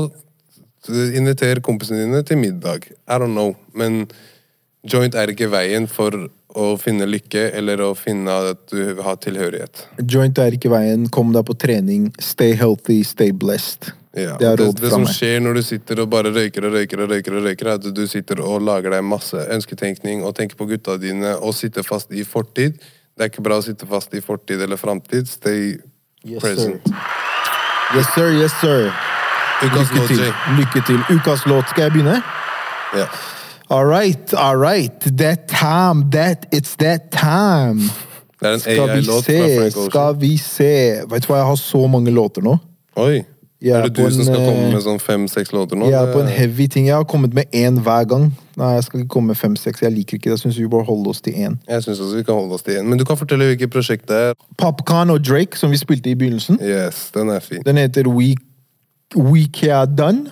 Inviter 0.89 1.59
kompisene 1.65 2.03
dine 2.05 2.23
til 2.27 2.37
middag. 2.37 2.89
I 3.07 3.17
don't 3.21 3.33
know. 3.33 3.55
Men 3.73 4.05
joint 4.85 5.15
er 5.17 5.31
ikke 5.33 5.49
veien 5.49 5.87
for 5.89 6.13
å 6.55 6.69
finne 6.79 7.07
lykke 7.09 7.49
eller 7.57 7.81
å 7.83 7.89
finne 7.99 8.31
at 8.51 8.61
du 8.71 8.95
har 9.03 9.17
tilhørighet. 9.19 9.85
Joint 10.07 10.37
er 10.39 10.55
ikke 10.55 10.71
veien. 10.71 11.09
Kom 11.11 11.33
deg 11.35 11.43
på 11.49 11.55
trening. 11.59 12.11
Stay 12.23 12.53
healthy, 12.55 13.01
stay 13.03 13.31
blessed. 13.35 13.91
Ja, 14.15 14.37
Det 14.39 14.53
det, 14.61 14.67
det 14.79 14.89
som 14.93 15.03
skjer 15.03 15.41
når 15.43 15.57
du 15.57 15.61
sitter 15.67 15.99
og 16.05 16.07
bare 16.13 16.31
røyker 16.31 16.69
og 16.69 16.77
røyker, 16.77 17.01
og 17.03 17.09
røyker, 17.11 17.35
og 17.35 17.43
røyker 17.49 17.67
er 17.67 17.79
at 17.81 17.89
du 17.97 18.05
sitter 18.07 18.39
og 18.39 18.61
lager 18.63 18.93
deg 18.95 19.03
masse 19.03 19.35
ønsketenkning 19.35 20.23
og 20.23 20.37
tenker 20.37 20.55
på 20.55 20.69
gutta 20.69 20.95
dine 21.01 21.33
og 21.35 21.51
sitter 21.57 21.83
fast 21.83 22.13
i 22.15 22.23
fortid. 22.23 22.77
Det 23.15 23.25
er 23.25 23.33
ikke 23.33 23.43
bra 23.43 23.57
å 23.59 23.65
sitte 23.65 23.87
fast 23.89 24.15
i 24.15 24.21
fortid 24.23 24.63
eller 24.63 24.79
framtid. 24.79 25.27
Stay 25.27 25.75
Yes, 26.25 26.39
present. 26.41 26.87
sir. 26.87 26.95
Yes, 27.95 28.07
sir. 28.15 28.31
Yes, 28.39 28.53
sir. 28.61 28.87
Ukas 29.63 29.91
Lykke 29.91 30.07
til. 30.07 30.33
Lykke 30.59 30.81
til. 30.87 30.99
Ukas 31.15 31.45
låt. 31.45 31.69
Skal 31.69 31.81
jeg 31.83 31.91
begynne? 31.91 32.21
Ja. 32.95 33.05
All 33.69 33.85
right, 33.85 34.33
all 34.33 34.57
right. 34.57 34.99
That 35.17 35.47
time, 35.47 36.11
that, 36.11 36.45
it's 36.55 36.75
that 36.79 37.01
time. 37.11 37.81
Det 38.39 38.49
er 38.49 38.53
en 38.53 38.59
Skal 38.59 38.73
vi 38.73 38.91
AI-låt 38.91 39.23
se, 39.23 39.37
fra 39.37 39.61
Frank 39.61 39.71
skal 39.71 40.01
Ocean. 40.01 40.21
vi 40.21 40.37
se. 40.37 40.73
Vet 41.09 41.23
du 41.23 41.31
hva, 41.31 41.37
jeg 41.39 41.45
har 41.45 41.55
så 41.55 41.87
mange 41.87 42.11
låter 42.11 42.41
nå. 42.45 42.57
Oi. 42.95 43.23
Er 43.65 43.81
det 43.81 43.95
du 43.97 44.03
du 44.03 44.11
som 44.11 44.23
skal 44.27 44.35
komme 44.35 44.67
eh, 44.67 44.73
med 44.75 44.81
sånn 44.83 44.99
fem-seks 45.01 45.53
låter 45.55 45.79
nå? 45.79 45.87
Jeg 45.89 45.97
er 45.97 46.11
på 46.13 46.19
en 46.21 46.27
heavy 46.29 46.67
ting. 46.69 46.85
Jeg 46.85 46.95
har 46.99 47.03
kommet 47.09 47.33
med 47.33 47.49
én 47.55 47.79
hver 47.81 48.03
gang. 48.05 48.27
Nei, 48.59 48.73
jeg 48.75 48.83
skal 48.83 48.99
ikke 48.99 49.09
komme 49.15 49.27
med 49.33 49.39
fem-seks. 49.39 49.81
Jeg 49.81 49.91
liker 49.95 50.19
ikke 50.19 50.29
det. 50.29 50.35
Jeg 50.35 50.39
syns 50.43 50.59
vi 50.59 50.67
bør 50.69 50.83
holde 50.85 51.09
oss 51.09 51.21
til 51.25 51.33
én. 51.33 51.55
Jeg 51.67 51.83
synes 51.83 51.99
også 51.99 52.19
vi 52.19 52.23
kan 52.27 52.35
holde 52.35 52.53
oss 52.59 52.61
til 52.67 52.75
én. 52.77 52.85
Men 52.85 52.99
du 52.99 53.05
kan 53.05 53.17
fortelle 53.17 53.47
hvilket 53.49 53.71
prosjekt 53.73 54.05
det 54.11 54.17
er. 54.27 54.33
Popcorn 54.61 55.09
og 55.09 55.23
Drake, 55.25 55.57
som 55.57 55.71
vi 55.73 55.77
spilte 55.81 56.11
i 56.11 56.15
begynnelsen. 56.15 56.59
Yes, 56.61 57.09
den 57.15 57.29
er 57.33 57.39
fin. 57.39 57.63
Den 57.65 57.77
heter 57.81 58.07
We, 58.11 58.35
We 59.13 59.45
Care 59.53 59.85
Done. 59.87 60.31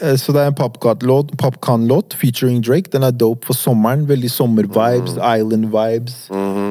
Eh, 0.00 0.16
Så 0.16 0.32
det 0.32 0.40
er 0.42 0.46
en 0.46 0.54
Popcorn-låt 0.54 1.32
Popcorn-låt 1.38 2.14
featuring 2.14 2.60
Drake. 2.66 2.90
Den 2.92 3.02
er 3.02 3.10
dope 3.10 3.46
for 3.46 3.54
sommeren. 3.54 4.06
Veldig 4.08 4.30
sommer-vibes, 4.30 5.16
island-vibes. 5.18 6.28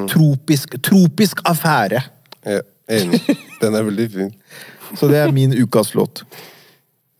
Tropisk, 0.08 0.78
tropisk 0.84 1.42
affære. 1.46 2.02
Ja, 2.46 2.60
enig. 2.90 3.20
Den 3.62 3.76
er 3.76 3.84
veldig 3.84 4.12
fin. 4.12 4.34
Så 4.96 5.08
det 5.08 5.18
er 5.18 5.32
min 5.32 5.54
ukas 5.64 5.94
låt. 5.96 6.24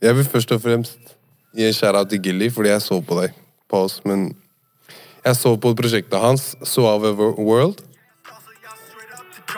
Jeg 0.01 0.16
vil 0.16 0.26
først 0.26 0.51
og 0.51 0.62
fremst 0.62 0.97
gi 1.55 1.66
en 1.68 1.74
shout-out 1.74 2.10
til 2.10 2.22
Gilly, 2.24 2.47
fordi 2.49 2.70
jeg 2.70 2.82
så 2.82 3.01
på 3.01 3.20
deg 3.22 3.34
på 3.70 3.84
oss, 3.84 3.99
men 4.05 4.36
jeg 5.26 5.36
så 5.36 5.55
på 5.60 5.74
prosjektet 5.76 6.20
hans, 6.20 6.55
Suave 6.64 7.12
World. 7.38 7.82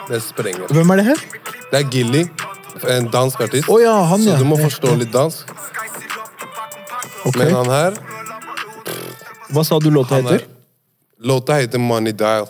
Det 0.08 0.18
sprenger. 0.22 0.66
Hvem 0.72 0.90
er 0.90 0.96
det 0.96 1.04
her? 1.04 1.20
Det 1.70 1.78
er 1.78 1.90
Gilly, 1.90 2.24
en 2.88 3.10
dansk 3.12 3.40
artist. 3.40 3.68
oh, 3.68 3.82
ja, 3.82 3.94
han, 4.10 4.22
ja. 4.22 4.36
Så 4.36 4.42
du 4.42 4.48
må 4.48 4.58
forstå 4.60 4.94
litt 5.00 5.12
dansk. 5.12 5.50
Okay. 7.22 7.44
Men 7.44 7.54
han 7.54 7.70
her 7.70 7.98
Hva 9.52 9.62
sa 9.66 9.78
du 9.78 9.90
låta 9.94 10.18
er, 10.18 10.24
heter? 10.26 10.46
Låta 11.22 11.58
heter 11.60 11.78
Money 11.78 12.12
Dial. 12.18 12.48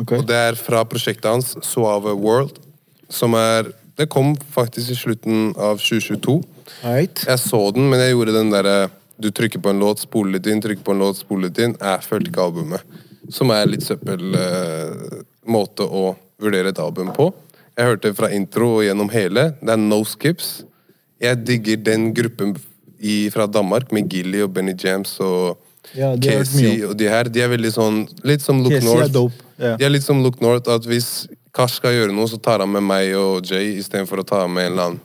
Okay. 0.00 0.20
Og 0.20 0.28
det 0.28 0.38
er 0.38 0.56
fra 0.56 0.84
prosjektet 0.88 1.28
hans, 1.28 1.56
Suave 1.66 2.14
World, 2.16 2.60
som 3.10 3.34
er 3.34 3.72
Det 3.98 4.06
kom 4.06 4.36
faktisk 4.54 4.92
i 4.94 4.94
slutten 4.94 5.48
av 5.58 5.80
2022. 5.82 6.36
Right. 6.84 7.24
Jeg 7.26 7.40
så 7.42 7.58
den, 7.74 7.88
men 7.90 7.98
jeg 7.98 8.14
gjorde 8.14 8.36
den 8.36 8.52
derre 8.54 8.76
Du 9.18 9.32
trykker 9.34 9.58
på 9.58 9.72
en 9.72 9.82
låt, 9.82 10.04
spoler 10.04 10.36
litt 10.36 10.46
inn, 10.46 10.62
trykker 10.62 10.84
på 10.86 10.94
en 10.94 11.02
låt, 11.02 11.18
spoler 11.18 11.48
litt 11.48 11.58
inn. 11.58 11.74
Jeg 11.74 12.04
følte 12.06 12.30
ikke 12.30 12.44
albumet. 12.44 12.98
Som 13.34 13.50
er 13.50 13.66
litt 13.66 13.82
søppel 13.82 14.36
uh, 14.38 15.18
måte 15.50 15.82
å 15.82 16.12
vurdere 16.38 16.70
et 16.70 16.78
album 16.78 17.10
på. 17.16 17.32
Jeg 17.78 17.86
hørte 17.92 18.10
fra 18.18 18.28
intro 18.34 18.72
og 18.80 18.82
gjennom 18.84 19.08
hele. 19.14 19.52
Det 19.62 19.70
er 19.70 19.78
no 19.78 20.00
skips. 20.04 20.64
Jeg 21.22 21.38
digger 21.46 21.76
den 21.86 22.08
gruppen 22.14 22.56
i, 22.98 23.28
fra 23.30 23.46
Danmark 23.46 23.92
med 23.94 24.08
Gilly 24.10 24.40
og 24.42 24.52
Benny 24.54 24.74
Jams 24.74 25.16
og 25.22 25.58
Ja, 25.96 26.10
Casey 26.20 26.82
og 26.84 26.96
de 26.98 27.06
her. 27.08 27.30
De 27.32 27.40
er 27.40 27.48
veldig 27.48 27.70
sånn 27.72 28.02
Litt 28.26 28.42
som 28.44 28.58
Look 28.60 28.74
Casey 28.74 28.88
er 28.90 28.94
North. 29.06 29.12
dope, 29.14 29.44
Yeah. 29.58 29.74
De 29.78 29.84
er 29.86 29.90
litt 29.90 30.04
som 30.04 30.20
Look 30.22 30.36
North, 30.40 30.68
at 30.70 30.84
hvis 30.86 31.26
Kash 31.54 31.80
skal 31.80 31.90
gjøre 31.96 32.12
noe, 32.14 32.28
så 32.30 32.36
tar 32.38 32.60
han 32.62 32.70
med 32.70 32.84
meg 32.86 33.08
og 33.18 33.42
Jay 33.50 33.72
istedenfor 33.80 34.20
å 34.22 34.24
ta 34.28 34.44
med 34.46 34.68
en 34.68 34.72
eller 34.72 34.84
annen 34.84 35.00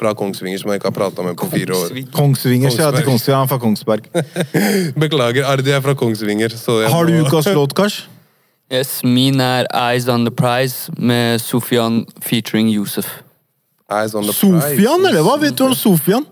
fra 0.00 0.14
Kongsvinger 0.16 0.56
som 0.62 0.70
jeg 0.72 0.80
ikke 0.80 0.88
har 0.88 0.96
prata 0.96 1.22
med 1.26 1.36
på 1.36 1.48
fire 1.52 1.76
år. 1.76 1.92
Kongsvinger. 2.14 2.70
Out 2.72 2.96
til 2.96 3.04
Kongsberg. 3.04 3.10
Kongsvinger. 3.10 3.36
Han 3.36 3.44
er 3.44 3.50
fra 3.50 3.58
Kongsberg. 3.60 4.08
Beklager, 5.04 5.44
Ardi 5.50 5.70
er 5.76 5.82
fra 5.84 5.92
Kongsvinger. 5.94 6.54
Så 6.56 6.78
jeg 6.80 6.90
Har 6.94 7.04
du 7.04 7.12
må- 7.12 7.26
ukas 7.28 7.50
låt, 7.52 7.74
Kars? 7.76 7.98
Yes, 8.72 9.02
min 9.04 9.40
er 9.40 9.64
Eyes 9.74 10.08
on 10.08 10.24
the 10.24 10.30
Prize 10.30 10.92
med 10.98 11.38
Sofian 11.38 12.06
featuring 12.22 12.68
Yusuf. 12.68 13.22
Eyes 13.90 14.14
on 14.14 14.22
the 14.22 14.32
prize. 14.32 14.62
Sofian, 14.62 15.06
eller? 15.06 15.22
Hva 15.22 15.36
vet 15.40 15.58
du 15.58 15.64
om 15.64 15.74
Sofian? 15.74 16.26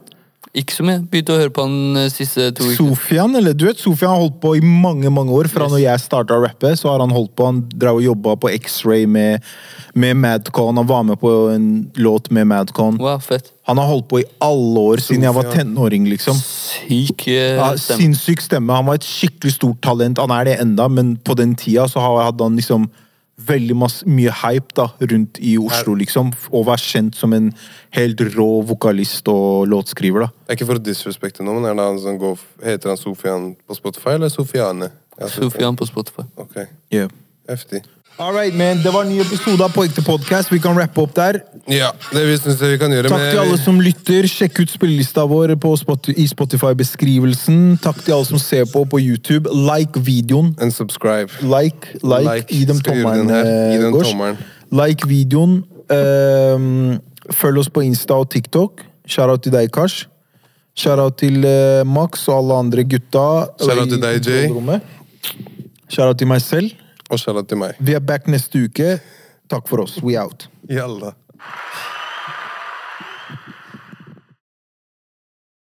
Ikke 0.57 0.73
som 0.73 0.89
jeg 0.89 1.03
begynte 1.13 1.35
å 1.35 1.39
høre 1.43 1.53
på 1.53 1.65
han 1.67 2.09
siste 2.09 2.49
to 2.57 2.65
ukene. 2.65 2.77
Sofian, 2.79 3.35
eller? 3.37 3.53
Du 3.53 3.67
vet, 3.67 3.81
Sofian 3.81 4.15
har 4.15 4.23
holdt 4.23 4.39
på 4.41 4.55
i 4.57 4.63
mange 4.65 5.11
mange 5.13 5.35
år. 5.37 5.49
Fra 5.53 5.69
når 5.69 5.83
jeg 5.83 6.01
starta 6.01 6.39
å 6.39 6.45
rappe, 6.45 6.71
så 6.81 6.89
har 6.93 7.03
han 7.05 7.13
holdt 7.13 7.35
på. 7.37 7.49
Han 7.51 7.61
drev 7.69 8.01
og 8.01 8.07
jobba 8.07 8.37
på 8.41 8.53
X-Ray 8.57 9.05
med, 9.11 9.45
med 9.93 10.17
Madcon. 10.17 10.81
Han 10.81 10.89
var 10.89 11.05
med 11.05 11.21
på 11.21 11.33
en 11.53 11.67
låt 12.01 12.31
med 12.33 12.49
Madcon. 12.49 12.97
Wow, 13.03 13.21
fett. 13.25 13.53
Han 13.69 13.77
har 13.81 13.91
holdt 13.91 14.09
på 14.09 14.23
i 14.23 14.25
alle 14.41 14.87
år, 14.95 15.05
siden 15.05 15.27
jeg 15.29 15.37
var 15.37 15.51
Sofian. 15.51 15.75
tenåring, 15.75 16.09
liksom. 16.09 16.39
Syk 16.41 17.27
stemme. 17.27 17.59
Ja, 17.59 17.69
stemme. 17.77 18.01
Sinnssyk 18.01 18.47
stemme. 18.47 18.79
Han 18.81 18.89
var 18.89 19.03
et 19.03 19.09
skikkelig 19.09 19.59
stort 19.59 19.83
talent. 19.85 20.23
Han 20.23 20.33
er 20.33 20.49
det 20.49 20.57
enda, 20.65 20.89
men 20.89 21.19
på 21.21 21.37
den 21.37 21.53
tida 21.61 21.85
så 21.93 22.01
hadde 22.01 22.49
han 22.49 22.57
liksom 22.57 22.89
veldig 23.39 23.76
masse, 23.78 24.07
mye 24.09 24.32
hype 24.43 24.74
da, 24.74 24.89
rundt 25.12 25.39
i 25.39 25.55
Oslo, 25.61 25.95
liksom. 25.99 26.32
Og 26.51 26.66
være 26.66 26.82
kjent 26.82 27.18
som 27.18 27.32
en 27.36 27.53
helt 27.97 28.20
rå 28.34 28.49
vokalist 28.66 29.28
og 29.30 29.68
låtskriver, 29.70 30.26
da. 30.26 30.30
Det 30.47 30.55
er 30.55 30.59
ikke 30.59 30.70
for 30.72 30.80
å 30.80 30.84
disrespekte 30.89 31.47
noen, 31.47 31.62
men 31.62 31.70
er 31.70 31.78
det 31.78 31.86
han 31.86 32.01
som 32.03 32.18
går, 32.18 32.43
heter 32.64 32.93
han 32.95 33.01
Sofian 33.01 33.53
på 33.66 33.78
Spotify, 33.78 34.16
eller 34.18 34.32
Sofiane? 34.32 34.91
Sofian 35.34 35.78
på 35.78 35.86
Spotify. 35.86 36.26
Ok, 36.39 36.66
Yeah. 36.91 37.11
heftig. 37.49 37.82
All 38.19 38.35
right, 38.35 38.55
man. 38.55 38.83
Det 38.83 38.91
var 38.91 39.05
en 39.05 39.12
ny 39.14 39.21
episode 39.23 39.62
av 39.62 39.71
Poeng 39.71 39.93
til 39.95 40.03
podcast. 40.03 40.51
Vi 40.51 40.59
kan 40.59 40.75
rappe 40.75 40.99
opp 40.99 41.12
der. 41.14 41.37
Ja, 41.71 41.93
det 42.11 42.25
vi 42.27 42.33
synes 42.41 42.59
vi 42.59 42.79
kan 42.81 42.91
gjøre. 42.91 43.12
Takk 43.12 43.29
til 43.31 43.39
alle 43.45 43.59
som 43.62 43.77
lytter. 43.79 44.27
Sjekk 44.27 44.57
ut 44.64 44.73
spillelista 44.73 45.23
vår 45.31 45.53
på 45.62 45.71
Spot 45.79 46.09
i 46.11 46.25
Spotify-beskrivelsen. 46.27 47.77
Takk 47.85 48.01
til 48.03 48.16
alle 48.16 48.27
som 48.27 48.41
ser 48.43 48.64
på 48.73 48.83
på 48.91 48.99
YouTube. 48.99 49.47
Like 49.55 50.03
videoen. 50.03 50.51
And 50.59 50.75
subscribe. 50.75 51.31
Like, 51.47 51.93
like, 52.03 52.25
Like. 52.27 52.51
gi 52.51 52.64
dem 52.66 52.81
tommelen. 52.83 53.31
Gi 53.31 53.79
eh, 53.79 53.87
Gosh. 53.95 54.11
tommelen. 54.11 54.43
Like 54.75 55.07
videoen. 55.07 55.62
Um, 55.87 56.99
følg 57.31 57.62
oss 57.62 57.71
på 57.71 57.87
Insta 57.87 58.19
og 58.19 58.33
TikTok. 58.35 58.83
Shout-out 59.07 59.47
til 59.47 59.55
deg, 59.55 59.71
Kars. 59.71 60.09
Shout-out 60.75 61.21
til 61.23 61.47
uh, 61.47 61.87
Max 61.87 62.27
og 62.27 62.41
alle 62.41 62.59
andre 62.66 62.83
gutta. 62.83 63.47
Shout-out 63.62 63.95
til 63.95 64.03
deg, 64.03 64.27
Jay. 64.27 64.83
Shout-out 65.87 66.19
til 66.19 66.35
meg 66.35 66.43
selv. 66.43 66.75
Og 67.09 67.21
shout 67.21 67.49
til 67.49 67.61
meg. 67.61 67.79
Vi 67.81 67.95
er 67.97 68.05
back 68.05 68.29
neste 68.29 68.67
uke. 68.69 68.99
Takk 69.49 69.69
for 69.71 69.85
oss. 69.85 69.97
We 70.05 70.19
out. 70.21 70.49
Jalla. 70.69 71.15